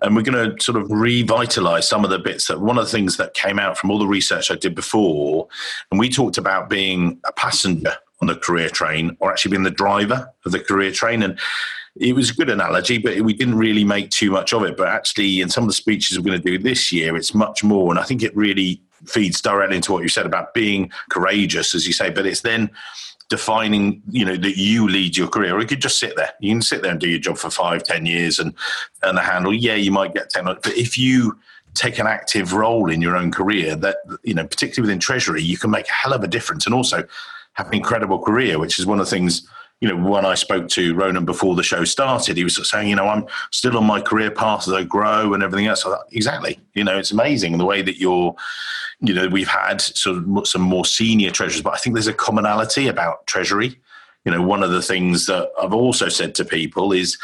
and 0.02 0.16
we're 0.16 0.22
going 0.22 0.56
to 0.56 0.62
sort 0.62 0.80
of 0.80 0.90
revitalize 0.90 1.88
some 1.88 2.04
of 2.04 2.10
the 2.10 2.18
bits 2.18 2.48
that 2.48 2.60
one 2.60 2.78
of 2.78 2.84
the 2.84 2.90
things 2.90 3.18
that 3.18 3.34
came 3.34 3.58
out 3.58 3.78
from 3.78 3.90
all 3.90 3.98
the 3.98 4.06
research 4.06 4.50
I 4.50 4.56
did 4.56 4.74
before, 4.74 5.48
and 5.90 6.00
we 6.00 6.08
talked 6.08 6.38
about 6.38 6.70
being 6.70 7.20
a 7.26 7.32
passenger 7.32 7.94
on 8.22 8.28
the 8.28 8.36
career 8.36 8.70
train 8.70 9.16
or 9.20 9.30
actually 9.30 9.50
being 9.50 9.64
the 9.64 9.70
driver 9.70 10.32
of 10.46 10.52
the 10.52 10.60
career 10.60 10.90
train 10.90 11.22
and 11.22 11.38
it 11.98 12.14
was 12.14 12.30
a 12.30 12.34
good 12.34 12.50
analogy, 12.50 12.98
but 12.98 13.20
we 13.20 13.32
didn't 13.32 13.56
really 13.56 13.84
make 13.84 14.10
too 14.10 14.30
much 14.30 14.52
of 14.52 14.62
it. 14.64 14.76
But 14.76 14.88
actually, 14.88 15.40
in 15.40 15.48
some 15.48 15.64
of 15.64 15.68
the 15.68 15.74
speeches 15.74 16.18
we're 16.18 16.24
going 16.24 16.40
to 16.40 16.50
do 16.50 16.58
this 16.58 16.92
year, 16.92 17.16
it's 17.16 17.34
much 17.34 17.64
more. 17.64 17.90
And 17.90 17.98
I 17.98 18.02
think 18.02 18.22
it 18.22 18.36
really 18.36 18.82
feeds 19.06 19.40
directly 19.40 19.76
into 19.76 19.92
what 19.92 20.02
you 20.02 20.08
said 20.08 20.26
about 20.26 20.52
being 20.52 20.90
courageous, 21.10 21.74
as 21.74 21.86
you 21.86 21.92
say. 21.92 22.10
But 22.10 22.26
it's 22.26 22.42
then 22.42 22.70
defining, 23.28 24.02
you 24.10 24.24
know, 24.24 24.36
that 24.36 24.56
you 24.56 24.88
lead 24.88 25.16
your 25.16 25.28
career. 25.28 25.56
Or 25.56 25.60
you 25.60 25.66
could 25.66 25.80
just 25.80 25.98
sit 25.98 26.16
there. 26.16 26.32
You 26.40 26.52
can 26.52 26.62
sit 26.62 26.82
there 26.82 26.90
and 26.90 27.00
do 27.00 27.08
your 27.08 27.18
job 27.18 27.38
for 27.38 27.50
five, 27.50 27.82
ten 27.82 28.04
years 28.04 28.38
and 28.38 28.52
and 29.02 29.16
the 29.16 29.22
handle. 29.22 29.54
Yeah, 29.54 29.74
you 29.74 29.90
might 29.90 30.14
get 30.14 30.30
ten. 30.30 30.44
But 30.44 30.66
if 30.66 30.98
you 30.98 31.38
take 31.74 31.98
an 31.98 32.06
active 32.06 32.52
role 32.52 32.90
in 32.90 33.02
your 33.02 33.16
own 33.16 33.30
career, 33.30 33.74
that 33.76 33.98
you 34.22 34.34
know, 34.34 34.46
particularly 34.46 34.88
within 34.88 35.00
treasury, 35.00 35.42
you 35.42 35.56
can 35.56 35.70
make 35.70 35.88
a 35.88 35.92
hell 35.92 36.12
of 36.12 36.22
a 36.22 36.28
difference, 36.28 36.66
and 36.66 36.74
also 36.74 37.04
have 37.54 37.68
an 37.68 37.74
incredible 37.74 38.18
career, 38.18 38.58
which 38.58 38.78
is 38.78 38.84
one 38.84 39.00
of 39.00 39.06
the 39.06 39.10
things 39.10 39.48
you 39.80 39.88
know, 39.88 40.10
when 40.10 40.24
I 40.24 40.34
spoke 40.34 40.68
to 40.70 40.94
Ronan 40.94 41.26
before 41.26 41.54
the 41.54 41.62
show 41.62 41.84
started, 41.84 42.36
he 42.36 42.44
was 42.44 42.58
saying, 42.68 42.88
you 42.88 42.96
know, 42.96 43.08
I'm 43.08 43.26
still 43.50 43.76
on 43.76 43.84
my 43.84 44.00
career 44.00 44.30
path 44.30 44.66
as 44.66 44.72
I 44.72 44.84
grow 44.84 45.34
and 45.34 45.42
everything 45.42 45.66
else. 45.66 45.82
Thought, 45.82 46.06
exactly. 46.12 46.58
You 46.74 46.84
know, 46.84 46.98
it's 46.98 47.10
amazing 47.10 47.58
the 47.58 47.66
way 47.66 47.82
that 47.82 47.98
you're, 47.98 48.34
you 49.00 49.12
know, 49.12 49.28
we've 49.28 49.48
had 49.48 49.82
sort 49.82 50.16
of 50.16 50.48
some 50.48 50.62
more 50.62 50.86
senior 50.86 51.30
treasurers, 51.30 51.62
but 51.62 51.74
I 51.74 51.76
think 51.76 51.94
there's 51.94 52.06
a 52.06 52.14
commonality 52.14 52.88
about 52.88 53.26
treasury. 53.26 53.78
You 54.24 54.32
know, 54.32 54.42
one 54.42 54.62
of 54.62 54.70
the 54.70 54.82
things 54.82 55.26
that 55.26 55.50
I've 55.60 55.74
also 55.74 56.08
said 56.08 56.34
to 56.36 56.44
people 56.44 56.92
is, 56.92 57.18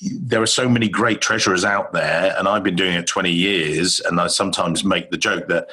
there 0.00 0.42
are 0.42 0.46
so 0.46 0.68
many 0.68 0.88
great 0.88 1.20
treasurers 1.20 1.64
out 1.64 1.92
there, 1.92 2.34
and 2.36 2.48
I've 2.48 2.64
been 2.64 2.74
doing 2.74 2.94
it 2.94 3.06
20 3.06 3.30
years. 3.30 4.00
And 4.00 4.20
I 4.20 4.26
sometimes 4.26 4.84
make 4.84 5.10
the 5.10 5.16
joke 5.16 5.46
that 5.48 5.68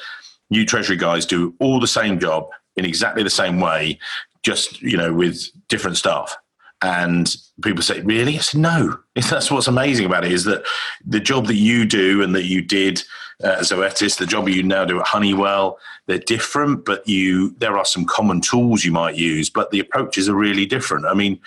new 0.50 0.64
treasury 0.64 0.96
guys 0.96 1.26
do 1.26 1.54
all 1.58 1.80
the 1.80 1.88
same 1.88 2.18
job 2.18 2.48
in 2.76 2.84
exactly 2.84 3.22
the 3.22 3.30
same 3.30 3.60
way, 3.60 3.98
just 4.42 4.80
you 4.82 4.96
know 4.96 5.12
with 5.12 5.46
different 5.68 5.96
staff. 5.96 6.36
And 6.82 7.34
people 7.62 7.82
say 7.82 8.00
really? 8.00 8.36
I 8.36 8.40
said 8.40 8.60
no. 8.60 8.98
That's 9.14 9.50
what's 9.50 9.68
amazing 9.68 10.06
about 10.06 10.24
it 10.24 10.32
is 10.32 10.44
that 10.44 10.64
the 11.04 11.20
job 11.20 11.46
that 11.48 11.56
you 11.56 11.84
do 11.84 12.22
and 12.22 12.34
that 12.34 12.46
you 12.46 12.62
did 12.62 13.02
uh, 13.44 13.56
as 13.60 13.70
Zoetis, 13.70 14.18
the 14.18 14.26
job 14.26 14.48
you 14.48 14.62
now 14.62 14.84
do 14.84 15.00
at 15.00 15.06
honeywell 15.06 15.78
they're 16.06 16.18
different 16.18 16.84
but 16.84 17.06
you 17.06 17.54
there 17.58 17.78
are 17.78 17.84
some 17.84 18.04
common 18.04 18.40
tools 18.40 18.84
you 18.84 18.92
might 18.92 19.14
use 19.14 19.48
but 19.48 19.70
the 19.70 19.80
approaches 19.80 20.28
are 20.28 20.34
really 20.34 20.66
different. 20.66 21.04
I 21.06 21.14
mean 21.14 21.38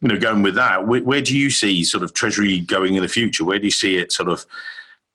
you 0.00 0.08
know 0.08 0.18
going 0.18 0.42
with 0.42 0.54
that 0.54 0.86
where, 0.86 1.02
where 1.02 1.20
do 1.20 1.36
you 1.36 1.50
see 1.50 1.84
sort 1.84 2.04
of 2.04 2.14
treasury 2.14 2.60
going 2.60 2.94
in 2.94 3.02
the 3.02 3.08
future? 3.08 3.44
Where 3.44 3.58
do 3.58 3.64
you 3.64 3.72
see 3.72 3.96
it 3.96 4.12
sort 4.12 4.28
of 4.28 4.46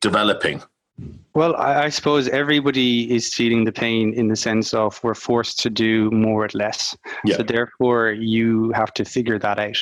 developing 0.02 0.62
well, 1.34 1.56
I, 1.56 1.86
I, 1.86 1.90
suppose 1.90 2.28
everybody 2.28 3.14
is 3.14 3.34
feeling 3.34 3.64
the 3.64 3.72
pain 3.72 4.14
in 4.14 4.28
the 4.28 4.36
sense 4.36 4.74
of 4.74 5.04
we're 5.04 5.16
forced 5.16 5.60
to 5.62 5.70
do 5.70 6.12
more 6.12 6.42
with 6.42 6.54
less. 6.54 6.96
Yeah. 7.26 7.38
So 7.38 7.44
therefore, 7.44 8.12
you 8.12 8.72
have 8.74 8.94
to 8.96 9.06
figure 9.06 9.40
that 9.40 9.60
out 9.60 9.78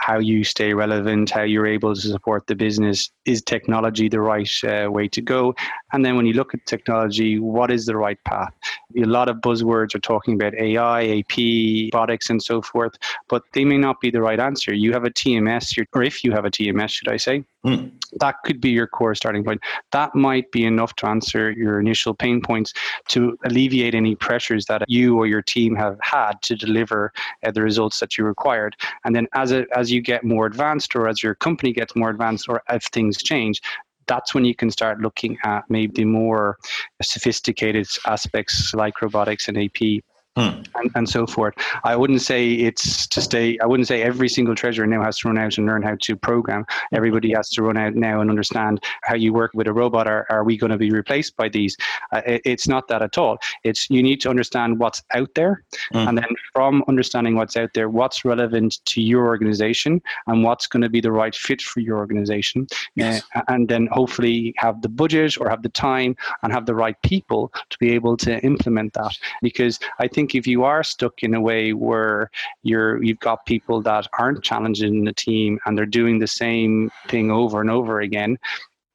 how 0.00 0.18
you 0.18 0.42
stay 0.44 0.72
relevant, 0.72 1.28
how 1.30 1.42
you're 1.42 1.66
able 1.66 1.94
to 1.94 2.00
support 2.00 2.46
the 2.46 2.54
business. 2.54 3.10
Is 3.26 3.42
technology 3.42 4.08
the 4.08 4.20
right 4.20 4.50
uh, 4.64 4.90
way 4.90 5.08
to 5.08 5.20
go? 5.20 5.54
And 5.92 6.04
then 6.04 6.16
when 6.16 6.24
you 6.24 6.32
look 6.32 6.54
at 6.54 6.64
technology, 6.66 7.38
what 7.38 7.70
is 7.70 7.84
the 7.84 7.96
right 7.96 8.18
path? 8.24 8.54
A 8.96 9.04
lot 9.04 9.28
of 9.28 9.36
buzzwords 9.36 9.94
are 9.94 10.00
talking 10.00 10.34
about 10.34 10.54
AI, 10.54 11.18
AP, 11.18 11.92
robotics, 11.92 12.30
and 12.30 12.42
so 12.42 12.62
forth, 12.62 12.94
but 13.28 13.42
they 13.52 13.64
may 13.64 13.76
not 13.76 14.00
be 14.00 14.10
the 14.10 14.22
right 14.22 14.40
answer. 14.40 14.72
You 14.72 14.92
have 14.92 15.04
a 15.04 15.10
TMS, 15.10 15.84
or 15.92 16.02
if 16.02 16.24
you 16.24 16.32
have 16.32 16.46
a 16.46 16.50
TMS, 16.50 16.90
should 16.90 17.08
I 17.08 17.18
say, 17.18 17.44
mm. 17.64 17.90
that 18.20 18.36
could 18.44 18.60
be 18.60 18.70
your 18.70 18.86
core 18.86 19.14
starting 19.14 19.44
point. 19.44 19.60
That 19.92 20.14
might 20.14 20.50
be 20.50 20.64
enough 20.64 20.94
to 20.96 21.08
answer 21.08 21.50
your 21.50 21.78
initial 21.78 22.14
pain 22.14 22.40
points 22.40 22.72
to 23.08 23.38
alleviate 23.44 23.94
any 23.94 24.14
pressures 24.14 24.64
that 24.66 24.82
you 24.88 25.18
or 25.18 25.26
your 25.26 25.42
team 25.42 25.76
have 25.76 25.98
had 26.02 26.40
to 26.42 26.56
deliver 26.56 27.12
uh, 27.44 27.50
the 27.50 27.62
results 27.62 28.00
that 28.00 28.16
you 28.16 28.24
required. 28.24 28.76
And 29.04 29.14
then 29.14 29.28
as 29.34 29.52
a, 29.52 29.66
as 29.76 29.89
you 29.90 30.00
get 30.00 30.24
more 30.24 30.46
advanced, 30.46 30.94
or 30.94 31.08
as 31.08 31.22
your 31.22 31.34
company 31.34 31.72
gets 31.72 31.96
more 31.96 32.10
advanced, 32.10 32.48
or 32.48 32.62
if 32.70 32.84
things 32.84 33.22
change, 33.22 33.60
that's 34.06 34.34
when 34.34 34.44
you 34.44 34.54
can 34.54 34.70
start 34.70 35.00
looking 35.00 35.38
at 35.44 35.64
maybe 35.68 36.04
more 36.04 36.56
sophisticated 37.00 37.86
aspects 38.06 38.74
like 38.74 39.00
robotics 39.02 39.48
and 39.48 39.56
AP 39.56 40.02
Hmm. 40.36 40.62
And, 40.76 40.90
and 40.94 41.08
so 41.08 41.26
forth. 41.26 41.54
I 41.82 41.96
wouldn't 41.96 42.22
say 42.22 42.52
it's 42.52 43.08
to 43.08 43.20
stay. 43.20 43.58
I 43.58 43.66
wouldn't 43.66 43.88
say 43.88 44.02
every 44.02 44.28
single 44.28 44.54
treasurer 44.54 44.86
now 44.86 45.02
has 45.02 45.18
to 45.18 45.28
run 45.28 45.36
out 45.36 45.58
and 45.58 45.66
learn 45.66 45.82
how 45.82 45.96
to 46.02 46.14
program. 46.14 46.64
Everybody 46.92 47.32
has 47.32 47.50
to 47.50 47.64
run 47.64 47.76
out 47.76 47.96
now 47.96 48.20
and 48.20 48.30
understand 48.30 48.80
how 49.02 49.16
you 49.16 49.32
work 49.32 49.50
with 49.54 49.66
a 49.66 49.72
robot. 49.72 50.06
Are, 50.06 50.26
are 50.30 50.44
we 50.44 50.56
going 50.56 50.70
to 50.70 50.78
be 50.78 50.92
replaced 50.92 51.36
by 51.36 51.48
these? 51.48 51.76
Uh, 52.12 52.22
it, 52.24 52.42
it's 52.44 52.68
not 52.68 52.86
that 52.88 53.02
at 53.02 53.18
all. 53.18 53.38
It's 53.64 53.90
you 53.90 54.04
need 54.04 54.20
to 54.20 54.30
understand 54.30 54.78
what's 54.78 55.02
out 55.14 55.30
there, 55.34 55.64
hmm. 55.90 55.98
and 55.98 56.18
then 56.18 56.36
from 56.54 56.84
understanding 56.86 57.34
what's 57.34 57.56
out 57.56 57.70
there, 57.74 57.88
what's 57.88 58.24
relevant 58.24 58.84
to 58.84 59.02
your 59.02 59.26
organization 59.26 60.00
and 60.28 60.44
what's 60.44 60.68
going 60.68 60.82
to 60.82 60.88
be 60.88 61.00
the 61.00 61.10
right 61.10 61.34
fit 61.34 61.60
for 61.60 61.80
your 61.80 61.98
organization, 61.98 62.68
yes. 62.94 63.24
uh, 63.34 63.42
and 63.48 63.68
then 63.68 63.88
hopefully 63.90 64.54
have 64.58 64.80
the 64.82 64.88
budget 64.88 65.40
or 65.40 65.50
have 65.50 65.62
the 65.62 65.68
time 65.70 66.14
and 66.44 66.52
have 66.52 66.66
the 66.66 66.74
right 66.74 67.00
people 67.02 67.52
to 67.68 67.76
be 67.78 67.90
able 67.90 68.16
to 68.16 68.38
implement 68.44 68.92
that. 68.92 69.16
Because 69.42 69.80
I 69.98 70.06
think 70.06 70.19
think 70.20 70.34
if 70.34 70.46
you 70.46 70.64
are 70.64 70.82
stuck 70.84 71.22
in 71.22 71.34
a 71.34 71.40
way 71.40 71.72
where 71.72 72.30
you're 72.62 73.02
you've 73.02 73.20
got 73.20 73.46
people 73.46 73.80
that 73.80 74.06
aren't 74.18 74.44
challenging 74.44 75.04
the 75.04 75.14
team 75.14 75.58
and 75.64 75.76
they're 75.76 75.98
doing 76.00 76.18
the 76.18 76.26
same 76.26 76.90
thing 77.08 77.30
over 77.30 77.62
and 77.62 77.70
over 77.70 78.00
again, 78.00 78.38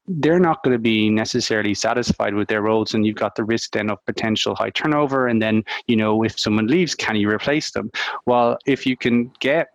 they're 0.06 0.38
not 0.38 0.62
going 0.62 0.72
to 0.72 0.78
be 0.78 1.10
necessarily 1.10 1.74
satisfied 1.74 2.34
with 2.34 2.46
their 2.46 2.62
roles 2.62 2.94
and 2.94 3.04
you've 3.04 3.16
got 3.24 3.34
the 3.34 3.42
risk 3.42 3.72
then 3.72 3.90
of 3.90 3.98
potential 4.06 4.54
high 4.54 4.70
turnover 4.70 5.26
and 5.26 5.42
then 5.42 5.64
you 5.88 5.96
know 5.96 6.22
if 6.22 6.38
someone 6.38 6.68
leaves 6.68 6.94
can 6.94 7.16
you 7.16 7.28
replace 7.28 7.72
them? 7.72 7.90
Well 8.26 8.56
if 8.66 8.86
you 8.86 8.96
can 8.96 9.32
get 9.40 9.66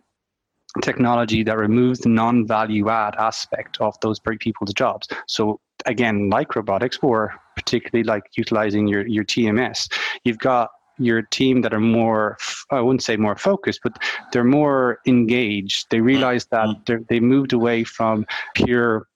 technology 0.80 1.42
that 1.42 1.58
removes 1.58 2.00
the 2.00 2.08
non-value 2.08 2.88
add 2.88 3.14
aspect 3.16 3.78
of 3.82 3.94
those 4.00 4.18
people's 4.40 4.72
jobs 4.72 5.06
so 5.26 5.60
again 5.84 6.30
like 6.30 6.56
robotics 6.56 6.98
or 7.02 7.34
particularly 7.56 8.04
like 8.12 8.22
utilizing 8.38 8.88
your 8.88 9.06
your 9.06 9.26
tms 9.32 9.78
you've 10.24 10.38
got 10.38 10.70
your 11.04 11.22
team 11.22 11.62
that 11.62 11.74
are 11.74 11.80
more 11.80 12.36
i 12.70 12.80
wouldn't 12.80 13.02
say 13.02 13.16
more 13.16 13.36
focused 13.36 13.80
but 13.82 13.98
they're 14.32 14.44
more 14.44 14.98
engaged 15.06 15.86
they 15.90 16.00
realize 16.00 16.46
that 16.46 16.68
mm. 16.86 17.06
they 17.08 17.20
moved 17.20 17.52
away 17.52 17.84
from 17.84 18.24
pure 18.54 19.06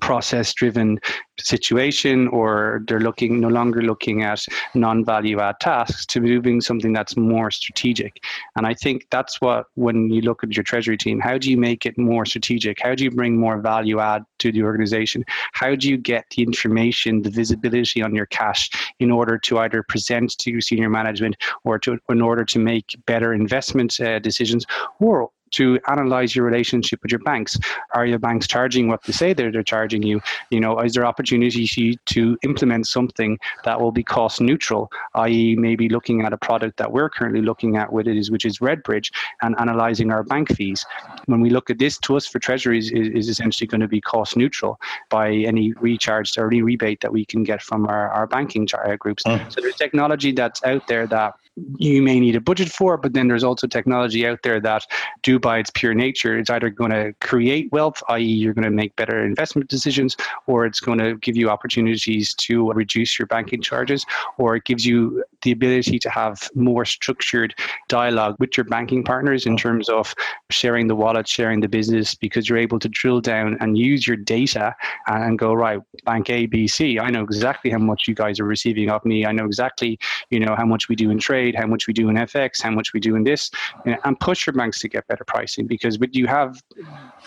process 0.00 0.52
driven 0.52 0.98
situation 1.38 2.28
or 2.28 2.82
they're 2.86 3.00
looking 3.00 3.40
no 3.40 3.48
longer 3.48 3.82
looking 3.82 4.22
at 4.22 4.44
non-value 4.74 5.40
add 5.40 5.60
tasks 5.60 6.04
to 6.06 6.20
moving 6.20 6.60
something 6.60 6.92
that's 6.92 7.16
more 7.16 7.50
strategic. 7.50 8.22
And 8.56 8.66
i 8.66 8.74
think 8.74 9.06
that's 9.10 9.40
what 9.40 9.66
when 9.74 10.10
you 10.10 10.20
look 10.22 10.42
at 10.42 10.56
your 10.56 10.64
treasury 10.64 10.96
team 10.96 11.20
how 11.20 11.38
do 11.38 11.50
you 11.50 11.56
make 11.56 11.86
it 11.86 11.98
more 11.98 12.24
strategic? 12.24 12.80
How 12.80 12.94
do 12.94 13.04
you 13.04 13.10
bring 13.10 13.36
more 13.36 13.60
value 13.60 14.00
add 14.00 14.24
to 14.38 14.52
the 14.52 14.62
organization? 14.62 15.24
How 15.52 15.74
do 15.74 15.88
you 15.88 15.96
get 15.96 16.24
the 16.30 16.42
information 16.42 17.22
the 17.22 17.30
visibility 17.30 18.02
on 18.02 18.14
your 18.14 18.26
cash 18.26 18.70
in 18.98 19.10
order 19.10 19.38
to 19.38 19.58
either 19.58 19.82
present 19.82 20.36
to 20.38 20.60
senior 20.60 20.88
management 20.88 21.36
or 21.64 21.78
to 21.80 21.98
in 22.08 22.22
order 22.22 22.44
to 22.44 22.58
make 22.58 22.96
better 23.06 23.32
investment 23.32 24.00
uh, 24.00 24.18
decisions 24.18 24.64
or 25.00 25.30
to 25.52 25.78
analyze 25.88 26.34
your 26.34 26.44
relationship 26.44 27.02
with 27.02 27.12
your 27.12 27.20
banks. 27.20 27.58
Are 27.94 28.06
your 28.06 28.18
banks 28.18 28.46
charging 28.46 28.88
what 28.88 29.02
they 29.04 29.12
say 29.12 29.32
they're, 29.32 29.52
they're 29.52 29.62
charging 29.62 30.02
you? 30.02 30.20
You 30.50 30.60
know, 30.60 30.78
is 30.80 30.94
there 30.94 31.06
opportunity 31.06 31.98
to 32.06 32.38
implement 32.42 32.86
something 32.86 33.38
that 33.64 33.80
will 33.80 33.92
be 33.92 34.02
cost 34.02 34.40
neutral, 34.40 34.90
i.e., 35.14 35.56
maybe 35.56 35.88
looking 35.88 36.22
at 36.22 36.32
a 36.32 36.38
product 36.38 36.76
that 36.78 36.92
we're 36.92 37.10
currently 37.10 37.42
looking 37.42 37.76
at 37.76 37.92
with 37.92 38.06
it 38.06 38.16
is 38.16 38.30
which 38.30 38.44
is 38.44 38.58
Redbridge 38.58 39.10
and 39.42 39.54
analyzing 39.58 40.10
our 40.10 40.22
bank 40.22 40.54
fees. 40.54 40.84
When 41.26 41.40
we 41.40 41.50
look 41.50 41.70
at 41.70 41.78
this, 41.78 41.98
to 41.98 42.16
us 42.16 42.26
for 42.26 42.38
treasuries 42.38 42.90
is, 42.90 43.08
is 43.08 43.28
essentially 43.28 43.66
going 43.66 43.80
to 43.80 43.88
be 43.88 44.00
cost 44.00 44.36
neutral 44.36 44.80
by 45.08 45.32
any 45.32 45.72
recharge 45.74 46.36
or 46.38 46.46
any 46.48 46.62
rebate 46.62 47.00
that 47.00 47.12
we 47.12 47.24
can 47.24 47.42
get 47.42 47.62
from 47.62 47.86
our, 47.86 48.10
our 48.10 48.26
banking 48.26 48.66
groups. 48.98 49.22
Mm. 49.24 49.52
So 49.52 49.60
there's 49.60 49.76
technology 49.76 50.32
that's 50.32 50.62
out 50.64 50.86
there 50.86 51.06
that 51.06 51.34
you 51.76 52.02
may 52.02 52.20
need 52.20 52.36
a 52.36 52.40
budget 52.40 52.68
for, 52.68 52.96
but 52.96 53.12
then 53.12 53.28
there's 53.28 53.44
also 53.44 53.66
technology 53.66 54.26
out 54.26 54.40
there 54.42 54.60
that 54.60 54.86
do 55.22 55.38
by 55.38 55.58
its 55.58 55.70
pure 55.70 55.94
nature, 55.94 56.38
it's 56.38 56.50
either 56.50 56.70
going 56.70 56.90
to 56.90 57.12
create 57.20 57.70
wealth, 57.72 58.02
i.e., 58.10 58.22
you're 58.22 58.54
going 58.54 58.64
to 58.64 58.70
make 58.70 58.94
better 58.96 59.24
investment 59.24 59.68
decisions, 59.68 60.16
or 60.46 60.66
it's 60.66 60.80
going 60.80 60.98
to 60.98 61.16
give 61.16 61.36
you 61.36 61.50
opportunities 61.50 62.34
to 62.34 62.70
reduce 62.72 63.18
your 63.18 63.26
banking 63.26 63.62
charges, 63.62 64.04
or 64.36 64.56
it 64.56 64.64
gives 64.64 64.84
you 64.84 65.24
the 65.42 65.52
ability 65.52 65.98
to 65.98 66.10
have 66.10 66.48
more 66.54 66.84
structured 66.84 67.54
dialogue 67.88 68.36
with 68.38 68.56
your 68.56 68.64
banking 68.64 69.04
partners 69.04 69.46
in 69.46 69.56
terms 69.56 69.88
of 69.88 70.14
sharing 70.50 70.88
the 70.88 70.96
wallet, 70.96 71.28
sharing 71.28 71.60
the 71.60 71.68
business, 71.68 72.14
because 72.14 72.48
you're 72.48 72.58
able 72.58 72.78
to 72.78 72.88
drill 72.88 73.20
down 73.20 73.56
and 73.60 73.78
use 73.78 74.06
your 74.06 74.16
data 74.16 74.74
and 75.06 75.38
go, 75.38 75.54
right, 75.54 75.80
bank 76.04 76.30
A, 76.30 76.46
B, 76.46 76.66
C, 76.66 76.98
I 76.98 77.10
know 77.10 77.22
exactly 77.22 77.70
how 77.70 77.78
much 77.78 78.08
you 78.08 78.14
guys 78.14 78.40
are 78.40 78.44
receiving 78.44 78.90
of 78.90 79.04
me. 79.04 79.24
I 79.24 79.32
know 79.32 79.44
exactly, 79.44 79.98
you 80.30 80.40
know, 80.40 80.54
how 80.56 80.66
much 80.66 80.88
we 80.88 80.96
do 80.96 81.10
in 81.10 81.18
trade, 81.18 81.47
how 81.54 81.66
much 81.66 81.86
we 81.86 81.92
do 81.92 82.08
in 82.08 82.16
FX, 82.16 82.62
how 82.62 82.70
much 82.70 82.92
we 82.92 83.00
do 83.00 83.16
in 83.16 83.24
this, 83.24 83.50
and 83.84 84.18
push 84.20 84.46
your 84.46 84.54
banks 84.54 84.80
to 84.80 84.88
get 84.88 85.06
better 85.06 85.24
pricing 85.24 85.66
because 85.66 85.98
when 85.98 86.10
you 86.12 86.26
have 86.26 86.62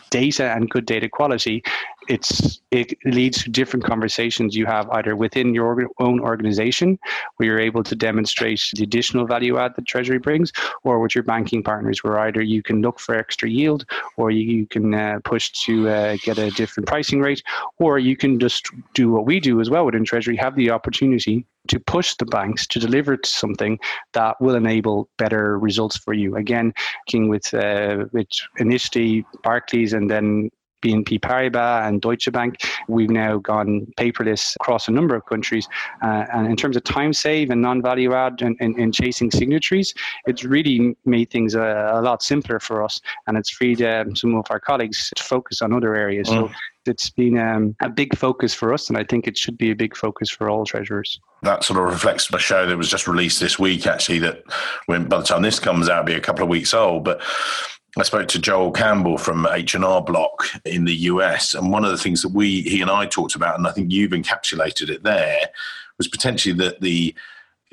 data 0.09 0.51
and 0.51 0.69
good 0.69 0.85
data 0.85 1.09
quality, 1.09 1.63
it's 2.07 2.59
it 2.71 2.93
leads 3.05 3.43
to 3.43 3.49
different 3.49 3.85
conversations 3.85 4.55
you 4.55 4.65
have 4.65 4.89
either 4.91 5.15
within 5.15 5.53
your 5.53 5.87
own 5.99 6.19
organization 6.19 6.97
where 7.35 7.47
you're 7.47 7.59
able 7.59 7.83
to 7.83 7.95
demonstrate 7.95 8.61
the 8.73 8.83
additional 8.83 9.25
value 9.25 9.57
add 9.57 9.75
that 9.75 9.85
treasury 9.85 10.17
brings 10.17 10.51
or 10.83 10.99
with 10.99 11.13
your 11.13 11.23
banking 11.23 11.61
partners 11.61 12.03
where 12.03 12.17
either 12.19 12.41
you 12.41 12.63
can 12.63 12.81
look 12.81 12.99
for 12.99 13.15
extra 13.15 13.49
yield 13.49 13.85
or 14.17 14.31
you, 14.31 14.43
you 14.43 14.65
can 14.65 14.93
uh, 14.93 15.19
push 15.23 15.51
to 15.51 15.89
uh, 15.89 16.17
get 16.23 16.37
a 16.37 16.49
different 16.51 16.87
pricing 16.87 17.21
rate 17.21 17.43
or 17.77 17.99
you 17.99 18.17
can 18.17 18.39
just 18.39 18.69
do 18.93 19.11
what 19.11 19.25
we 19.25 19.39
do 19.39 19.61
as 19.61 19.69
well 19.69 19.85
within 19.85 20.03
treasury 20.03 20.35
have 20.35 20.55
the 20.55 20.71
opportunity 20.71 21.45
to 21.67 21.79
push 21.79 22.15
the 22.15 22.25
banks 22.25 22.65
to 22.65 22.79
deliver 22.79 23.15
to 23.15 23.29
something 23.29 23.77
that 24.13 24.35
will 24.41 24.55
enable 24.55 25.07
better 25.19 25.59
results 25.59 25.95
for 25.95 26.11
you. 26.11 26.35
Again, 26.35 26.73
working 27.07 27.29
with 27.29 27.53
uh, 27.53 28.05
with 28.11 28.27
initially 28.57 29.25
Barclays 29.43 29.93
and 29.93 30.09
then 30.09 30.49
BNP 30.81 31.19
Paribas 31.19 31.87
and 31.87 32.01
Deutsche 32.01 32.31
Bank. 32.31 32.57
We've 32.87 33.09
now 33.09 33.37
gone 33.37 33.87
paperless 33.97 34.55
across 34.55 34.87
a 34.87 34.91
number 34.91 35.15
of 35.15 35.25
countries. 35.25 35.67
Uh, 36.01 36.25
and 36.33 36.47
in 36.47 36.55
terms 36.55 36.75
of 36.75 36.83
time 36.83 37.13
save 37.13 37.49
and 37.49 37.61
non 37.61 37.81
value 37.81 38.13
add 38.13 38.41
and, 38.41 38.57
and, 38.59 38.75
and, 38.77 38.93
chasing 38.93 39.31
signatories, 39.31 39.93
it's 40.25 40.43
really 40.43 40.95
made 41.05 41.29
things 41.29 41.55
a, 41.55 41.91
a, 41.93 42.01
lot 42.01 42.21
simpler 42.21 42.59
for 42.59 42.83
us. 42.83 42.99
And 43.27 43.37
it's 43.37 43.49
freed 43.49 43.81
um, 43.81 44.15
some 44.15 44.35
of 44.35 44.45
our 44.49 44.59
colleagues 44.59 45.11
to 45.15 45.23
focus 45.23 45.61
on 45.61 45.73
other 45.73 45.95
areas. 45.95 46.27
Mm. 46.27 46.49
So 46.49 46.53
it's 46.85 47.09
been 47.09 47.37
um, 47.37 47.75
a 47.81 47.89
big 47.89 48.17
focus 48.17 48.53
for 48.53 48.73
us, 48.73 48.89
and 48.89 48.97
I 48.97 49.03
think 49.03 49.27
it 49.27 49.37
should 49.37 49.57
be 49.57 49.71
a 49.71 49.75
big 49.75 49.95
focus 49.95 50.29
for 50.29 50.49
all 50.49 50.65
treasurers. 50.65 51.19
That 51.43 51.63
sort 51.63 51.79
of 51.79 51.85
reflects 51.85 52.27
the 52.27 52.39
show 52.39 52.65
that 52.65 52.77
was 52.77 52.89
just 52.89 53.07
released 53.07 53.39
this 53.39 53.59
week, 53.59 53.85
actually, 53.85 54.19
that 54.19 54.43
when 54.87 55.07
by 55.07 55.17
the 55.17 55.23
time 55.23 55.43
this 55.43 55.59
comes 55.59 55.89
out, 55.89 56.05
be 56.05 56.13
a 56.13 56.19
couple 56.19 56.43
of 56.43 56.49
weeks 56.49 56.73
old. 56.73 57.03
But 57.03 57.21
I 57.97 58.03
spoke 58.03 58.29
to 58.29 58.39
Joel 58.39 58.71
Campbell 58.71 59.17
from 59.17 59.45
H&R 59.51 60.01
Block 60.01 60.45
in 60.63 60.85
the 60.85 60.95
US, 60.95 61.53
and 61.53 61.71
one 61.71 61.83
of 61.83 61.91
the 61.91 61.97
things 61.97 62.21
that 62.21 62.29
we, 62.29 62.61
he 62.61 62.81
and 62.81 62.89
I 62.89 63.05
talked 63.05 63.35
about, 63.35 63.57
and 63.57 63.67
I 63.67 63.71
think 63.71 63.91
you've 63.91 64.11
encapsulated 64.11 64.89
it 64.89 65.03
there, 65.03 65.49
was 65.97 66.07
potentially 66.07 66.55
that 66.55 66.81
the 66.81 67.13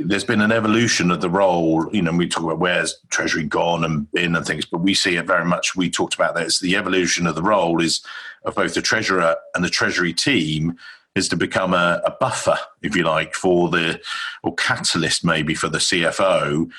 there's 0.01 0.25
been 0.25 0.41
an 0.41 0.53
evolution 0.53 1.11
of 1.11 1.21
the 1.21 1.31
role. 1.31 1.89
You 1.93 2.03
know, 2.03 2.13
we 2.13 2.29
talk 2.29 2.45
about 2.45 2.61
where's 2.61 3.01
Treasury 3.11 3.43
gone 3.43 3.83
and 3.83 4.11
been 4.13 4.37
and 4.37 4.47
things, 4.47 4.65
but 4.65 4.79
we 4.79 4.95
see 4.95 5.17
it 5.17 5.27
very 5.27 5.45
much. 5.45 5.75
We 5.75 5.91
talked 5.91 6.15
about 6.15 6.37
that. 6.37 6.47
It's 6.47 6.61
the 6.61 6.77
evolution 6.77 7.27
of 7.27 7.35
the 7.35 7.43
role 7.43 7.83
is 7.83 8.01
of 8.45 8.55
both 8.55 8.75
the 8.75 8.83
treasurer 8.83 9.35
and 9.57 9.65
the 9.65 9.69
Treasury 9.69 10.13
team 10.13 10.79
is 11.17 11.29
to 11.31 11.37
become 11.37 11.75
a, 11.75 12.01
a 12.05 12.13
buffer, 12.21 12.57
if 12.83 12.95
you 12.95 13.03
like, 13.03 13.35
for 13.35 13.69
the 13.69 14.01
or 14.45 14.55
catalyst 14.55 15.25
maybe 15.25 15.55
for 15.55 15.69
the 15.69 15.79
CFO 15.79 16.71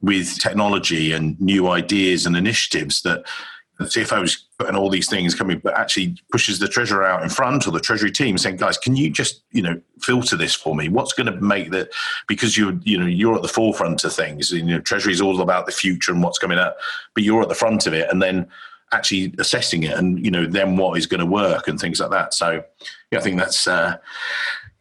with 0.00 0.38
technology 0.38 1.12
and 1.12 1.40
new 1.40 1.68
ideas 1.68 2.26
and 2.26 2.36
initiatives 2.36 3.02
that 3.02 3.24
the 3.78 3.84
CFO 3.84 4.24
is 4.24 4.44
putting 4.58 4.74
all 4.74 4.90
these 4.90 5.08
things 5.08 5.36
coming, 5.36 5.60
but 5.60 5.78
actually 5.78 6.16
pushes 6.32 6.58
the 6.58 6.66
treasurer 6.66 7.04
out 7.04 7.22
in 7.22 7.28
front 7.28 7.66
or 7.66 7.70
the 7.70 7.78
treasury 7.78 8.10
team 8.10 8.36
saying, 8.36 8.56
guys, 8.56 8.76
can 8.76 8.96
you 8.96 9.08
just, 9.08 9.42
you 9.52 9.62
know, 9.62 9.80
filter 10.00 10.36
this 10.36 10.54
for 10.54 10.74
me? 10.74 10.88
What's 10.88 11.12
going 11.12 11.32
to 11.32 11.40
make 11.40 11.70
that 11.70 11.90
because 12.26 12.58
you're, 12.58 12.76
you 12.82 12.98
know, 12.98 13.06
you're 13.06 13.36
at 13.36 13.42
the 13.42 13.48
forefront 13.48 14.02
of 14.02 14.12
things. 14.12 14.50
You 14.50 14.64
know, 14.64 14.80
treasury 14.80 15.12
is 15.12 15.20
all 15.20 15.40
about 15.40 15.66
the 15.66 15.72
future 15.72 16.12
and 16.12 16.22
what's 16.22 16.38
coming 16.38 16.58
up, 16.58 16.76
but 17.14 17.22
you're 17.22 17.42
at 17.42 17.48
the 17.48 17.54
front 17.54 17.86
of 17.86 17.94
it 17.94 18.10
and 18.10 18.20
then 18.20 18.48
actually 18.92 19.32
assessing 19.38 19.84
it 19.84 19.96
and, 19.96 20.24
you 20.24 20.30
know, 20.30 20.44
then 20.44 20.76
what 20.76 20.98
is 20.98 21.06
going 21.06 21.20
to 21.20 21.26
work 21.26 21.68
and 21.68 21.78
things 21.78 22.00
like 22.00 22.10
that. 22.10 22.34
So 22.34 22.64
yeah, 23.12 23.18
I 23.18 23.22
think 23.22 23.38
that's 23.38 23.68
uh, 23.68 23.98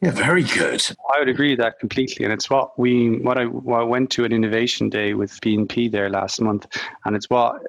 yeah, 0.01 0.11
very 0.11 0.43
good. 0.43 0.85
I 1.13 1.19
would 1.19 1.29
agree 1.29 1.51
with 1.51 1.59
that 1.59 1.79
completely, 1.79 2.23
and 2.23 2.33
it's 2.33 2.49
what 2.49 2.77
we 2.77 3.17
what 3.19 3.37
I, 3.37 3.45
what 3.45 3.81
I 3.81 3.83
went 3.83 4.11
to 4.11 4.25
an 4.25 4.31
innovation 4.31 4.89
day 4.89 5.15
with 5.15 5.39
BNP 5.41 5.91
there 5.91 6.09
last 6.09 6.39
month, 6.39 6.67
and 7.05 7.15
it's 7.15 7.29
what 7.29 7.63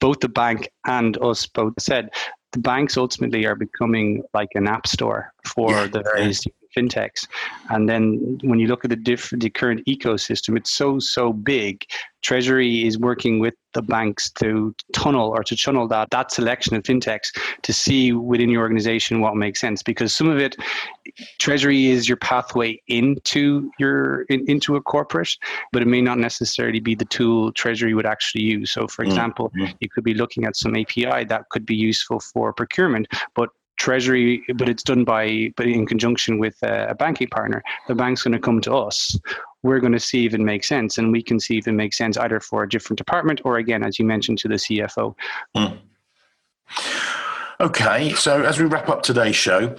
both 0.00 0.20
the 0.20 0.28
bank 0.28 0.68
and 0.86 1.16
us 1.22 1.46
both 1.46 1.72
said. 1.78 2.10
The 2.52 2.58
banks 2.58 2.96
ultimately 2.96 3.46
are 3.46 3.54
becoming 3.54 4.22
like 4.34 4.50
an 4.54 4.66
app 4.66 4.86
store 4.86 5.32
for 5.44 5.70
yeah, 5.70 5.86
the 5.86 6.02
various 6.02 6.44
fintechs. 6.76 7.26
And 7.70 7.88
then 7.88 8.38
when 8.42 8.58
you 8.58 8.68
look 8.68 8.84
at 8.84 8.90
the 8.90 8.96
different 8.96 9.42
the 9.42 9.50
current 9.50 9.84
ecosystem, 9.86 10.56
it's 10.56 10.72
so 10.72 10.98
so 10.98 11.32
big. 11.32 11.84
Treasury 12.22 12.84
is 12.84 12.98
working 12.98 13.38
with 13.38 13.54
the 13.72 13.82
banks 13.82 14.30
to 14.30 14.74
tunnel 14.92 15.28
or 15.28 15.44
to 15.44 15.54
channel 15.54 15.86
that 15.88 16.10
that 16.10 16.32
selection 16.32 16.74
of 16.74 16.82
fintechs 16.82 17.28
to 17.62 17.72
see 17.72 18.12
within 18.12 18.48
your 18.48 18.62
organization 18.62 19.20
what 19.20 19.36
makes 19.36 19.60
sense. 19.60 19.82
Because 19.82 20.12
some 20.12 20.28
of 20.28 20.38
it, 20.38 20.56
Treasury 21.38 21.86
is 21.86 22.08
your 22.08 22.16
pathway 22.16 22.80
into 22.88 23.70
your 23.78 24.22
in, 24.22 24.44
into 24.50 24.76
a 24.76 24.82
corporate, 24.82 25.36
but 25.72 25.82
it 25.82 25.88
may 25.88 26.00
not 26.00 26.18
necessarily 26.18 26.80
be 26.80 26.94
the 26.94 27.04
tool 27.04 27.52
Treasury 27.52 27.94
would 27.94 28.06
actually 28.06 28.42
use. 28.42 28.72
So, 28.72 28.88
for 28.88 29.04
mm, 29.04 29.08
example, 29.08 29.50
mm-hmm. 29.50 29.72
you 29.80 29.88
could 29.88 30.04
be 30.04 30.14
looking 30.14 30.44
at 30.44 30.56
some 30.56 30.76
API 30.76 31.24
that 31.24 31.48
could 31.50 31.64
be 31.64 31.76
useful 31.76 32.20
for 32.20 32.52
procurement, 32.52 33.06
but 33.34 33.50
treasury, 33.76 34.44
but 34.54 34.68
it's 34.68 34.82
done 34.82 35.04
by, 35.04 35.52
but 35.56 35.66
in 35.66 35.86
conjunction 35.86 36.38
with 36.38 36.56
a, 36.62 36.94
banking 36.94 37.28
partner. 37.28 37.62
The 37.88 37.94
bank's 37.94 38.22
going 38.22 38.32
to 38.32 38.38
come 38.38 38.60
to 38.62 38.74
us. 38.74 39.18
We're 39.62 39.80
going 39.80 39.92
to 39.92 40.00
see 40.00 40.26
if 40.26 40.34
it 40.34 40.40
makes 40.40 40.68
sense, 40.68 40.98
and 40.98 41.12
we 41.12 41.22
can 41.22 41.38
see 41.38 41.58
if 41.58 41.68
it 41.68 41.72
makes 41.72 41.98
sense 41.98 42.16
either 42.16 42.40
for 42.40 42.62
a 42.62 42.68
different 42.68 42.98
department 42.98 43.40
or, 43.44 43.58
again, 43.58 43.84
as 43.84 43.98
you 43.98 44.04
mentioned, 44.04 44.38
to 44.38 44.48
the 44.48 44.54
CFO. 44.54 45.14
Mm. 45.56 45.78
Okay, 47.60 48.12
so 48.14 48.42
as 48.42 48.58
we 48.58 48.66
wrap 48.66 48.88
up 48.88 49.02
today's 49.02 49.36
show, 49.36 49.76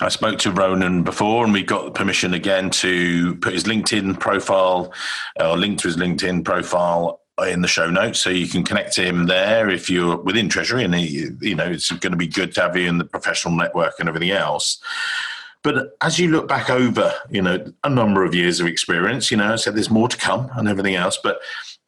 I 0.00 0.08
spoke 0.08 0.38
to 0.40 0.50
Ronan 0.50 1.02
before, 1.04 1.44
and 1.44 1.52
we 1.52 1.62
got 1.62 1.94
permission 1.94 2.34
again 2.34 2.70
to 2.70 3.36
put 3.36 3.54
his 3.54 3.64
LinkedIn 3.64 4.20
profile 4.20 4.92
or 5.40 5.56
link 5.56 5.78
to 5.80 5.88
his 5.88 5.96
LinkedIn 5.96 6.44
profile 6.44 7.20
in 7.44 7.60
the 7.60 7.68
show 7.68 7.90
notes, 7.90 8.20
so 8.20 8.30
you 8.30 8.48
can 8.48 8.64
connect 8.64 8.94
to 8.94 9.02
him 9.02 9.26
there 9.26 9.68
if 9.68 9.90
you're 9.90 10.16
within 10.16 10.48
Treasury, 10.48 10.84
and 10.84 10.94
he, 10.94 11.28
you 11.40 11.54
know 11.54 11.66
it's 11.66 11.90
going 11.90 12.12
to 12.12 12.16
be 12.16 12.26
good 12.26 12.54
to 12.54 12.62
have 12.62 12.76
you 12.76 12.88
in 12.88 12.98
the 12.98 13.04
professional 13.04 13.54
network 13.54 13.94
and 13.98 14.08
everything 14.08 14.30
else. 14.30 14.78
But 15.62 15.96
as 16.00 16.18
you 16.18 16.30
look 16.30 16.48
back 16.48 16.70
over, 16.70 17.12
you 17.28 17.42
know, 17.42 17.64
a 17.82 17.90
number 17.90 18.24
of 18.24 18.34
years 18.34 18.60
of 18.60 18.68
experience, 18.68 19.30
you 19.30 19.36
know, 19.36 19.52
I 19.52 19.56
said 19.56 19.74
there's 19.74 19.90
more 19.90 20.08
to 20.08 20.16
come 20.16 20.48
and 20.54 20.68
everything 20.68 20.94
else. 20.94 21.18
But 21.20 21.40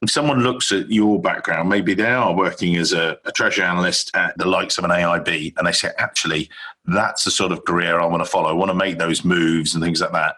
if 0.03 0.11
someone 0.11 0.41
looks 0.41 0.73
at 0.73 0.91
your 0.91 1.23
background, 1.23 1.69
maybe 1.69 1.95
they 1.95 2.11
are 2.11 2.35
working 2.35 2.77
as 2.77 2.93
a, 2.93 3.19
a 3.25 3.31
treasury 3.31 3.65
analyst 3.65 4.11
at 4.17 4.37
the 4.37 4.47
likes 4.47 4.79
of 4.79 4.85
an 4.85 4.91
AIB, 4.91 5.55
and 5.57 5.67
they 5.67 5.73
say, 5.73 5.91
actually, 5.97 6.51
that's 6.87 7.25
the 7.25 7.31
sort 7.31 7.53
of 7.53 7.65
career 7.65 8.01
I 8.01 8.07
want 8.07 8.25
to 8.25 8.29
follow. 8.29 8.49
I 8.49 8.53
want 8.53 8.71
to 8.71 8.75
make 8.75 8.99
those 8.99 9.25
moves 9.25 9.75
and 9.75 9.83
things 9.83 10.01
like 10.01 10.13
that 10.13 10.37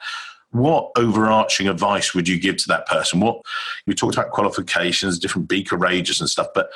what 0.53 0.91
overarching 0.97 1.69
advice 1.69 2.15
would 2.15 2.29
you 2.29 2.39
give 2.39 2.57
to 2.59 2.69
that 2.69 2.87
person? 2.87 3.21
What 3.21 3.41
you 3.87 3.95
talked 3.95 4.15
about 4.15 4.31
qualifications, 4.31 5.19
different 5.19 5.49
be 5.49 5.63
courageous 5.63 6.21
and 6.21 6.29
stuff, 6.29 6.49
but 6.55 6.71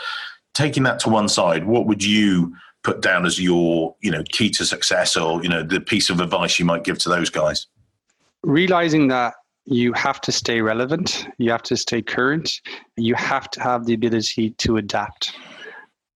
taking 0.54 0.84
that 0.84 1.00
to 1.00 1.08
one 1.08 1.28
side, 1.28 1.66
what 1.66 1.86
would 1.86 2.04
you 2.04 2.54
put 2.82 3.00
down 3.00 3.26
as 3.26 3.40
your, 3.40 3.96
you 4.00 4.10
know, 4.10 4.22
key 4.30 4.50
to 4.50 4.64
success 4.64 5.16
or, 5.16 5.42
you 5.42 5.48
know, 5.48 5.62
the 5.62 5.80
piece 5.80 6.10
of 6.10 6.20
advice 6.20 6.58
you 6.58 6.64
might 6.64 6.84
give 6.84 6.98
to 6.98 7.08
those 7.08 7.30
guys? 7.30 7.66
Realizing 8.42 9.08
that 9.08 9.34
you 9.64 9.92
have 9.94 10.20
to 10.20 10.30
stay 10.30 10.60
relevant, 10.60 11.26
you 11.38 11.50
have 11.50 11.62
to 11.62 11.76
stay 11.76 12.02
current, 12.02 12.60
you 12.96 13.14
have 13.14 13.50
to 13.50 13.62
have 13.62 13.86
the 13.86 13.94
ability 13.94 14.50
to 14.50 14.76
adapt 14.76 15.34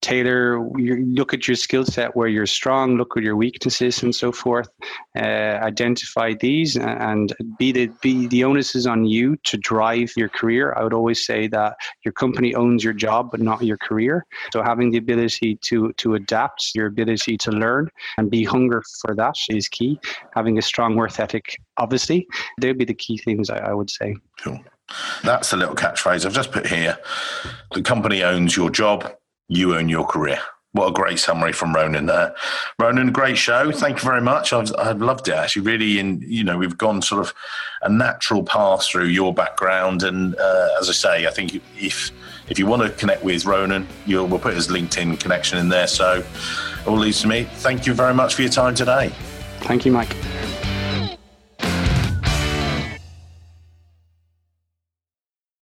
tailor 0.01 0.61
look 0.71 1.35
at 1.35 1.49
your 1.49 1.57
skill 1.57 1.85
set 1.85 2.15
where 2.15 2.29
you're 2.29 2.47
strong 2.47 2.97
look 2.97 3.17
at 3.17 3.23
your 3.23 3.37
weaknesses 3.37 4.03
and 4.03 4.15
so 4.15 4.31
forth 4.31 4.69
uh, 5.17 5.59
identify 5.63 6.33
these 6.35 6.77
and 6.77 7.35
be 7.59 7.73
the 7.73 7.91
be 8.01 8.27
the 8.29 8.45
onus 8.45 8.75
is 8.75 8.87
on 8.87 9.05
you 9.05 9.37
to 9.45 9.57
drive 9.57 10.13
your 10.17 10.29
career. 10.29 10.75
I 10.77 10.85
would 10.85 10.95
always 10.95 11.25
say 11.25 11.49
that 11.49 11.77
your 12.05 12.13
company 12.13 12.55
owns 12.55 12.85
your 12.85 12.93
job 12.93 13.31
but 13.31 13.41
not 13.41 13.63
your 13.63 13.79
career. 13.79 14.25
So 14.53 14.63
having 14.63 14.91
the 14.91 14.99
ability 14.99 15.59
to 15.63 15.93
to 15.95 16.15
adapt 16.15 16.71
your 16.75 16.87
ability 16.87 17.37
to 17.39 17.51
learn 17.51 17.89
and 18.17 18.31
be 18.31 18.45
hunger 18.45 18.83
for 19.01 19.15
that 19.17 19.35
is 19.51 19.69
key. 19.69 19.99
Having 20.35 20.59
a 20.59 20.63
strong 20.63 20.95
worth 20.97 21.19
ethic 21.19 21.57
obviously 21.77 22.27
they'd 22.61 22.79
be 22.79 22.85
the 22.85 22.95
key 22.95 23.19
things 23.19 23.51
i, 23.51 23.59
I 23.59 23.75
would 23.75 23.91
say. 23.91 24.17
Cool. 24.41 24.61
That's 25.23 25.53
a 25.53 25.57
little 25.57 25.75
catchphrase 25.75 26.25
I've 26.25 26.33
just 26.33 26.53
put 26.53 26.67
here. 26.67 26.99
The 27.75 27.83
company 27.83 28.23
owns 28.23 28.57
your 28.57 28.71
job 28.71 29.18
you 29.49 29.75
own 29.75 29.89
your 29.89 30.07
career. 30.07 30.39
What 30.73 30.89
a 30.89 30.93
great 30.93 31.19
summary 31.19 31.53
from 31.53 31.75
Ronan 31.75 32.07
there. 32.07 32.35
Ronan, 32.79 33.11
great 33.11 33.39
show. 33.39 33.73
Thank 33.73 33.99
you 33.99 34.05
very 34.05 34.21
much. 34.21 34.53
I've, 34.53 34.71
I've 34.79 35.01
loved 35.01 35.27
it 35.27 35.35
actually. 35.35 35.63
Really, 35.63 35.99
in 35.99 36.23
you 36.27 36.45
know, 36.45 36.59
we've 36.59 36.77
gone 36.77 37.01
sort 37.01 37.23
of 37.23 37.35
a 37.83 37.89
natural 37.89 38.43
path 38.43 38.85
through 38.85 39.07
your 39.07 39.33
background, 39.33 40.03
and 40.03 40.37
uh, 40.37 40.69
as 40.79 40.91
I 40.91 40.93
say, 40.93 41.27
I 41.27 41.31
think 41.31 41.55
if 41.77 42.11
if 42.51 42.59
you 42.59 42.67
want 42.67 42.83
to 42.83 42.91
connect 42.91 43.25
with 43.25 43.47
Ronan, 43.47 43.89
you'll 44.07 44.27
we'll 44.27 44.39
put 44.39 44.55
his 44.55 44.69
LinkedIn 44.69 45.19
connection 45.19 45.59
in 45.59 45.71
there. 45.71 45.87
So, 45.87 46.23
all 46.87 46.99
leads 46.99 47.23
to 47.23 47.29
me. 47.29 47.45
Thank 47.45 47.87
you 47.87 47.95
very 47.95 48.15
much 48.15 48.35
for 48.35 48.43
your 48.43 48.51
time 48.51 48.75
today. 48.75 49.09
Thank 49.61 49.87
you, 49.87 49.93
Mike. 49.93 50.15